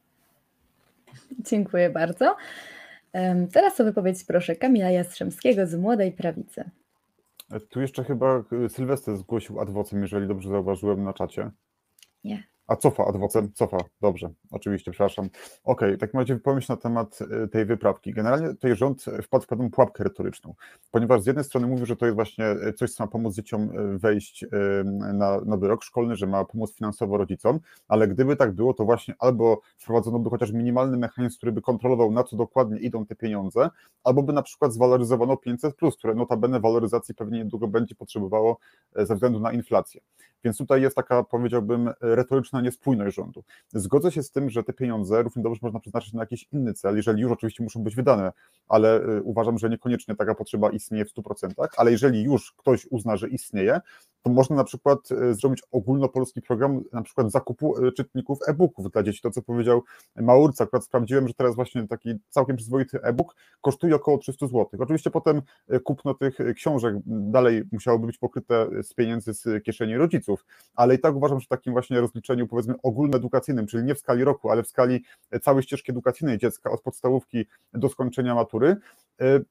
Dziękuję 1.40 1.90
bardzo. 1.90 2.36
Teraz 3.54 3.80
o 3.80 3.84
wypowiedź 3.84 4.24
proszę 4.24 4.56
Kamila 4.56 4.90
Jastrzębskiego 4.90 5.68
z 5.68 5.76
Młodej 5.76 6.12
Prawicy. 6.12 6.72
Tu 7.70 7.82
jeszcze 7.82 8.04
chyba 8.04 8.44
y, 8.66 8.70
Sylwester 8.70 9.18
zgłosił 9.18 9.60
adwocem, 9.60 10.02
jeżeli 10.02 10.28
dobrze 10.28 10.50
zauważyłem 10.50 11.04
na 11.04 11.14
czacie. 11.14 11.52
Nie. 12.24 12.44
A 12.68 12.76
cofa 12.76 13.06
adwocem? 13.06 13.52
Cofa, 13.54 13.78
dobrze, 14.02 14.30
oczywiście, 14.52 14.92
przepraszam. 14.92 15.26
Okej, 15.26 15.90
okay, 15.90 15.98
tak 15.98 16.14
macie 16.14 16.36
pomyśl 16.36 16.72
na 16.72 16.78
temat 16.78 17.20
y, 17.46 17.48
tej 17.48 17.66
wyprawki. 17.66 18.14
Generalnie 18.14 18.48
tutaj 18.50 18.76
rząd 18.76 19.06
wpadł 19.24 19.44
w 19.44 19.48
pewną 19.48 19.72
pułapkę 19.72 20.04
retoryczną, 20.04 20.54
ponieważ 20.92 21.22
z 21.22 21.26
jednej 21.26 21.46
strony 21.46 21.68
mówił, 21.68 21.86
że 21.86 21.96
to 21.96 22.06
jest 22.06 22.16
właśnie 22.16 22.52
y, 22.52 22.74
coś, 22.74 22.92
co 22.92 23.04
ma 23.04 23.08
pomóc 23.08 23.36
dzieciom 23.36 23.70
wejść 23.98 24.46
na 25.14 25.42
nowy 25.46 25.68
rok 25.68 25.84
szkolny, 25.84 26.16
że 26.16 26.28
ma 26.28 26.46
pomóc 26.46 26.76
finansowo 26.76 27.18
rodzicom, 27.18 27.60
ale 27.88 28.08
gdyby 28.08 28.36
tak 28.36 28.52
było, 28.52 28.74
to 28.74 28.86
właśnie 28.86 29.16
albo 29.20 29.62
wprowadzono 29.78 30.20
by 30.20 30.30
chociaż 30.30 30.52
minimalny 30.52 30.98
mechanizm, 30.98 31.38
który 31.38 31.52
by 31.52 31.62
kontrolował, 31.62 32.12
na 32.12 32.24
co 32.24 32.36
dokładnie 32.36 32.80
idą 32.80 33.06
te 33.06 33.16
pieniądze, 33.16 33.70
albo 34.04 34.24
by 34.24 34.34
na 34.34 34.42
przykład 34.42 34.74
zwaloryzowano 34.74 35.34
500+, 35.34 35.98
które 35.98 36.16
notabene 36.16 36.60
waloryzacji 36.60 37.16
pewnie 37.16 37.40
niedługo 37.40 37.68
będzie 37.68 37.96
potrzebowało 37.96 38.58
ze 38.96 39.14
względu 39.16 39.40
na 39.40 39.52
inflację. 39.52 40.02
Więc 40.44 40.58
tutaj 40.58 40.82
jest 40.82 40.96
taka, 40.96 41.24
powiedziałbym, 41.24 41.90
retoryczna 42.02 42.57
niespójność 42.62 43.16
rządu. 43.16 43.44
Zgodzę 43.74 44.12
się 44.12 44.24
z 44.24 44.32
tym, 44.32 44.50
że 44.50 44.64
te 44.64 44.74
pieniądze 44.74 45.24
równie 45.24 45.44
dobrze 45.44 45.60
można 45.62 45.80
przeznaczyć 45.80 46.14
na 46.14 46.22
jakiś 46.22 46.48
inny 46.52 46.74
cel, 46.74 46.96
jeżeli 46.96 47.22
już 47.22 47.32
oczywiście 47.32 47.64
muszą 47.64 47.84
być 47.84 47.96
wydane, 47.96 48.32
ale 48.68 49.02
y, 49.02 49.22
uważam, 49.24 49.58
że 49.58 49.70
niekoniecznie 49.70 50.16
taka 50.16 50.36
potrzeba 50.36 50.70
istnieje 50.70 51.06
w 51.06 51.14
100%, 51.14 51.68
ale 51.78 51.92
jeżeli 51.92 52.24
już 52.24 52.52
ktoś 52.52 52.88
uzna, 52.90 53.18
że 53.18 53.30
istnieje, 53.30 53.82
to 54.28 54.34
można 54.34 54.56
na 54.56 54.64
przykład 54.64 55.12
y, 55.12 55.34
zrobić 55.34 55.64
ogólnopolski 55.72 56.42
program 56.42 56.84
na 56.94 57.02
przykład 57.02 57.32
zakupu 57.32 57.86
y, 57.86 57.92
czytników 57.92 58.40
e-booków 58.48 58.92
dla 58.92 59.04
dzieci. 59.04 59.22
To, 59.22 59.32
co 59.32 59.42
powiedział 59.42 59.84
Maurca, 60.16 60.64
akurat 60.64 60.84
sprawdziłem, 60.84 61.28
że 61.28 61.34
teraz 61.34 61.56
właśnie 61.56 61.88
taki 61.88 62.16
całkiem 62.30 62.56
przyzwoity 62.56 63.02
e-book 63.04 63.36
kosztuje 63.62 63.96
około 63.96 64.18
300 64.18 64.48
zł. 64.48 64.68
Oczywiście 64.80 65.12
potem 65.12 65.42
kupno 65.84 66.14
tych 66.14 66.38
książek 66.56 66.96
dalej 67.06 67.64
musiałoby 67.72 68.08
być 68.08 68.18
pokryte 68.18 68.84
z 68.84 68.94
pieniędzy 68.94 69.34
z 69.34 69.64
kieszeni 69.64 69.98
rodziców, 69.98 70.46
ale 70.76 70.96
i 70.96 71.00
tak 71.00 71.16
uważam, 71.16 71.40
że 71.40 71.46
w 71.46 71.50
takim 71.50 71.74
właśnie 71.74 72.02
rozliczeniu 72.02 72.48
powiedzmy 72.48 72.76
ogólnoedukacyjnym, 72.84 73.68
czyli 73.68 73.84
nie 73.84 73.96
w 73.96 74.00
skali 74.00 74.24
roku, 74.24 74.50
ale 74.50 74.64
w 74.64 74.68
skali 74.68 75.04
całej 75.42 75.64
ścieżki 75.64 75.92
edukacyjnej 75.92 76.38
dziecka 76.38 76.72
od 76.72 76.82
podstawówki 76.82 77.46
do 77.74 77.90
skończenia 77.90 78.36
matury, 78.36 78.76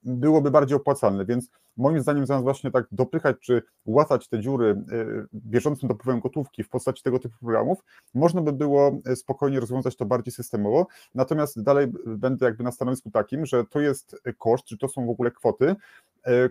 byłoby 0.02 0.50
bardziej 0.50 0.76
opłacalne, 0.76 1.24
więc 1.24 1.50
moim 1.76 2.00
zdaniem 2.00 2.26
zamiast 2.26 2.44
właśnie 2.44 2.70
tak 2.70 2.86
dopychać 2.92 3.36
czy 3.40 3.62
łatać 3.86 4.28
te 4.28 4.40
dziury 4.40 4.82
y, 4.92 5.26
bieżącym 5.34 5.88
dopływem 5.88 6.20
gotówki 6.20 6.62
w 6.62 6.68
postaci 6.68 7.02
tego 7.02 7.18
typu 7.18 7.38
programów, 7.40 7.78
można 8.14 8.42
by 8.42 8.52
było 8.52 9.00
spokojnie 9.14 9.60
rozwiązać 9.60 9.96
to 9.96 10.06
bardziej 10.06 10.32
systemowo, 10.32 10.86
natomiast 11.14 11.62
dalej 11.62 11.86
będę 12.06 12.46
jakby 12.46 12.64
na 12.64 12.72
stanowisku 12.72 13.10
takim, 13.10 13.46
że 13.46 13.64
to 13.64 13.80
jest 13.80 14.16
koszt, 14.38 14.64
czy 14.64 14.78
to 14.78 14.88
są 14.88 15.06
w 15.06 15.10
ogóle 15.10 15.30
kwoty, 15.30 15.76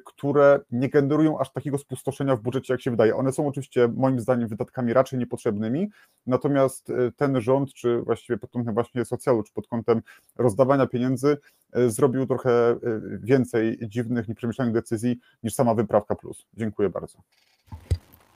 które 0.05 0.59
nie 0.71 0.89
generują 0.89 1.39
aż 1.39 1.51
takiego 1.51 1.77
spustoszenia 1.77 2.35
w 2.35 2.41
budżecie, 2.41 2.73
jak 2.73 2.81
się 2.81 2.91
wydaje. 2.91 3.15
One 3.15 3.31
są 3.31 3.47
oczywiście 3.47 3.87
moim 3.95 4.19
zdaniem 4.19 4.47
wydatkami 4.47 4.93
raczej 4.93 5.19
niepotrzebnymi, 5.19 5.89
natomiast 6.27 6.89
e, 6.89 7.11
ten 7.11 7.41
rząd, 7.41 7.73
czy 7.73 8.01
właściwie 8.01 8.37
pod 8.37 8.51
kątem 8.51 8.73
właśnie 8.73 9.05
socjalu, 9.05 9.43
czy 9.43 9.53
pod 9.53 9.67
kątem 9.67 10.01
rozdawania 10.35 10.87
pieniędzy, 10.87 11.37
e, 11.73 11.89
zrobił 11.89 12.25
trochę 12.25 12.75
więcej 13.23 13.79
dziwnych, 13.81 14.27
nieprzemyślanych 14.27 14.73
decyzji 14.73 15.19
niż 15.43 15.53
sama 15.53 15.73
wyprawka 15.73 16.15
plus. 16.15 16.45
Dziękuję 16.53 16.89
bardzo. 16.89 17.17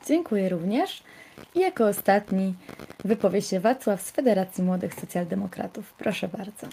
Dziękuję 0.05 0.49
również. 0.49 1.03
I 1.55 1.59
jako 1.59 1.87
ostatni 1.87 2.55
wypowie 3.05 3.41
się 3.41 3.59
Wacław 3.59 4.01
z 4.01 4.11
Federacji 4.11 4.63
Młodych 4.63 4.93
Socjaldemokratów. 4.93 5.93
Proszę 5.93 6.27
bardzo. 6.27 6.67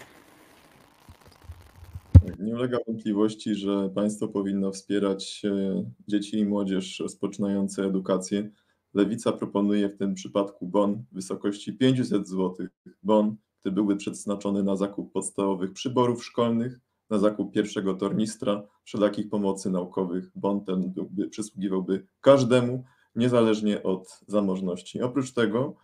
Nie 2.38 2.54
ulega 2.54 2.78
wątpliwości, 2.86 3.54
że 3.54 3.90
państwo 3.94 4.28
powinno 4.28 4.72
wspierać 4.72 5.42
e, 5.44 5.84
dzieci 6.08 6.38
i 6.38 6.44
młodzież 6.44 7.00
rozpoczynające 7.00 7.84
edukację. 7.84 8.50
Lewica 8.94 9.32
proponuje 9.32 9.88
w 9.88 9.96
tym 9.96 10.14
przypadku 10.14 10.66
bon 10.66 11.04
w 11.12 11.14
wysokości 11.14 11.72
500 11.72 12.28
zł. 12.28 12.66
Bon, 13.02 13.36
który 13.60 13.74
byłby 13.74 13.96
przeznaczony 13.96 14.62
na 14.62 14.76
zakup 14.76 15.12
podstawowych 15.12 15.72
przyborów 15.72 16.24
szkolnych, 16.24 16.80
na 17.10 17.18
zakup 17.18 17.52
pierwszego 17.52 17.94
tornistra, 17.94 18.62
wszelakich 18.84 19.28
pomocy 19.28 19.70
naukowych. 19.70 20.30
Bon 20.34 20.64
ten 20.64 20.92
byłby, 20.92 21.28
przysługiwałby 21.28 22.06
każdemu, 22.20 22.84
niezależnie 23.16 23.82
od 23.82 24.20
zamożności. 24.26 25.02
Oprócz 25.02 25.32
tego 25.32 25.76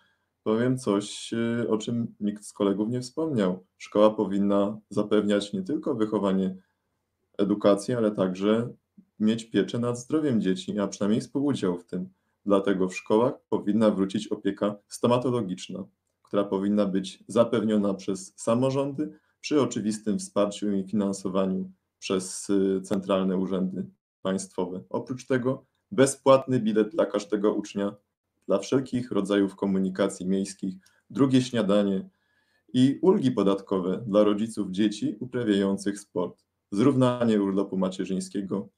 powiem 0.43 0.79
coś, 0.79 1.33
y, 1.33 1.69
o 1.69 1.79
czym 1.79 2.15
nikt 2.21 2.45
z 2.45 2.53
kolegów 2.53 2.89
nie 2.89 3.01
wspomniał. 3.01 3.67
Szkoła 3.79 4.11
powinna 4.11 4.79
zapewniać 4.91 5.53
nie 5.53 5.63
tylko 5.63 5.95
wychowanie, 5.95 6.57
edukację, 7.39 7.97
ale 7.97 8.11
także 8.11 8.73
mieć 9.21 9.45
pieczę 9.45 9.79
nad 9.79 9.99
zdrowiem 9.99 10.41
dzieci, 10.41 10.79
a 10.79 10.89
przynajmniej 10.89 11.21
współudział 11.21 11.79
w 11.79 11.85
tym. 11.85 12.09
Dlatego 12.47 12.89
w 12.89 12.97
szkołach 12.97 13.35
powinna 13.49 13.91
wrócić 13.91 14.29
opieka 14.29 14.77
stomatologiczna, 14.89 15.85
która 16.23 16.45
powinna 16.45 16.87
być 16.87 17.25
zapewniona 17.29 17.95
przez 17.95 18.33
samorządy 18.37 19.19
przy 19.41 19.61
oczywistym 19.61 20.19
wsparciu 20.19 20.73
i 20.73 20.85
finansowaniu 20.85 21.71
przez 21.99 22.51
y, 22.51 22.81
centralne 22.83 23.37
urzędy 23.37 23.87
państwowe. 24.23 24.83
Oprócz 24.91 25.27
tego 25.27 25.65
bezpłatny 25.91 26.61
bilet 26.61 26.89
dla 26.89 27.07
każdego 27.07 27.55
ucznia 27.55 27.95
dla 28.49 28.59
wszelkich 28.59 29.11
rodzajów 29.11 29.57
komunikacji 29.57 30.27
miejskich, 30.27 30.75
drugie 31.11 31.43
śniadanie 31.43 32.09
i 32.73 32.99
ulgi 33.03 33.31
podatkowe 33.31 34.05
dla 34.07 34.25
rodziców 34.25 34.71
dzieci 34.71 35.17
uprawiających 35.21 36.01
sport, 36.01 36.45
zrównanie 36.71 37.43
urlopu 37.43 37.77
macierzyńskiego 37.77 38.69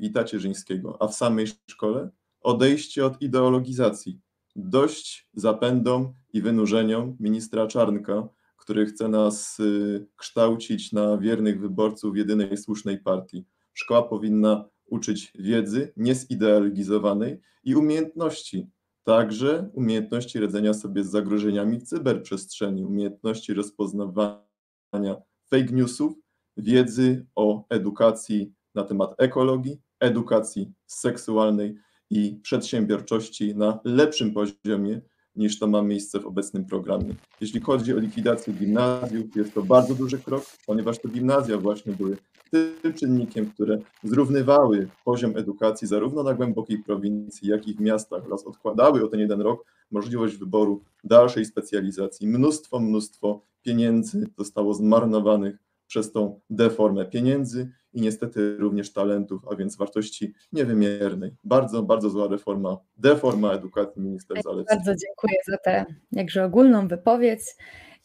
i 0.00 0.12
tacierzyńskiego, 0.12 1.02
a 1.02 1.08
w 1.08 1.14
samej 1.14 1.46
szkole 1.70 2.10
odejście 2.40 3.06
od 3.06 3.22
ideologizacji. 3.22 4.20
Dość 4.56 5.28
zapędom 5.34 6.14
i 6.32 6.42
wynurzeniom 6.42 7.16
ministra 7.20 7.66
Czarnka, 7.66 8.28
który 8.56 8.86
chce 8.86 9.08
nas 9.08 9.60
y, 9.60 10.06
kształcić 10.16 10.92
na 10.92 11.18
wiernych 11.18 11.60
wyborców 11.60 12.16
jedynej 12.16 12.56
słusznej 12.56 12.98
partii. 12.98 13.44
Szkoła 13.72 14.02
powinna 14.02 14.68
uczyć 14.86 15.32
wiedzy 15.38 15.92
niezideologizowanej 15.96 17.40
i 17.64 17.74
umiejętności, 17.74 18.66
Także 19.08 19.70
umiejętności 19.74 20.40
radzenia 20.40 20.74
sobie 20.74 21.04
z 21.04 21.10
zagrożeniami 21.10 21.78
w 21.78 21.82
cyberprzestrzeni, 21.82 22.84
umiejętności 22.84 23.54
rozpoznawania 23.54 25.16
fake 25.50 25.72
newsów, 25.72 26.12
wiedzy 26.56 27.26
o 27.34 27.64
edukacji 27.70 28.52
na 28.74 28.84
temat 28.84 29.14
ekologii, 29.18 29.80
edukacji 30.00 30.72
seksualnej 30.86 31.74
i 32.10 32.40
przedsiębiorczości 32.42 33.54
na 33.56 33.80
lepszym 33.84 34.34
poziomie 34.34 35.00
niż 35.38 35.58
to 35.58 35.66
ma 35.66 35.82
miejsce 35.82 36.20
w 36.20 36.26
obecnym 36.26 36.64
programie. 36.64 37.14
Jeśli 37.40 37.60
chodzi 37.60 37.94
o 37.94 37.98
likwidację 37.98 38.52
gimnazjów, 38.52 39.36
jest 39.36 39.54
to 39.54 39.62
bardzo 39.62 39.94
duży 39.94 40.18
krok, 40.18 40.44
ponieważ 40.66 40.98
to 40.98 41.08
gimnazja 41.08 41.58
właśnie 41.58 41.92
były 41.92 42.16
tym 42.50 42.94
czynnikiem, 42.94 43.50
które 43.50 43.78
zrównywały 44.02 44.88
poziom 45.04 45.36
edukacji 45.36 45.88
zarówno 45.88 46.22
na 46.22 46.34
głębokiej 46.34 46.78
prowincji, 46.78 47.48
jak 47.48 47.68
i 47.68 47.74
w 47.74 47.80
miastach 47.80 48.26
oraz 48.26 48.46
odkładały 48.46 49.04
o 49.04 49.08
ten 49.08 49.20
jeden 49.20 49.40
rok 49.40 49.64
możliwość 49.90 50.36
wyboru 50.36 50.80
dalszej 51.04 51.44
specjalizacji. 51.44 52.28
Mnóstwo, 52.28 52.80
mnóstwo 52.80 53.40
pieniędzy 53.62 54.26
zostało 54.38 54.74
zmarnowanych 54.74 55.67
przez 55.88 56.12
tą 56.12 56.40
deformę 56.50 57.06
pieniędzy 57.06 57.70
i 57.92 58.00
niestety 58.00 58.56
również 58.56 58.92
talentów, 58.92 59.42
a 59.50 59.56
więc 59.56 59.76
wartości 59.76 60.34
niewymiernej. 60.52 61.36
Bardzo, 61.44 61.82
bardzo 61.82 62.10
zła 62.10 62.28
reforma, 62.28 62.78
deforma 62.96 63.52
edukacji 63.52 64.02
minister 64.02 64.42
Zalewski. 64.42 64.76
Bardzo 64.76 64.92
dziękuję 64.94 65.38
za 65.46 65.58
tę 65.58 65.84
jakże 66.12 66.44
ogólną 66.44 66.88
wypowiedź 66.88 67.40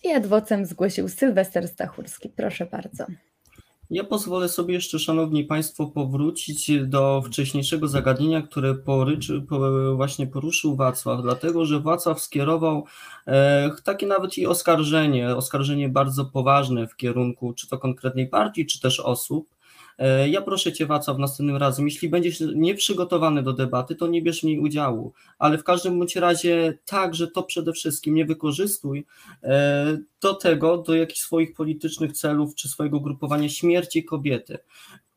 i 0.04 0.12
adwocem 0.12 0.66
zgłosił 0.66 1.10
Sylwester 1.10 1.68
Stachurski. 1.68 2.30
Proszę 2.30 2.66
bardzo. 2.66 3.06
Ja 3.94 4.04
pozwolę 4.04 4.50
sobie 4.50 4.74
jeszcze, 4.74 5.00
Szanowni 5.00 5.44
Państwo, 5.44 5.88
powrócić 5.88 6.72
do 6.86 7.22
wcześniejszego 7.26 7.88
zagadnienia, 7.88 8.42
które 8.42 8.76
poryczy, 8.76 9.42
po, 9.42 9.60
właśnie 9.96 10.28
poruszył 10.28 10.76
Wacław, 10.76 11.22
dlatego 11.22 11.66
że 11.66 11.80
Wacław 11.80 12.22
skierował 12.22 12.86
e, 13.28 13.70
takie 13.84 14.08
nawet 14.08 14.38
i 14.38 14.48
oskarżenie, 14.48 15.36
oskarżenie 15.36 15.90
bardzo 15.90 16.26
poważne 16.26 16.88
w 16.88 16.96
kierunku 16.96 17.54
czy 17.54 17.68
to 17.68 17.78
konkretnej 17.78 18.28
partii, 18.28 18.66
czy 18.66 18.82
też 18.82 19.00
osób, 19.00 19.53
ja 20.30 20.42
proszę 20.42 20.74
Cię, 20.74 20.86
Wacław, 20.86 21.18
następnym 21.18 21.58
razem, 21.58 21.86
jeśli 21.86 22.10
będziesz 22.10 22.40
nieprzygotowany 22.56 23.44
do 23.44 23.54
debaty, 23.54 23.96
to 23.96 24.08
nie 24.08 24.22
bierz 24.22 24.42
w 24.42 24.44
niej 24.44 24.60
udziału, 24.60 25.14
ale 25.40 25.58
w 25.58 25.64
każdym 25.64 26.00
bądź 26.00 26.16
razie 26.16 26.78
tak, 26.86 27.16
że 27.16 27.28
to 27.28 27.44
przede 27.44 27.74
wszystkim 27.74 28.16
nie 28.16 28.26
wykorzystuj 28.26 29.06
e, 29.44 29.98
do 30.22 30.34
tego, 30.34 30.78
do 30.78 30.96
jakichś 30.96 31.22
swoich 31.22 31.54
politycznych 31.54 32.14
celów 32.14 32.56
czy 32.56 32.70
swojego 32.70 33.00
grupowania 33.00 33.50
śmierci 33.50 34.04
kobiety 34.04 34.58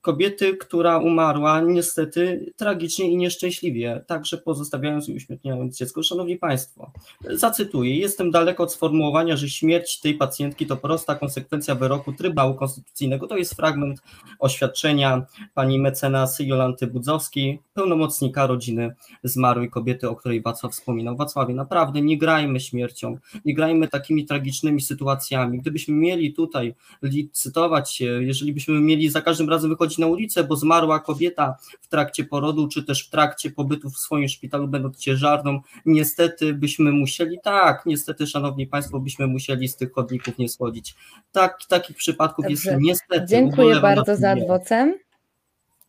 kobiety, 0.06 0.56
która 0.56 0.98
umarła 0.98 1.60
niestety 1.60 2.52
tragicznie 2.56 3.10
i 3.10 3.16
nieszczęśliwie, 3.16 4.04
także 4.06 4.38
pozostawiając 4.38 5.08
i 5.08 5.16
uśmiercając 5.16 5.78
dziecko. 5.78 6.02
Szanowni 6.02 6.36
Państwo, 6.36 6.92
zacytuję, 7.30 7.96
jestem 7.96 8.30
daleko 8.30 8.62
od 8.62 8.72
sformułowania, 8.72 9.36
że 9.36 9.48
śmierć 9.48 10.00
tej 10.00 10.14
pacjentki 10.14 10.66
to 10.66 10.76
prosta 10.76 11.14
konsekwencja 11.14 11.74
wyroku 11.74 12.12
Trybunału 12.12 12.54
Konstytucyjnego. 12.54 13.26
To 13.26 13.36
jest 13.36 13.54
fragment 13.54 14.02
oświadczenia 14.38 15.26
pani 15.54 15.78
mecenas 15.78 16.38
Jolanty 16.40 16.86
Budzowskiej, 16.86 17.58
pełnomocnika 17.74 18.46
rodziny 18.46 18.94
zmarłej 19.24 19.70
kobiety, 19.70 20.08
o 20.08 20.16
której 20.16 20.42
Wacław 20.42 20.72
wspominał. 20.72 21.16
Wacławie, 21.16 21.54
naprawdę 21.54 22.02
nie 22.02 22.18
grajmy 22.18 22.60
śmiercią, 22.60 23.18
nie 23.44 23.54
grajmy 23.54 23.88
takimi 23.88 24.26
tragicznymi 24.26 24.80
sytuacjami. 24.80 25.58
Gdybyśmy 25.58 25.94
mieli 25.94 26.34
tutaj 26.34 26.74
licytować 27.02 27.92
się, 27.92 28.04
jeżeli 28.04 28.52
byśmy 28.52 28.80
mieli 28.80 29.08
za 29.08 29.22
każdym 29.22 29.48
razem 29.48 29.70
wychodzić 29.70 29.95
na 29.98 30.06
ulicę, 30.06 30.44
bo 30.44 30.56
zmarła 30.56 31.00
kobieta 31.00 31.56
w 31.80 31.88
trakcie 31.88 32.24
porodu, 32.24 32.68
czy 32.68 32.84
też 32.84 33.06
w 33.06 33.10
trakcie 33.10 33.50
pobytu 33.50 33.90
w 33.90 33.98
swoim 33.98 34.28
szpitalu, 34.28 34.68
będąc 34.68 34.98
ciężarną, 34.98 35.60
niestety 35.86 36.54
byśmy 36.54 36.92
musieli, 36.92 37.38
tak, 37.42 37.86
niestety, 37.86 38.26
szanowni 38.26 38.66
państwo, 38.66 39.00
byśmy 39.00 39.26
musieli 39.26 39.68
z 39.68 39.76
tych 39.76 39.92
chodników 39.92 40.38
nie 40.38 40.48
schodzić. 40.48 40.94
Tak, 41.32 41.58
takich 41.68 41.96
przypadków 41.96 42.44
Dobrze. 42.44 42.70
jest 42.70 42.82
niestety. 42.82 43.26
Dziękuję 43.26 43.80
bardzo 43.80 44.16
za 44.16 44.30
adwocem. 44.30 44.94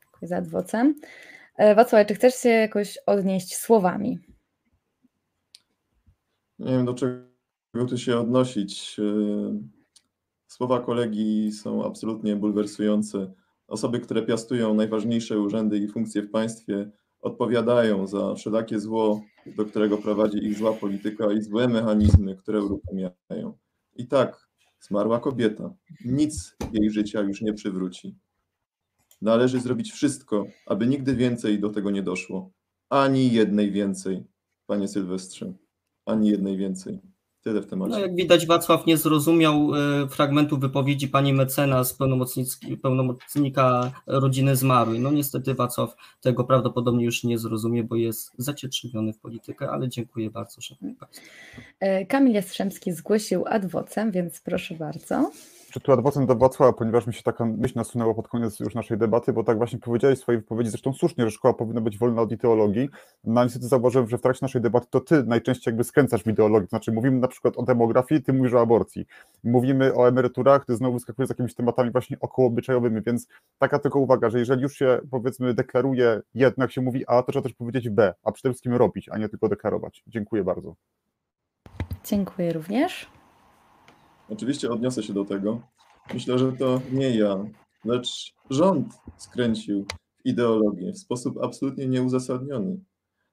Dziękuję 0.03 0.29
za 0.29 0.37
adwocem. 0.37 0.95
E, 1.57 1.75
Wacław, 1.75 2.07
czy 2.07 2.15
chcesz 2.15 2.35
się 2.35 2.49
jakoś 2.49 2.97
odnieść 3.05 3.55
słowami? 3.55 4.19
Nie 6.59 6.71
wiem, 6.71 6.85
do 6.85 6.93
czego 6.93 7.85
tu 7.89 7.97
się 7.97 8.17
odnosić. 8.17 8.97
Yy, 8.97 9.77
Słowa 10.47 10.79
kolegi 10.79 11.51
są 11.51 11.85
absolutnie 11.85 12.35
bulwersujące. 12.35 13.33
Osoby, 13.67 13.99
które 13.99 14.21
piastują 14.21 14.73
najważniejsze 14.73 15.39
urzędy 15.39 15.77
i 15.77 15.87
funkcje 15.87 16.21
w 16.21 16.31
państwie, 16.31 16.91
odpowiadają 17.21 18.07
za 18.07 18.35
wszelakie 18.35 18.79
zło, 18.79 19.21
do 19.45 19.65
którego 19.65 19.97
prowadzi 19.97 20.37
ich 20.37 20.57
zła 20.57 20.73
polityka 20.73 21.31
i 21.31 21.41
złe 21.41 21.67
mechanizmy, 21.67 22.35
które 22.35 22.63
uruchamiają. 22.63 23.57
I 23.95 24.07
tak, 24.07 24.47
zmarła 24.79 25.19
kobieta. 25.19 25.73
Nic 26.05 26.55
jej 26.73 26.91
życia 26.91 27.21
już 27.21 27.41
nie 27.41 27.53
przywróci. 27.53 28.15
Należy 29.21 29.59
zrobić 29.59 29.91
wszystko, 29.91 30.45
aby 30.65 30.87
nigdy 30.87 31.15
więcej 31.15 31.59
do 31.59 31.69
tego 31.69 31.91
nie 31.91 32.03
doszło. 32.03 32.51
Ani 32.89 33.31
jednej 33.31 33.71
więcej, 33.71 34.23
panie 34.65 34.87
Sylwestrze. 34.87 35.53
Ani 36.05 36.29
jednej 36.29 36.57
więcej. 36.57 36.99
Tyle 37.43 37.61
w 37.61 37.67
temacie. 37.67 37.91
No, 37.91 37.99
jak 37.99 38.15
widać, 38.15 38.45
Wacław 38.45 38.85
nie 38.85 38.97
zrozumiał 38.97 39.71
e, 39.75 40.07
fragmentu 40.07 40.57
wypowiedzi 40.57 41.07
pani 41.07 41.33
mecenas, 41.33 41.97
pełnomocnika 42.81 43.91
rodziny 44.07 44.55
zmarłej. 44.55 44.99
No 44.99 45.11
niestety 45.11 45.53
Wacław 45.53 45.95
tego 46.21 46.43
prawdopodobnie 46.43 47.05
już 47.05 47.23
nie 47.23 47.37
zrozumie, 47.37 47.83
bo 47.83 47.95
jest 47.95 48.31
zacietrzewiony 48.37 49.13
w 49.13 49.19
politykę, 49.19 49.69
ale 49.69 49.89
dziękuję 49.89 50.29
bardzo, 50.29 50.61
szanowni 50.61 50.95
państwo. 50.95 51.21
E, 51.79 52.05
Kamil 52.05 52.33
Jastrzębski 52.33 52.91
zgłosił 52.91 53.43
adwocem, 53.47 54.11
więc 54.11 54.41
proszę 54.41 54.75
bardzo. 54.75 55.31
Czy 55.77 55.81
tu 55.81 55.91
adwocem 55.91 56.25
do 56.25 56.35
Wacława, 56.35 56.73
ponieważ 56.73 57.07
mi 57.07 57.13
się 57.13 57.23
taka 57.23 57.45
myśl 57.45 57.73
nasunęła 57.75 58.13
pod 58.13 58.27
koniec 58.27 58.59
już 58.59 58.75
naszej 58.75 58.97
debaty, 58.97 59.33
bo 59.33 59.43
tak 59.43 59.57
właśnie 59.57 59.79
powiedziałeś 59.79 60.19
w 60.19 60.21
swojej 60.21 60.41
wypowiedzi, 60.41 60.69
zresztą 60.69 60.93
słusznie, 60.93 61.25
że 61.25 61.31
szkoła 61.31 61.53
powinna 61.53 61.81
być 61.81 61.97
wolna 61.97 62.21
od 62.21 62.31
ideologii. 62.31 62.89
No 63.23 63.43
niestety 63.43 63.67
zauważyłem, 63.67 64.09
że 64.09 64.17
w 64.17 64.21
trakcie 64.21 64.39
naszej 64.45 64.61
debaty 64.61 64.87
to 64.89 64.99
ty 64.99 65.23
najczęściej 65.23 65.71
jakby 65.71 65.83
skręcasz 65.83 66.23
w 66.23 66.27
ideologii, 66.27 66.69
znaczy 66.69 66.91
mówimy 66.91 67.19
na 67.19 67.27
przykład 67.27 67.57
o 67.57 67.63
demografii, 67.63 68.23
ty 68.23 68.33
mówisz 68.33 68.53
o 68.53 68.61
aborcji. 68.61 69.05
Mówimy 69.43 69.95
o 69.95 70.07
emeryturach, 70.07 70.65
ty 70.65 70.75
znowu 70.75 70.93
wyskakujesz 70.93 71.27
z 71.27 71.31
jakimiś 71.31 71.55
tematami 71.55 71.91
właśnie 71.91 72.17
okołobyczajowymi, 72.19 73.01
więc 73.01 73.27
taka 73.59 73.79
tylko 73.79 73.99
uwaga, 73.99 74.29
że 74.29 74.39
jeżeli 74.39 74.61
już 74.61 74.73
się 74.73 74.99
powiedzmy 75.11 75.53
deklaruje 75.53 76.21
jedno, 76.33 76.63
jak 76.63 76.71
się 76.71 76.81
mówi 76.81 77.03
A, 77.07 77.23
to 77.23 77.31
trzeba 77.31 77.43
też 77.43 77.53
powiedzieć 77.53 77.89
B, 77.89 78.13
a 78.23 78.31
przede 78.31 78.53
wszystkim 78.53 78.73
robić, 78.73 79.09
a 79.09 79.17
nie 79.17 79.29
tylko 79.29 79.49
deklarować. 79.49 80.03
Dziękuję 80.07 80.43
bardzo. 80.43 80.75
Dziękuję 82.03 82.53
również. 82.53 83.16
Oczywiście 84.29 84.69
odniosę 84.69 85.03
się 85.03 85.13
do 85.13 85.25
tego. 85.25 85.61
Myślę, 86.13 86.39
że 86.39 86.51
to 86.51 86.81
nie 86.91 87.17
ja, 87.17 87.45
lecz 87.85 88.33
rząd 88.49 88.93
skręcił 89.17 89.85
w 90.17 90.25
ideologię 90.25 90.93
w 90.93 90.97
sposób 90.97 91.37
absolutnie 91.43 91.87
nieuzasadniony. 91.87 92.79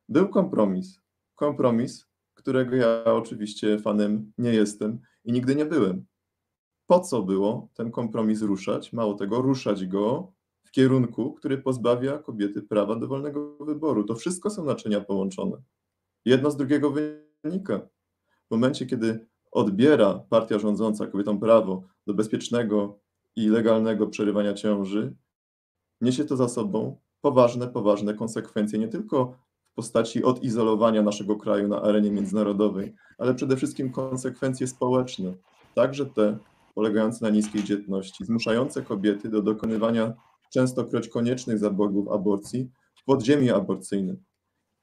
Był 0.09 0.29
kompromis. 0.29 1.01
Kompromis, 1.35 2.07
którego 2.35 2.77
ja 2.77 3.05
oczywiście 3.05 3.79
fanem 3.79 4.33
nie 4.39 4.51
jestem 4.51 5.01
i 5.25 5.33
nigdy 5.33 5.57
nie 5.57 5.65
byłem. 5.65 6.07
Po 6.87 7.01
co 7.01 7.23
było 7.23 7.69
ten 7.75 7.91
kompromis 7.91 8.43
ruszać? 8.43 8.93
Mało 8.93 9.15
tego, 9.15 9.43
ruszać 9.43 9.87
go 9.87 10.33
w 10.65 10.71
kierunku, 10.71 11.33
który 11.33 11.59
pozbawia 11.59 12.19
kobiety 12.19 12.63
prawa 12.63 12.97
do 12.97 13.09
wolnego 13.09 13.57
wyboru. 13.61 14.05
To 14.05 14.15
wszystko 14.15 14.51
są 14.51 14.65
naczynia 14.65 15.01
połączone. 15.01 15.57
Jedno 16.25 16.51
z 16.51 16.57
drugiego 16.57 16.95
wynika. 17.43 17.79
W 18.49 18.51
momencie, 18.51 18.87
kiedy 18.87 19.27
odbiera 19.55 20.21
partia 20.29 20.59
rządząca 20.59 21.07
kobietom 21.07 21.41
prawo 21.41 21.83
do 22.07 22.15
bezpiecznego 22.15 22.99
i 23.37 23.49
legalnego 23.49 24.07
przerywania 24.07 24.55
ciąży, 24.55 25.15
niesie 26.01 26.25
to 26.25 26.37
za 26.37 26.49
sobą 26.49 26.97
poważne, 27.21 27.69
poważne 27.69 28.15
konsekwencje, 28.15 28.79
nie 28.79 28.89
tylko 28.89 29.37
w 29.73 29.75
postaci 29.75 30.25
odizolowania 30.25 31.03
naszego 31.03 31.37
kraju 31.37 31.69
na 31.69 31.83
arenie 31.83 32.11
międzynarodowej, 32.11 32.95
ale 33.19 33.35
przede 33.35 33.57
wszystkim 33.57 33.93
konsekwencje 33.93 34.67
społeczne, 34.67 35.35
także 35.75 36.07
te 36.07 36.39
polegające 36.75 37.25
na 37.25 37.31
niskiej 37.31 37.65
dzietności, 37.65 38.25
zmuszające 38.25 38.83
kobiety 38.83 39.29
do 39.29 39.43
dokonywania 39.43 40.13
częstokroć 40.53 41.09
koniecznych 41.09 41.59
zabogów 41.59 42.09
aborcji 42.09 42.71
w 42.95 43.05
podziemie 43.05 43.55
aborcyjnym. 43.55 44.23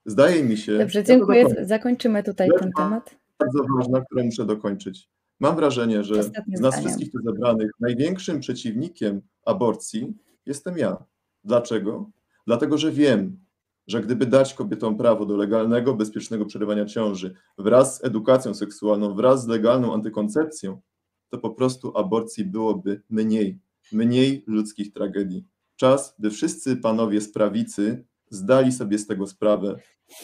Zdaje 0.05 0.43
mi 0.43 0.57
się. 0.57 0.77
Dobrze, 0.77 0.99
ja 0.99 1.05
dziękuję. 1.05 1.43
dokończę 1.43 1.65
Zakończymy 1.65 2.23
tutaj 2.23 2.49
ten 2.59 2.71
temat. 2.77 3.20
Bardzo 3.41 3.73
ważna, 3.77 4.01
którą 4.01 4.23
muszę 4.23 4.45
dokończyć. 4.45 5.09
Mam 5.39 5.55
wrażenie, 5.55 6.03
że 6.03 6.19
Ostatnie 6.19 6.57
z 6.57 6.61
nas 6.61 6.73
zdanie. 6.73 6.87
wszystkich 6.87 7.11
tu 7.11 7.23
zebranych 7.23 7.71
największym 7.79 8.39
przeciwnikiem 8.39 9.21
aborcji 9.45 10.13
jestem 10.45 10.77
ja. 10.77 11.05
Dlaczego? 11.43 12.09
Dlatego, 12.47 12.77
że 12.77 12.91
wiem, 12.91 13.39
że 13.87 14.01
gdyby 14.01 14.25
dać 14.25 14.53
kobietom 14.53 14.97
prawo 14.97 15.25
do 15.25 15.37
legalnego, 15.37 15.93
bezpiecznego 15.93 16.45
przerywania 16.45 16.85
ciąży 16.85 17.35
wraz 17.57 17.97
z 17.97 18.03
edukacją 18.03 18.53
seksualną, 18.53 19.15
wraz 19.15 19.43
z 19.43 19.47
legalną 19.47 19.93
antykoncepcją, 19.93 20.81
to 21.29 21.37
po 21.37 21.49
prostu 21.49 21.97
aborcji 21.97 22.45
byłoby 22.45 23.01
mniej, 23.09 23.59
mniej 23.91 24.43
ludzkich 24.47 24.93
tragedii. 24.93 25.45
Czas, 25.75 26.15
by 26.19 26.29
wszyscy 26.29 26.77
panowie 26.77 27.21
z 27.21 27.31
prawicy 27.31 28.05
zdali 28.29 28.71
sobie 28.71 28.97
z 28.97 29.07
tego 29.07 29.27
sprawę 29.27 29.79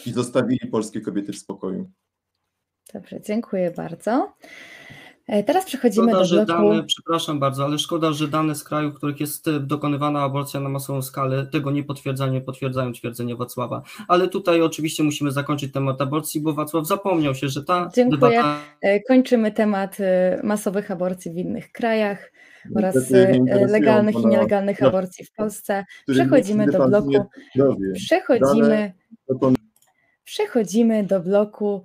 i 0.06 0.12
zostawili 0.12 0.70
polskie 0.70 1.00
kobiety 1.00 1.32
w 1.32 1.38
spokoju. 1.38 1.90
Dobrze, 2.94 3.20
dziękuję 3.20 3.70
bardzo. 3.70 4.32
E, 5.26 5.42
Teraz 5.42 5.64
przechodzimy 5.64 6.12
Szkoda, 6.12 6.24
do 6.24 6.46
bloku. 6.46 6.70
dane, 6.70 6.84
przepraszam 6.84 7.40
bardzo, 7.40 7.64
ale 7.64 7.78
szkoda, 7.78 8.12
że 8.12 8.28
dane 8.28 8.54
z 8.54 8.64
krajów, 8.64 8.94
w 8.94 8.96
których 8.96 9.20
jest 9.20 9.48
e, 9.48 9.60
dokonywana 9.60 10.22
aborcja 10.22 10.60
na 10.60 10.68
masową 10.68 11.02
skalę, 11.02 11.46
tego 11.46 11.70
nie 11.70 11.84
potwierdzają, 11.84 12.32
nie 12.32 12.40
potwierdzają 12.40 12.92
twierdzenia 12.92 13.36
Wacława. 13.36 13.82
Ale 14.08 14.28
tutaj 14.28 14.62
oczywiście 14.62 15.02
musimy 15.02 15.30
zakończyć 15.30 15.72
temat 15.72 16.00
aborcji, 16.00 16.40
bo 16.40 16.52
Wacław 16.52 16.86
zapomniał 16.86 17.34
się, 17.34 17.48
że 17.48 17.64
ta 17.64 17.88
Dziękuję. 17.94 18.20
debata 18.20 18.58
E, 18.80 19.00
Kończymy 19.00 19.52
temat 19.52 19.96
masowych 20.42 20.90
aborcji 20.90 21.30
w 21.30 21.36
innych 21.36 21.72
krajach 21.72 22.32
oraz 22.76 23.10
legalnych 23.70 24.14
i 24.14 24.26
nielegalnych 24.26 24.82
aborcji 24.82 25.24
w 25.24 25.32
Polsce. 25.32 25.84
Przechodzimy 26.06 26.66
do 26.66 26.88
bloku. 26.88 27.26
Przechodzimy, 27.94 28.92
przechodzimy 30.24 31.04
do 31.04 31.20
bloku 31.20 31.84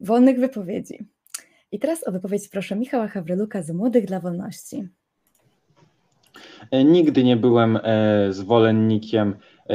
wolnych 0.00 0.38
wypowiedzi. 0.38 0.98
I 1.72 1.78
teraz 1.78 2.08
o 2.08 2.12
wypowiedź 2.12 2.48
proszę 2.48 2.76
Michała 2.76 3.08
Hawryluka 3.08 3.62
z 3.62 3.70
Młodych 3.70 4.06
dla 4.06 4.20
Wolności. 4.20 4.88
E, 6.70 6.84
Nigdy 6.84 7.24
nie 7.24 7.36
byłem 7.36 7.78
e, 7.82 8.32
zwolennikiem 8.32 9.36
e, 9.70 9.74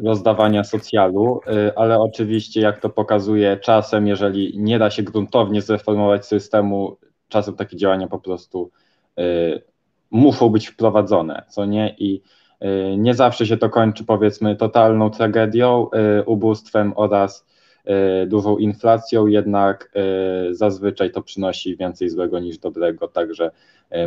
rozdawania 0.00 0.64
socjalu, 0.64 1.40
ale 1.76 1.98
oczywiście, 1.98 2.60
jak 2.60 2.80
to 2.80 2.90
pokazuje, 2.90 3.56
czasem, 3.56 4.06
jeżeli 4.06 4.58
nie 4.58 4.78
da 4.78 4.90
się 4.90 5.02
gruntownie 5.02 5.62
zreformować 5.62 6.26
systemu, 6.26 6.96
czasem 7.28 7.56
takie 7.56 7.76
działania 7.76 8.08
po 8.08 8.18
prostu 8.18 8.70
muszą 10.10 10.48
być 10.48 10.68
wprowadzone, 10.68 11.42
co 11.48 11.64
nie? 11.64 11.94
I 11.98 12.22
nie 12.98 13.14
zawsze 13.14 13.46
się 13.46 13.56
to 13.56 13.70
kończy, 13.70 14.04
powiedzmy, 14.04 14.56
totalną 14.56 15.10
tragedią, 15.10 15.88
ubóstwem 16.26 16.92
oraz 16.96 17.46
dużą 18.26 18.56
inflacją, 18.56 19.26
jednak 19.26 19.92
zazwyczaj 20.50 21.10
to 21.10 21.22
przynosi 21.22 21.76
więcej 21.76 22.08
złego 22.08 22.38
niż 22.38 22.58
dobrego, 22.58 23.08
także 23.08 23.50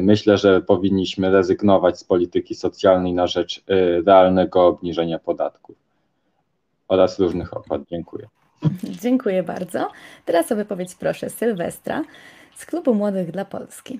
myślę, 0.01 0.37
że 0.37 0.61
powinniśmy 0.61 1.31
rezygnować 1.31 1.99
z 1.99 2.03
polityki 2.03 2.55
socjalnej 2.55 3.13
na 3.13 3.27
rzecz 3.27 3.63
realnego 4.05 4.67
obniżenia 4.67 5.19
podatków 5.19 5.75
oraz 6.87 7.19
różnych 7.19 7.57
opłat. 7.57 7.81
Dziękuję. 7.91 8.27
Dziękuję 8.83 9.43
bardzo. 9.43 9.89
Teraz 10.25 10.51
o 10.51 10.55
wypowiedź 10.55 10.95
proszę 10.95 11.29
Sylwestra 11.29 12.03
z 12.55 12.65
Klubu 12.65 12.93
Młodych 12.93 13.31
dla 13.31 13.45
Polski. 13.45 13.99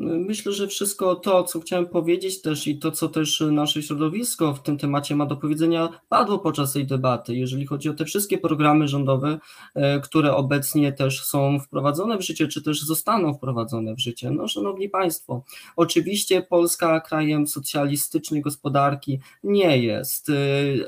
Myślę, 0.00 0.52
że 0.52 0.68
wszystko 0.68 1.16
to, 1.16 1.44
co 1.44 1.60
chciałem 1.60 1.86
powiedzieć 1.86 2.42
też 2.42 2.66
i 2.66 2.78
to, 2.78 2.90
co 2.90 3.08
też 3.08 3.40
nasze 3.40 3.82
środowisko 3.82 4.54
w 4.54 4.62
tym 4.62 4.78
temacie 4.78 5.16
ma 5.16 5.26
do 5.26 5.36
powiedzenia, 5.36 6.00
padło 6.08 6.38
podczas 6.38 6.72
tej 6.72 6.86
debaty. 6.86 7.36
Jeżeli 7.36 7.66
chodzi 7.66 7.88
o 7.88 7.94
te 7.94 8.04
wszystkie 8.04 8.38
programy 8.38 8.88
rządowe, 8.88 9.38
e, 9.74 10.00
które 10.00 10.36
obecnie 10.36 10.92
też 10.92 11.24
są 11.24 11.58
wprowadzone 11.58 12.18
w 12.18 12.22
życie, 12.22 12.48
czy 12.48 12.62
też 12.62 12.82
zostaną 12.82 13.34
wprowadzone 13.34 13.94
w 13.94 14.00
życie. 14.00 14.30
No, 14.30 14.48
szanowni 14.48 14.88
Państwo, 14.88 15.44
oczywiście 15.76 16.42
Polska 16.42 17.00
krajem 17.00 17.46
socjalistycznej 17.46 18.40
gospodarki 18.40 19.20
nie 19.42 19.78
jest, 19.78 20.28
e, 20.28 20.34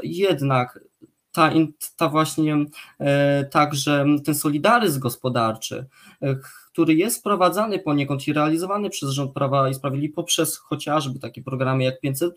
jednak 0.02 0.91
ta, 1.32 1.50
ta 1.96 2.08
właśnie 2.08 2.66
e, 3.00 3.44
także 3.44 4.06
ten 4.24 4.34
solidaryzm 4.34 5.00
gospodarczy, 5.00 5.86
e, 6.22 6.36
który 6.72 6.94
jest 6.94 7.18
wprowadzany 7.18 7.78
poniekąd 7.78 8.28
i 8.28 8.32
realizowany 8.32 8.90
przez 8.90 9.10
rząd 9.10 9.32
Prawa 9.32 9.68
i 9.68 9.74
Sprawiedliwości 9.74 10.14
poprzez 10.14 10.56
chociażby 10.56 11.18
takie 11.18 11.42
programy 11.42 11.84
jak 11.84 12.00
500, 12.00 12.34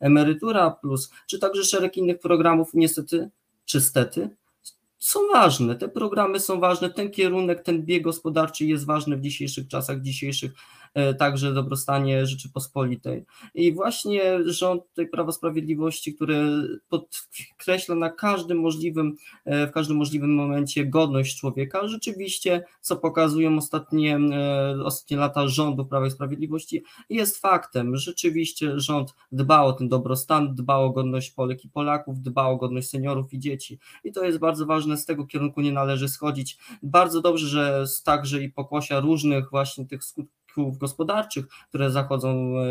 Emerytura, 0.00 0.70
plus, 0.70 1.10
czy 1.26 1.38
także 1.38 1.64
szereg 1.64 1.96
innych 1.96 2.18
programów, 2.18 2.70
niestety, 2.74 3.30
czy 3.64 3.80
stety, 3.80 4.30
są 4.98 5.20
ważne. 5.32 5.76
Te 5.76 5.88
programy 5.88 6.40
są 6.40 6.60
ważne, 6.60 6.90
ten 6.90 7.10
kierunek, 7.10 7.62
ten 7.62 7.82
bieg 7.82 8.02
gospodarczy 8.02 8.64
jest 8.64 8.86
ważny 8.86 9.16
w 9.16 9.20
dzisiejszych 9.20 9.68
czasach, 9.68 9.98
w 9.98 10.02
dzisiejszych 10.02 10.52
także 11.18 11.52
dobrostanie 11.52 12.26
Rzeczypospolitej. 12.26 13.24
I 13.54 13.72
właśnie 13.72 14.22
rząd 14.44 14.82
tej 14.94 15.08
Prawa 15.08 15.32
Sprawiedliwości, 15.32 16.14
który 16.14 16.42
podkreśla 16.88 17.94
na 17.94 18.10
każdym 18.10 18.60
możliwym, 18.60 19.16
e, 19.44 19.66
w 19.66 19.70
każdym 19.70 19.96
możliwym 19.96 20.34
momencie 20.34 20.86
godność 20.86 21.40
człowieka, 21.40 21.88
rzeczywiście, 21.88 22.64
co 22.80 22.96
pokazują 22.96 23.56
ostatnie, 23.56 24.16
e, 24.16 24.84
ostatnie 24.84 25.16
lata 25.16 25.48
rządu 25.48 25.86
Prawa 25.86 26.06
i 26.06 26.10
Sprawiedliwości, 26.10 26.82
jest 27.10 27.38
faktem. 27.38 27.96
Rzeczywiście 27.96 28.80
rząd 28.80 29.14
dba 29.32 29.62
o 29.62 29.72
ten 29.72 29.88
dobrostan, 29.88 30.54
dba 30.54 30.76
o 30.76 30.90
godność 30.90 31.30
Polek 31.30 31.64
i 31.64 31.68
Polaków, 31.68 32.20
dba 32.20 32.46
o 32.46 32.56
godność 32.56 32.88
seniorów 32.88 33.32
i 33.32 33.38
dzieci. 33.38 33.78
I 34.04 34.12
to 34.12 34.24
jest 34.24 34.38
bardzo 34.38 34.66
ważne, 34.66 34.96
z 34.96 35.06
tego 35.06 35.26
kierunku 35.26 35.60
nie 35.60 35.72
należy 35.72 36.08
schodzić. 36.08 36.58
Bardzo 36.82 37.20
dobrze, 37.20 37.46
że 37.46 37.84
także 38.04 38.42
i 38.42 38.50
pokłosia 38.50 39.00
różnych 39.00 39.50
właśnie 39.50 39.86
tych 39.86 40.04
skutków 40.04 40.41
skutków 40.52 40.78
gospodarczych, 40.78 41.46
które 41.68 41.90
zachodzą 41.90 42.28
e, 42.28 42.64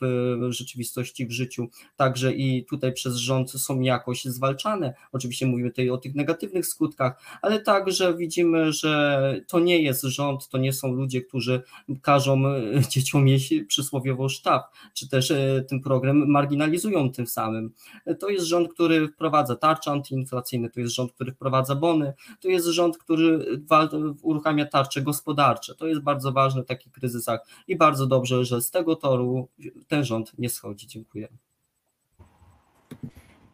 w 0.00 0.52
rzeczywistości, 0.52 1.26
w 1.26 1.32
życiu, 1.32 1.68
także 1.96 2.32
i 2.32 2.64
tutaj 2.64 2.92
przez 2.92 3.16
rząd 3.16 3.50
są 3.50 3.80
jakoś 3.80 4.24
zwalczane. 4.24 4.94
Oczywiście 5.12 5.46
mówimy 5.46 5.70
tutaj 5.70 5.90
o 5.90 5.98
tych 5.98 6.14
negatywnych 6.14 6.66
skutkach, 6.66 7.22
ale 7.42 7.60
także 7.60 8.14
widzimy, 8.14 8.72
że 8.72 9.40
to 9.48 9.60
nie 9.60 9.82
jest 9.82 10.02
rząd, 10.02 10.48
to 10.48 10.58
nie 10.58 10.72
są 10.72 10.92
ludzie, 10.92 11.22
którzy 11.22 11.62
każą 12.02 12.46
e, 12.46 12.60
dzieciom 12.90 13.24
mieć 13.24 13.54
przysłowiową 13.68 14.28
sztab, 14.28 14.62
czy 14.94 15.08
też 15.08 15.30
e, 15.30 15.64
ten 15.68 15.80
program 15.80 16.30
marginalizują 16.30 17.12
tym 17.12 17.26
samym. 17.26 17.72
To 18.20 18.28
jest 18.28 18.46
rząd, 18.46 18.72
który 18.72 19.08
wprowadza 19.08 19.56
tarcze 19.56 19.90
antyinflacyjne, 19.90 20.70
to 20.70 20.80
jest 20.80 20.94
rząd, 20.94 21.12
który 21.12 21.32
wprowadza 21.32 21.74
bony, 21.74 22.12
to 22.40 22.48
jest 22.48 22.66
rząd, 22.66 22.98
który 22.98 23.58
uruchamia 24.22 24.66
tarcze 24.66 25.02
gospodarcze. 25.02 25.74
To 25.74 25.86
jest 25.86 26.00
bardzo 26.00 26.32
ważny 26.32 26.64
taki 26.64 26.90
kryzys 26.90 27.17
kryzysach 27.18 27.40
i 27.68 27.76
bardzo 27.76 28.06
dobrze, 28.06 28.44
że 28.44 28.60
z 28.60 28.70
tego 28.70 28.96
toru 28.96 29.48
ten 29.88 30.04
rząd 30.04 30.38
nie 30.38 30.50
schodzi. 30.50 30.86
Dziękuję. 30.86 31.28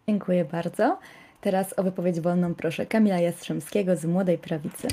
Dziękuję 0.08 0.44
bardzo. 0.44 0.98
Teraz 1.40 1.78
o 1.78 1.82
wypowiedź 1.82 2.20
wolną 2.20 2.54
proszę 2.54 2.86
Kamila 2.86 3.18
Jastrzębskiego 3.18 3.96
z 3.96 4.04
Młodej 4.04 4.38
Prawicy. 4.38 4.88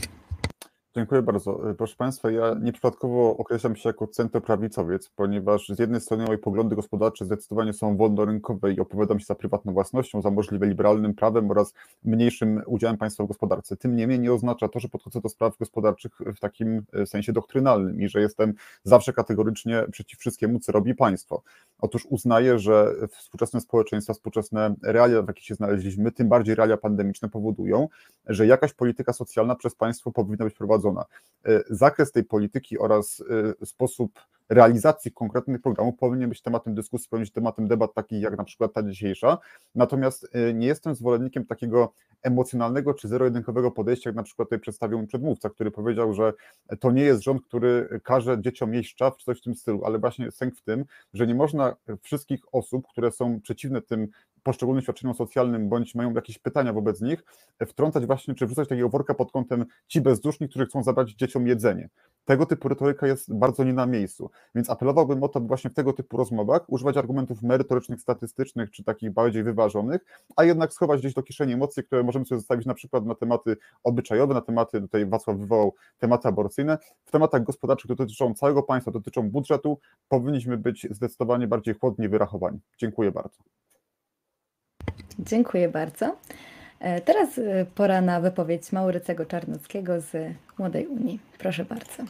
Dziękuję 0.95 1.21
bardzo. 1.21 1.69
E, 1.69 1.73
proszę 1.73 1.95
Państwa, 1.95 2.31
ja 2.31 2.55
nieprzypadkowo 2.61 3.37
określam 3.37 3.75
się 3.75 3.89
jako 3.89 4.07
centroprawicowiec, 4.07 5.09
ponieważ 5.09 5.69
z 5.69 5.79
jednej 5.79 6.01
strony 6.01 6.25
moje 6.25 6.37
poglądy 6.37 6.75
gospodarcze 6.75 7.25
zdecydowanie 7.25 7.73
są 7.73 7.97
wolnorynkowe 7.97 8.73
i 8.73 8.79
opowiadam 8.79 9.19
się 9.19 9.25
za 9.25 9.35
prywatną 9.35 9.73
własnością, 9.73 10.21
za 10.21 10.31
możliwie 10.31 10.67
liberalnym 10.67 11.13
prawem 11.13 11.51
oraz 11.51 11.73
mniejszym 12.03 12.61
udziałem 12.65 12.97
państwa 12.97 13.23
w 13.23 13.27
gospodarce. 13.27 13.77
Tym 13.77 13.95
niemniej 13.95 14.19
nie 14.19 14.33
oznacza 14.33 14.67
to, 14.67 14.79
że 14.79 14.89
podchodzę 14.89 15.21
do 15.21 15.29
spraw 15.29 15.57
gospodarczych 15.57 16.11
w 16.35 16.39
takim 16.39 16.83
e, 16.93 17.05
sensie 17.05 17.33
doktrynalnym 17.33 18.01
i 18.01 18.09
że 18.09 18.21
jestem 18.21 18.53
zawsze 18.83 19.13
kategorycznie 19.13 19.83
przeciw 19.91 20.19
wszystkiemu, 20.19 20.59
co 20.59 20.71
robi 20.71 20.95
państwo. 20.95 21.43
Otóż 21.81 22.05
uznaję, 22.09 22.59
że 22.59 22.93
współczesne 23.11 23.61
społeczeństwa, 23.61 24.13
współczesne 24.13 24.75
realia, 24.83 25.21
w 25.21 25.27
jakich 25.27 25.45
się 25.45 25.55
znaleźliśmy, 25.55 26.11
tym 26.11 26.29
bardziej 26.29 26.55
realia 26.55 26.77
pandemiczne 26.77 27.29
powodują, 27.29 27.87
że 28.27 28.47
jakaś 28.47 28.73
polityka 28.73 29.13
socjalna 29.13 29.55
przez 29.55 29.75
państwo 29.75 30.11
powinna 30.11 30.45
być 30.45 30.53
prowadzona 30.53 30.81
prowadzona. 30.81 31.05
E, 31.45 31.63
zakres 31.69 32.11
tej 32.11 32.23
polityki 32.23 32.79
oraz 32.79 33.23
e, 33.61 33.65
sposób 33.65 34.19
realizacji 34.51 35.11
konkretnych 35.11 35.61
programów 35.61 35.95
powinien 35.99 36.29
być 36.29 36.41
tematem 36.41 36.75
dyskusji, 36.75 37.09
powinien 37.09 37.25
być 37.25 37.33
tematem 37.33 37.67
debat 37.67 37.93
takich 37.93 38.21
jak 38.21 38.37
na 38.37 38.43
przykład 38.43 38.73
ta 38.73 38.83
dzisiejsza. 38.83 39.37
Natomiast 39.75 40.27
e, 40.33 40.53
nie 40.53 40.67
jestem 40.67 40.95
zwolennikiem 40.95 41.45
takiego 41.45 41.93
emocjonalnego 42.21 42.93
czy 42.93 43.07
zero-jedynkowego 43.07 43.71
podejścia, 43.71 44.09
jak 44.09 44.15
na 44.15 44.23
przykład 44.23 44.47
tutaj 44.47 44.59
przedstawił 44.59 44.99
mi 44.99 45.07
przedmówca, 45.07 45.49
który 45.49 45.71
powiedział, 45.71 46.13
że 46.13 46.33
to 46.79 46.91
nie 46.91 47.03
jest 47.03 47.23
rząd, 47.23 47.41
który 47.41 47.99
każe 48.03 48.41
dzieciom 48.41 48.73
jeść 48.73 48.91
szczaw 48.91 49.17
czy 49.17 49.25
coś 49.25 49.39
w 49.39 49.43
tym 49.43 49.55
stylu, 49.55 49.85
ale 49.85 49.99
właśnie 49.99 50.31
sęk 50.31 50.55
w 50.55 50.61
tym, 50.61 50.85
że 51.13 51.27
nie 51.27 51.35
można 51.35 51.75
wszystkich 52.01 52.41
osób, 52.51 52.87
które 52.87 53.11
są 53.11 53.41
przeciwne 53.41 53.81
tym 53.81 54.07
poszczególnym 54.43 54.81
świadczeniom 54.81 55.15
socjalnym, 55.15 55.69
bądź 55.69 55.95
mają 55.95 56.13
jakieś 56.13 56.39
pytania 56.39 56.73
wobec 56.73 57.01
nich, 57.01 57.23
wtrącać 57.67 58.05
właśnie, 58.05 58.35
czy 58.35 58.45
wrzucać 58.45 58.69
takiego 58.69 58.89
worka 58.89 59.13
pod 59.13 59.31
kątem 59.31 59.65
ci 59.87 60.01
bezduszni, 60.01 60.49
którzy 60.49 60.65
chcą 60.65 60.83
zabrać 60.83 61.11
dzieciom 61.11 61.47
jedzenie. 61.47 61.89
Tego 62.25 62.45
typu 62.45 62.69
retoryka 62.69 63.07
jest 63.07 63.33
bardzo 63.33 63.63
nie 63.63 63.73
na 63.73 63.85
miejscu, 63.85 64.29
więc 64.55 64.69
apelowałbym 64.69 65.23
o 65.23 65.27
to, 65.27 65.41
by 65.41 65.47
właśnie 65.47 65.69
w 65.69 65.73
tego 65.73 65.93
typu 65.93 66.17
rozmowach 66.17 66.61
używać 66.67 66.97
argumentów 66.97 67.41
merytorycznych, 67.41 68.01
statystycznych, 68.01 68.71
czy 68.71 68.83
takich 68.83 69.11
bardziej 69.11 69.43
wyważonych, 69.43 70.05
a 70.35 70.43
jednak 70.43 70.73
schować 70.73 70.99
gdzieś 70.99 71.13
do 71.13 71.23
kieszeni 71.23 71.53
emocje, 71.53 71.83
które 71.83 72.03
możemy 72.03 72.25
sobie 72.25 72.39
zostawić 72.39 72.65
na 72.65 72.73
przykład 72.73 73.05
na 73.05 73.15
tematy 73.15 73.57
obyczajowe, 73.83 74.33
na 74.33 74.41
tematy, 74.41 74.81
tutaj 74.81 75.05
Wacław 75.05 75.37
wywołał 75.37 75.73
tematy 75.97 76.27
aborcyjne, 76.27 76.77
w 77.05 77.11
tematach 77.11 77.43
gospodarczych, 77.43 77.83
które 77.83 77.97
dotyczą 77.97 78.33
całego 78.33 78.63
państwa, 78.63 78.91
dotyczą 78.91 79.29
budżetu, 79.29 79.79
powinniśmy 80.09 80.57
być 80.57 80.87
zdecydowanie 80.91 81.47
bardziej 81.47 81.73
chłodnie 81.73 82.09
wyrachowani. 82.09 82.59
Dziękuję 82.77 83.11
bardzo. 83.11 83.43
Dziękuję 85.21 85.69
bardzo. 85.69 86.17
E, 86.79 87.01
teraz 87.01 87.37
e, 87.37 87.65
pora 87.75 88.01
na 88.01 88.21
wypowiedź 88.21 88.71
Maurycego 88.71 89.25
Czarnockiego 89.25 90.01
z 90.01 90.11
Młodej 90.57 90.87
Unii. 90.87 91.19
Proszę 91.37 91.65
bardzo. 91.65 92.03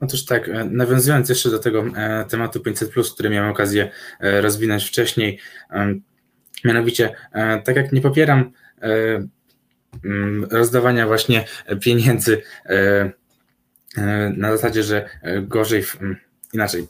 Otóż 0.00 0.24
tak, 0.24 0.48
e, 0.48 0.64
nawiązując 0.64 1.28
jeszcze 1.28 1.50
do 1.50 1.58
tego 1.58 1.84
tematu 2.28 2.60
500, 2.60 2.90
który 3.14 3.30
miałem 3.30 3.50
okazję 3.50 3.90
rozwinąć 4.20 4.84
wcześniej, 4.84 5.38
mianowicie, 6.64 7.14
tak 7.64 7.76
jak 7.76 7.92
nie 7.92 8.00
popieram 8.00 8.52
rozdawania 10.50 11.06
właśnie 11.06 11.44
pieniędzy 11.80 12.42
na 14.36 14.50
zasadzie, 14.52 14.82
że 14.82 15.08
gorzej, 15.42 15.84
inaczej, 16.52 16.86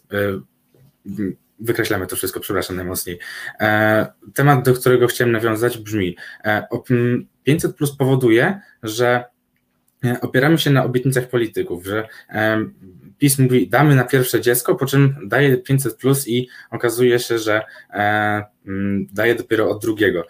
wykreślamy 1.61 2.07
to 2.07 2.17
wszystko, 2.17 2.41
przepraszam 2.41 2.77
najmocniej. 2.77 3.19
E, 3.61 4.07
temat, 4.35 4.65
do 4.65 4.75
którego 4.75 5.07
chciałem 5.07 5.33
nawiązać 5.33 5.79
brzmi, 5.79 6.17
500 7.45 7.71
e, 7.71 7.75
plus 7.75 7.97
powoduje, 7.97 8.61
że 8.83 9.25
e, 10.05 10.21
opieramy 10.21 10.59
się 10.59 10.71
na 10.71 10.85
obietnicach 10.85 11.29
polityków, 11.29 11.87
że 11.87 12.09
PiS 13.19 13.39
mówi 13.39 13.69
damy 13.69 13.95
na 13.95 14.05
pierwsze 14.05 14.41
dziecko, 14.41 14.75
po 14.75 14.87
czym 14.87 15.17
daje 15.27 15.57
500 15.57 15.97
plus 15.97 16.29
i 16.29 16.49
okazuje 16.71 17.19
się, 17.19 17.39
że 17.39 17.63
daje 19.13 19.35
dopiero 19.35 19.71
od 19.71 19.83
drugiego. 19.83 20.27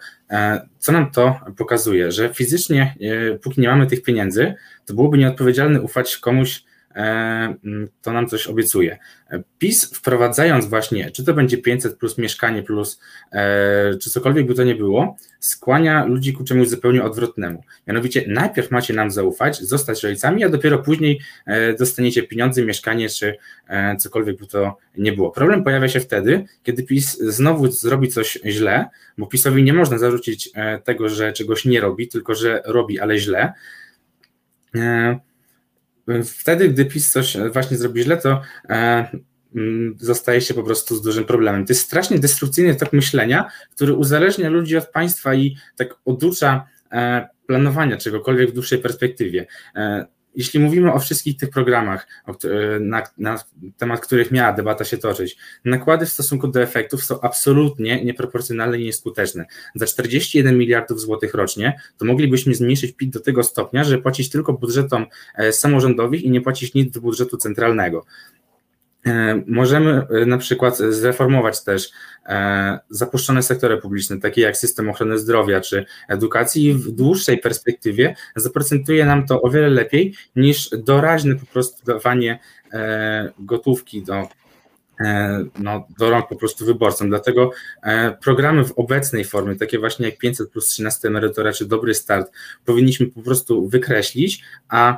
Co 0.77 0.91
nam 0.91 1.11
to 1.11 1.39
pokazuje? 1.57 2.11
Że 2.11 2.33
fizycznie, 2.33 2.95
póki 3.41 3.61
nie 3.61 3.67
mamy 3.67 3.87
tych 3.87 4.03
pieniędzy, 4.03 4.53
to 4.85 4.93
byłoby 4.93 5.17
nieodpowiedzialne 5.17 5.81
ufać 5.81 6.17
komuś 6.17 6.63
to 8.01 8.13
nam 8.13 8.27
coś 8.27 8.47
obiecuje. 8.47 8.97
PiS 9.57 9.93
wprowadzając 9.93 10.65
właśnie, 10.65 11.11
czy 11.11 11.25
to 11.25 11.33
będzie 11.33 11.57
500 11.57 11.97
plus 11.97 12.17
mieszkanie 12.17 12.63
plus, 12.63 12.99
czy 14.01 14.09
cokolwiek 14.09 14.47
by 14.47 14.53
to 14.53 14.63
nie 14.63 14.75
było, 14.75 15.15
skłania 15.39 16.05
ludzi 16.05 16.33
ku 16.33 16.43
czemuś 16.43 16.67
zupełnie 16.67 17.03
odwrotnemu. 17.03 17.63
Mianowicie 17.87 18.23
najpierw 18.27 18.71
macie 18.71 18.93
nam 18.93 19.11
zaufać, 19.11 19.61
zostać 19.61 20.03
rodzicami, 20.03 20.43
a 20.43 20.49
dopiero 20.49 20.79
później 20.79 21.21
dostaniecie 21.79 22.23
pieniądze, 22.23 22.65
mieszkanie, 22.65 23.09
czy 23.09 23.37
cokolwiek 23.99 24.37
by 24.37 24.47
to 24.47 24.77
nie 24.97 25.13
było. 25.13 25.31
Problem 25.31 25.63
pojawia 25.63 25.87
się 25.87 25.99
wtedy, 25.99 26.45
kiedy 26.63 26.83
PiS 26.83 27.17
znowu 27.17 27.71
zrobi 27.71 28.07
coś 28.07 28.39
źle, 28.45 28.85
bo 29.17 29.27
PiSowi 29.27 29.63
nie 29.63 29.73
można 29.73 29.97
zarzucić 29.97 30.49
tego, 30.83 31.09
że 31.09 31.33
czegoś 31.33 31.65
nie 31.65 31.81
robi, 31.81 32.07
tylko 32.07 32.35
że 32.35 32.61
robi, 32.65 32.99
ale 32.99 33.17
źle. 33.17 33.53
E, 36.09 36.23
wtedy, 36.23 36.69
gdy 36.69 36.85
PiS 36.85 37.11
coś 37.11 37.37
właśnie 37.53 37.77
zrobi 37.77 38.03
źle, 38.03 38.17
to 38.17 38.41
e, 38.69 39.09
mm, 39.55 39.95
zostaje 39.99 40.41
się 40.41 40.53
po 40.53 40.63
prostu 40.63 40.95
z 40.95 41.01
dużym 41.01 41.25
problemem. 41.25 41.65
To 41.65 41.73
jest 41.73 41.85
strasznie 41.85 42.19
destrukcyjny 42.19 42.75
tok 42.75 42.93
myślenia, 42.93 43.51
który 43.75 43.93
uzależnia 43.93 44.49
ludzi 44.49 44.77
od 44.77 44.89
państwa 44.89 45.35
i 45.35 45.57
tak 45.77 45.95
oducza 46.05 46.67
e, 46.91 47.27
planowania 47.47 47.97
czegokolwiek 47.97 48.49
w 48.49 48.53
dłuższej 48.53 48.79
perspektywie 48.79 49.47
jeśli 50.39 50.59
mówimy 50.59 50.93
o 50.93 50.99
wszystkich 50.99 51.37
tych 51.37 51.49
programach, 51.49 52.07
na, 52.79 53.03
na, 53.17 53.39
temat 53.77 53.99
których 53.99 54.31
miała 54.31 54.53
debata 54.53 54.85
się 54.85 54.97
toczyć, 54.97 55.37
nakłady 55.65 56.05
w 56.05 56.09
stosunku 56.09 56.47
do 56.47 56.61
efektów 56.61 57.03
są 57.03 57.21
absolutnie 57.21 58.05
nieproporcjonalne 58.05 58.79
i 58.79 58.83
nieskuteczne. 58.83 59.45
Za 59.75 59.85
41 59.85 60.57
miliardów 60.57 61.01
złotych 61.01 61.33
rocznie 61.33 61.79
to 61.97 62.05
moglibyśmy 62.05 62.55
zmniejszyć 62.55 62.95
PIT 62.95 63.09
do 63.09 63.19
tego 63.19 63.43
stopnia, 63.43 63.83
że 63.83 63.97
płacić 63.97 64.29
tylko 64.29 64.53
budżetom 64.53 65.05
e, 65.35 65.53
samorządowych 65.53 66.23
i 66.23 66.29
nie 66.29 66.41
płacić 66.41 66.73
nic 66.73 66.91
do 66.93 67.01
budżetu 67.01 67.37
centralnego. 67.37 68.05
E, 69.05 69.43
możemy 69.47 70.07
e, 70.09 70.25
na 70.25 70.37
przykład 70.37 70.77
zreformować 70.77 71.63
też 71.63 71.89
e, 72.25 72.79
zapuszczone 72.89 73.43
sektory 73.43 73.77
publiczne, 73.77 74.19
takie 74.19 74.41
jak 74.41 74.57
system 74.57 74.89
ochrony 74.89 75.19
zdrowia 75.19 75.61
czy 75.61 75.85
edukacji, 76.07 76.65
i 76.65 76.73
w 76.73 76.91
dłuższej 76.91 77.37
perspektywie 77.37 78.15
zaprocentuje 78.35 79.05
nam 79.05 79.25
to 79.25 79.41
o 79.41 79.49
wiele 79.49 79.69
lepiej 79.69 80.13
niż 80.35 80.69
doraźne 80.69 81.35
po 81.35 81.45
prostu 81.45 81.85
dawanie 81.85 82.39
gotówki 83.39 84.03
do, 84.03 84.27
no, 85.59 85.87
do 85.99 86.09
rąk 86.09 86.27
po 86.27 86.35
prostu 86.35 86.65
wyborcom. 86.65 87.09
Dlatego 87.09 87.51
programy 88.21 88.65
w 88.65 88.71
obecnej 88.71 89.25
formie, 89.25 89.55
takie 89.55 89.79
właśnie 89.79 90.05
jak 90.05 90.17
500 90.17 90.51
plus 90.51 90.65
13 90.65 91.07
emerytura 91.07 91.53
czy 91.53 91.65
Dobry 91.65 91.93
Start, 91.93 92.31
powinniśmy 92.65 93.07
po 93.07 93.21
prostu 93.21 93.67
wykreślić, 93.67 94.43
a 94.69 94.97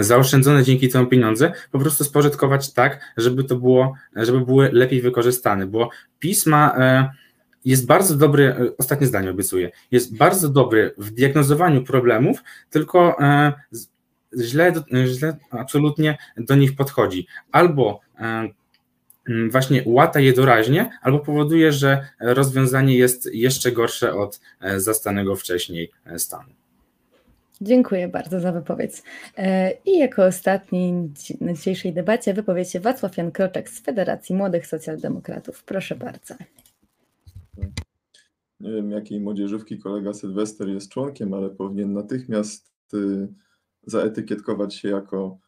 zaoszczędzone 0.00 0.64
dzięki 0.64 0.88
temu 0.88 1.06
pieniądze 1.06 1.52
po 1.70 1.78
prostu 1.78 2.04
spożytkować 2.04 2.72
tak, 2.72 3.14
żeby 3.16 3.44
to 3.44 3.56
było, 3.56 3.94
żeby 4.16 4.40
były 4.40 4.72
lepiej 4.72 5.02
wykorzystane, 5.02 5.66
bo 5.66 5.90
pisma 6.18 6.74
e, 6.78 7.10
jest 7.64 7.86
bardzo 7.86 8.16
dobry, 8.16 8.44
e, 8.44 8.76
ostatnie 8.78 9.06
zdanie 9.06 9.30
obiecuję, 9.30 9.70
jest 9.90 10.16
bardzo 10.16 10.48
dobry 10.48 10.94
w 10.98 11.10
diagnozowaniu 11.10 11.84
problemów, 11.84 12.42
tylko 12.70 13.16
źle, 14.40 14.72
źle 15.06 15.36
absolutnie 15.50 16.18
do 16.36 16.54
nich 16.54 16.76
podchodzi. 16.76 17.26
Albo 17.52 18.00
właśnie 19.50 19.82
łata 19.86 20.20
je 20.20 20.32
doraźnie, 20.32 20.98
albo 21.02 21.18
powoduje, 21.18 21.72
że 21.72 22.08
rozwiązanie 22.20 22.96
jest 22.98 23.34
jeszcze 23.34 23.72
gorsze 23.72 24.14
od 24.14 24.40
zastanego 24.76 25.36
wcześniej 25.36 25.90
stanu. 26.16 26.59
Dziękuję 27.60 28.08
bardzo 28.08 28.40
za 28.40 28.52
wypowiedź. 28.52 29.02
E, 29.36 29.72
I 29.84 29.98
jako 29.98 30.24
ostatni 30.24 31.12
na 31.40 31.52
dzisiejszej 31.52 31.92
debacie 31.92 32.34
wypowie 32.34 32.64
się 32.64 32.80
Wacław 32.80 33.16
Jan 33.16 33.32
Kroczek 33.32 33.68
z 33.68 33.80
Federacji 33.80 34.34
Młodych 34.34 34.66
Socjaldemokratów. 34.66 35.64
Proszę 35.64 35.96
bardzo. 35.96 36.34
Nie 38.60 38.72
wiem, 38.72 38.90
jakiej 38.90 39.20
młodzieżówki 39.20 39.78
kolega 39.78 40.14
Sylwester 40.14 40.68
jest 40.68 40.90
członkiem, 40.90 41.34
ale 41.34 41.50
powinien 41.50 41.92
natychmiast 41.92 42.72
y, 42.94 43.28
zaetykietkować 43.86 44.74
się 44.74 44.88
jako 44.88 45.38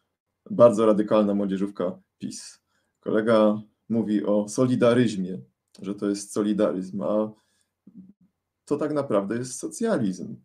bardzo 0.51 0.85
radykalna 0.85 1.33
młodzieżówka 1.33 1.99
PiS. 2.19 2.59
Kolega 2.99 3.61
mówi 3.89 4.25
o 4.25 4.49
solidaryzmie, 4.49 5.39
że 5.81 5.95
to 5.95 6.09
jest 6.09 6.33
solidaryzm, 6.33 7.01
a 7.01 7.31
to 8.65 8.77
tak 8.77 8.93
naprawdę 8.93 9.37
jest 9.37 9.59
socjalizm. 9.59 10.35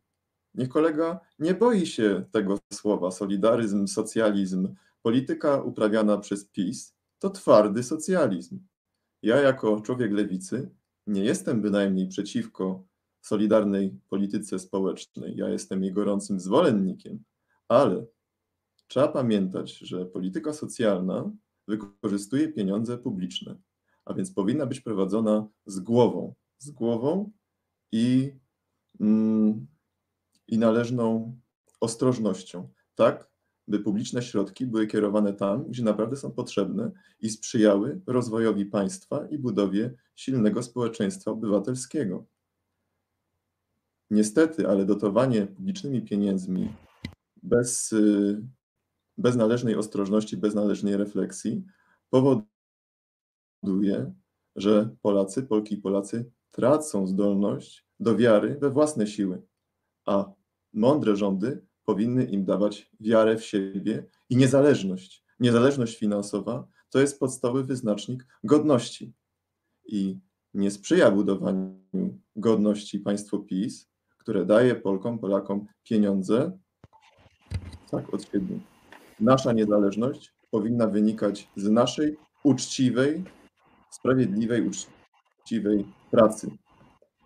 Niech 0.54 0.68
kolega 0.68 1.20
nie 1.38 1.54
boi 1.54 1.86
się 1.86 2.24
tego 2.32 2.58
słowa 2.72 3.10
solidaryzm, 3.10 3.86
socjalizm. 3.86 4.74
Polityka 5.02 5.62
uprawiana 5.62 6.18
przez 6.18 6.44
PiS 6.44 6.94
to 7.18 7.30
twardy 7.30 7.82
socjalizm. 7.82 8.58
Ja, 9.22 9.36
jako 9.36 9.80
człowiek 9.80 10.12
lewicy, 10.12 10.70
nie 11.06 11.24
jestem 11.24 11.62
bynajmniej 11.62 12.08
przeciwko 12.08 12.84
solidarnej 13.20 14.00
polityce 14.08 14.58
społecznej. 14.58 15.36
Ja 15.36 15.48
jestem 15.48 15.82
jej 15.82 15.92
gorącym 15.92 16.40
zwolennikiem, 16.40 17.24
ale 17.68 18.06
trzeba 18.88 19.08
pamiętać, 19.08 19.78
że 19.78 20.06
polityka 20.06 20.52
socjalna 20.52 21.30
wykorzystuje 21.68 22.48
pieniądze 22.48 22.98
publiczne, 22.98 23.56
a 24.04 24.14
więc 24.14 24.32
powinna 24.32 24.66
być 24.66 24.80
prowadzona 24.80 25.48
z 25.66 25.80
głową. 25.80 26.34
Z 26.58 26.70
głową 26.70 27.30
i. 27.92 28.32
Mm, 29.00 29.66
i 30.48 30.58
należną 30.58 31.36
ostrożnością, 31.80 32.68
tak, 32.94 33.30
by 33.68 33.80
publiczne 33.80 34.22
środki 34.22 34.66
były 34.66 34.86
kierowane 34.86 35.32
tam, 35.32 35.64
gdzie 35.64 35.82
naprawdę 35.82 36.16
są 36.16 36.30
potrzebne 36.30 36.90
i 37.20 37.30
sprzyjały 37.30 38.00
rozwojowi 38.06 38.66
państwa 38.66 39.26
i 39.26 39.38
budowie 39.38 39.94
silnego 40.16 40.62
społeczeństwa 40.62 41.30
obywatelskiego. 41.30 42.26
Niestety, 44.10 44.68
ale 44.68 44.84
dotowanie 44.84 45.46
publicznymi 45.46 46.02
pieniędzmi 46.02 46.74
bez, 47.42 47.92
y, 47.92 48.42
bez 49.18 49.36
należnej 49.36 49.74
ostrożności, 49.74 50.36
bez 50.36 50.54
należnej 50.54 50.96
refleksji 50.96 51.64
powoduje, 52.10 52.46
że 54.56 54.96
Polacy, 55.02 55.42
Polki 55.42 55.74
i 55.74 55.78
Polacy 55.78 56.30
tracą 56.50 57.06
zdolność 57.06 57.86
do 58.00 58.16
wiary 58.16 58.58
we 58.60 58.70
własne 58.70 59.06
siły, 59.06 59.42
a 60.06 60.37
mądre 60.72 61.16
rządy 61.16 61.66
powinny 61.84 62.24
im 62.24 62.44
dawać 62.44 62.90
wiarę 63.00 63.36
w 63.36 63.44
siebie 63.44 64.06
i 64.30 64.36
niezależność. 64.36 65.24
Niezależność 65.40 65.98
finansowa 65.98 66.68
to 66.90 67.00
jest 67.00 67.20
podstawowy 67.20 67.64
wyznacznik 67.64 68.26
godności. 68.44 69.12
I 69.86 70.18
nie 70.54 70.70
sprzyja 70.70 71.10
budowaniu 71.10 72.18
godności 72.36 73.00
państwo 73.00 73.38
PiS, 73.38 73.88
które 74.18 74.46
daje 74.46 74.74
Polkom, 74.74 75.18
Polakom 75.18 75.66
pieniądze 75.84 76.58
tak 77.90 78.14
od 78.14 78.22
siebie. 78.22 78.58
Nasza 79.20 79.52
niezależność 79.52 80.32
powinna 80.50 80.86
wynikać 80.86 81.48
z 81.56 81.70
naszej 81.70 82.16
uczciwej, 82.44 83.24
sprawiedliwej, 83.90 84.68
uczciwej 84.68 85.84
pracy. 86.10 86.50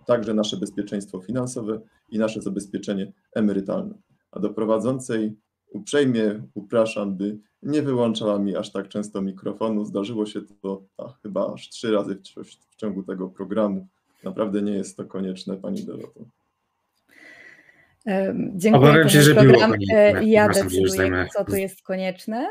Także 0.07 0.35
nasze 0.35 0.57
bezpieczeństwo 0.57 1.21
finansowe 1.21 1.81
i 2.09 2.19
nasze 2.19 2.43
zabezpieczenie 2.43 3.13
emerytalne. 3.35 3.95
A 4.31 4.41
do 4.41 4.51
prowadzącej 4.51 5.37
uprzejmie 5.71 6.43
upraszam, 6.55 7.17
by 7.17 7.39
nie 7.63 7.83
wyłączała 7.83 8.39
mi 8.39 8.57
aż 8.57 8.73
tak 8.73 8.89
często 8.89 9.23
mikrofonu. 9.23 9.85
Zdarzyło 9.85 10.27
się 10.27 10.41
to 10.63 10.83
a, 10.99 11.09
chyba 11.23 11.55
aż 11.55 11.69
trzy 11.69 11.93
razy 11.93 12.15
w, 12.15 12.45
w 12.45 12.77
ciągu 12.77 13.03
tego 13.03 13.29
programu. 13.29 13.89
Naprawdę 14.25 14.63
nie 14.63 14.73
jest 14.73 14.97
to 14.97 15.05
konieczne, 15.05 15.57
Pani 15.57 15.85
Doroto. 15.85 16.21
Dziękuję. 18.55 18.91
Obawiam 18.91 19.09
się, 19.09 19.23
że 19.23 19.35
program. 19.35 19.71
było 19.71 19.99
e, 19.99 20.25
Ja 20.25 20.49
decyduję, 20.49 21.29
co 21.37 21.45
tu 21.45 21.57
jest 21.57 21.83
konieczne. 21.83 22.49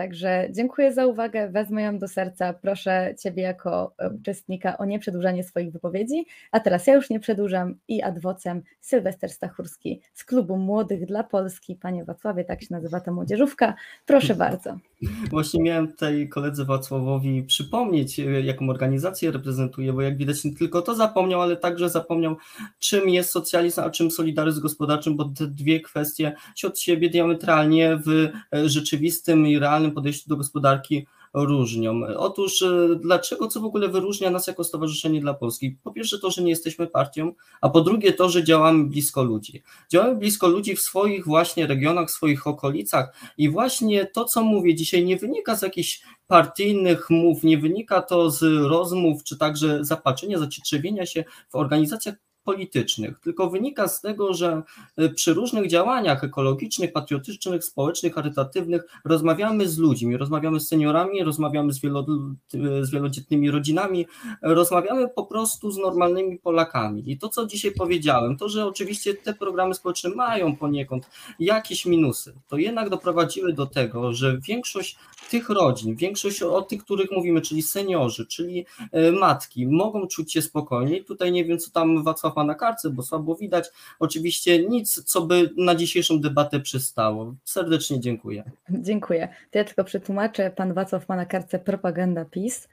Także 0.00 0.48
dziękuję 0.50 0.92
za 0.92 1.06
uwagę, 1.06 1.48
wezmę 1.48 1.82
ją 1.82 1.98
do 1.98 2.08
serca. 2.08 2.52
Proszę 2.52 3.14
Ciebie 3.18 3.42
jako 3.42 3.94
e, 3.98 4.10
uczestnika 4.10 4.78
o 4.78 4.84
nieprzedłużanie 4.84 5.44
swoich 5.44 5.72
wypowiedzi. 5.72 6.26
A 6.52 6.60
teraz 6.60 6.86
ja 6.86 6.94
już 6.94 7.10
nie 7.10 7.20
przedłużam 7.20 7.74
i 7.88 8.02
adwocem 8.02 8.62
Sylwester 8.80 9.30
Stachurski 9.30 10.00
z 10.12 10.24
Klubu 10.24 10.56
Młodych 10.56 11.06
dla 11.06 11.24
Polski. 11.24 11.76
Panie 11.76 12.04
Wacławie, 12.04 12.44
tak 12.44 12.62
się 12.62 12.68
nazywa 12.70 13.00
ta 13.00 13.12
młodzieżówka. 13.12 13.74
Proszę 14.06 14.34
bardzo. 14.44 14.89
Właśnie 15.30 15.62
miałem 15.62 15.88
tutaj 15.88 16.28
koledze 16.28 16.64
Wacławowi 16.64 17.42
przypomnieć, 17.42 18.20
e, 18.20 18.22
jaką 18.42 18.70
organizację 18.70 19.30
reprezentuje, 19.30 19.92
bo 19.92 20.02
jak 20.02 20.16
widać 20.16 20.44
nie 20.44 20.56
tylko 20.56 20.82
to 20.82 20.94
zapomniał, 20.94 21.42
ale 21.42 21.56
także 21.56 21.90
zapomniał, 21.90 22.36
czym 22.78 23.08
jest 23.08 23.30
socjalizm, 23.30 23.80
a 23.80 23.90
czym 23.90 24.10
solidaryzm 24.10 24.60
gospodarczym, 24.60 25.16
bo 25.16 25.24
te 25.24 25.46
dwie 25.46 25.80
kwestie 25.80 26.32
się 26.54 26.68
od 26.68 26.78
siebie 26.78 27.10
diametralnie 27.10 28.00
w 28.06 28.08
e, 28.54 28.68
rzeczywistym 28.68 29.46
i 29.46 29.58
realnym 29.58 29.92
podejściu 29.92 30.28
do 30.28 30.36
gospodarki 30.36 31.06
różnią? 31.34 32.00
Otóż 32.16 32.62
e, 32.62 32.88
dlaczego, 33.00 33.48
co 33.48 33.60
w 33.60 33.64
ogóle 33.64 33.88
wyróżnia 33.88 34.30
nas 34.30 34.46
jako 34.46 34.64
Stowarzyszenie 34.64 35.20
dla 35.20 35.34
Polski? 35.34 35.78
Po 35.82 35.92
pierwsze 35.92 36.18
to, 36.18 36.30
że 36.30 36.42
nie 36.42 36.50
jesteśmy 36.50 36.86
partią, 36.86 37.32
a 37.60 37.68
po 37.68 37.80
drugie 37.80 38.12
to, 38.12 38.28
że 38.28 38.44
działamy 38.44 38.84
blisko 38.84 39.22
ludzi. 39.22 39.62
Działamy 39.92 40.16
blisko 40.16 40.48
ludzi 40.48 40.76
w 40.76 40.80
swoich 40.80 41.26
właśnie 41.26 41.66
regionach, 41.66 42.08
w 42.08 42.12
swoich 42.12 42.46
okolicach 42.46 43.14
i 43.38 43.50
właśnie 43.50 44.06
to, 44.06 44.24
co 44.24 44.42
mówię 44.42 44.74
dzisiaj, 44.74 45.04
nie 45.04 45.16
wynika 45.16 45.56
z 45.56 45.62
jakichś 45.62 46.02
partyjnych 46.26 47.10
mów, 47.10 47.42
nie 47.42 47.58
wynika 47.58 48.02
to 48.02 48.30
z 48.30 48.42
rozmów, 48.68 49.24
czy 49.24 49.38
także 49.38 49.84
zapatrzenia, 49.84 50.38
zacietrzewienia 50.38 51.06
się 51.06 51.24
w 51.48 51.54
organizacjach 51.54 52.14
politycznych, 52.44 53.20
tylko 53.20 53.50
wynika 53.50 53.88
z 53.88 54.00
tego, 54.00 54.34
że 54.34 54.62
y, 55.00 55.08
przy 55.08 55.34
różnych 55.34 55.68
działaniach 55.68 56.24
ekologicznych, 56.24 56.92
patriotycznych, 56.92 57.64
społecznych, 57.64 58.14
charytatywnych 58.14 58.82
rozmawiamy 59.04 59.68
z 59.68 59.78
ludźmi, 59.78 60.16
rozmawiamy 60.16 60.60
z 60.60 60.68
seniorami, 60.68 61.24
rozmawiamy 61.24 61.72
z, 61.72 61.80
wielo, 61.80 62.06
y, 62.54 62.84
z 62.84 62.90
wielodzietnymi 62.90 63.50
rodzinami, 63.50 64.06
rozmawiamy 64.42 65.08
po 65.08 65.26
prostu 65.26 65.70
z 65.70 65.78
normalnymi 65.78 66.38
Polakami. 66.38 67.12
I 67.12 67.18
to, 67.18 67.28
co 67.28 67.46
dzisiaj 67.46 67.72
powiedziałem, 67.72 68.36
to, 68.36 68.48
że 68.48 68.66
oczywiście 68.66 69.14
te 69.14 69.34
programy 69.34 69.74
społeczne 69.74 70.10
mają 70.10 70.56
poniekąd 70.56 71.10
jakieś 71.38 71.86
minusy, 71.86 72.34
to 72.48 72.56
jednak 72.56 72.90
doprowadziły 72.90 73.52
do 73.52 73.66
tego, 73.66 74.12
że 74.12 74.38
większość 74.48 74.96
tych 75.30 75.48
rodzin, 75.48 75.94
większość 75.94 76.42
o 76.42 76.62
tych, 76.62 76.84
których 76.84 77.10
mówimy, 77.10 77.40
czyli 77.40 77.62
seniorzy, 77.62 78.26
czyli 78.26 78.66
y, 78.94 79.12
matki, 79.12 79.66
mogą 79.66 80.06
czuć 80.06 80.32
się 80.32 80.42
spokojniej. 80.42 81.04
Tutaj 81.04 81.32
nie 81.32 81.44
wiem, 81.44 81.58
co 81.58 81.70
tam 81.70 82.02
Wacław 82.02 82.29
ma 82.36 82.44
na 82.44 82.54
karce, 82.54 82.90
bo 82.90 83.02
słabo 83.02 83.36
widać. 83.36 83.70
Oczywiście 83.98 84.66
nic, 84.66 85.04
co 85.04 85.22
by 85.22 85.50
na 85.56 85.74
dzisiejszą 85.74 86.20
debatę 86.20 86.60
przystało. 86.60 87.34
Serdecznie 87.44 88.00
dziękuję. 88.00 88.44
Dziękuję. 88.70 89.28
To 89.50 89.58
ja 89.58 89.64
tylko 89.64 89.84
przetłumaczę. 89.84 90.50
Pan 90.50 90.74
Wacław 90.74 91.08
ma 91.08 91.16
na 91.16 91.26
kartce 91.26 91.58
propaganda 91.58 92.24
PiS. 92.24 92.68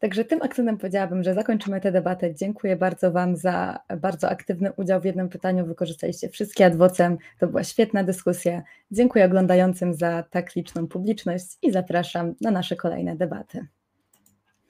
Także 0.00 0.24
tym 0.24 0.42
akcentem 0.42 0.78
powiedziałabym, 0.78 1.22
że 1.22 1.34
zakończymy 1.34 1.80
tę 1.80 1.92
debatę. 1.92 2.34
Dziękuję 2.34 2.76
bardzo 2.76 3.12
Wam 3.12 3.36
za 3.36 3.78
bardzo 4.00 4.28
aktywny 4.28 4.72
udział 4.72 5.00
w 5.00 5.04
jednym 5.04 5.28
pytaniu. 5.28 5.66
Wykorzystaliście 5.66 6.28
wszystkie 6.28 6.66
adwocem. 6.66 7.18
To 7.38 7.46
była 7.46 7.64
świetna 7.64 8.04
dyskusja. 8.04 8.62
Dziękuję 8.90 9.24
oglądającym 9.24 9.94
za 9.94 10.22
tak 10.22 10.54
liczną 10.54 10.86
publiczność 10.86 11.46
i 11.62 11.72
zapraszam 11.72 12.34
na 12.40 12.50
nasze 12.50 12.76
kolejne 12.76 13.16
debaty. 13.16 13.66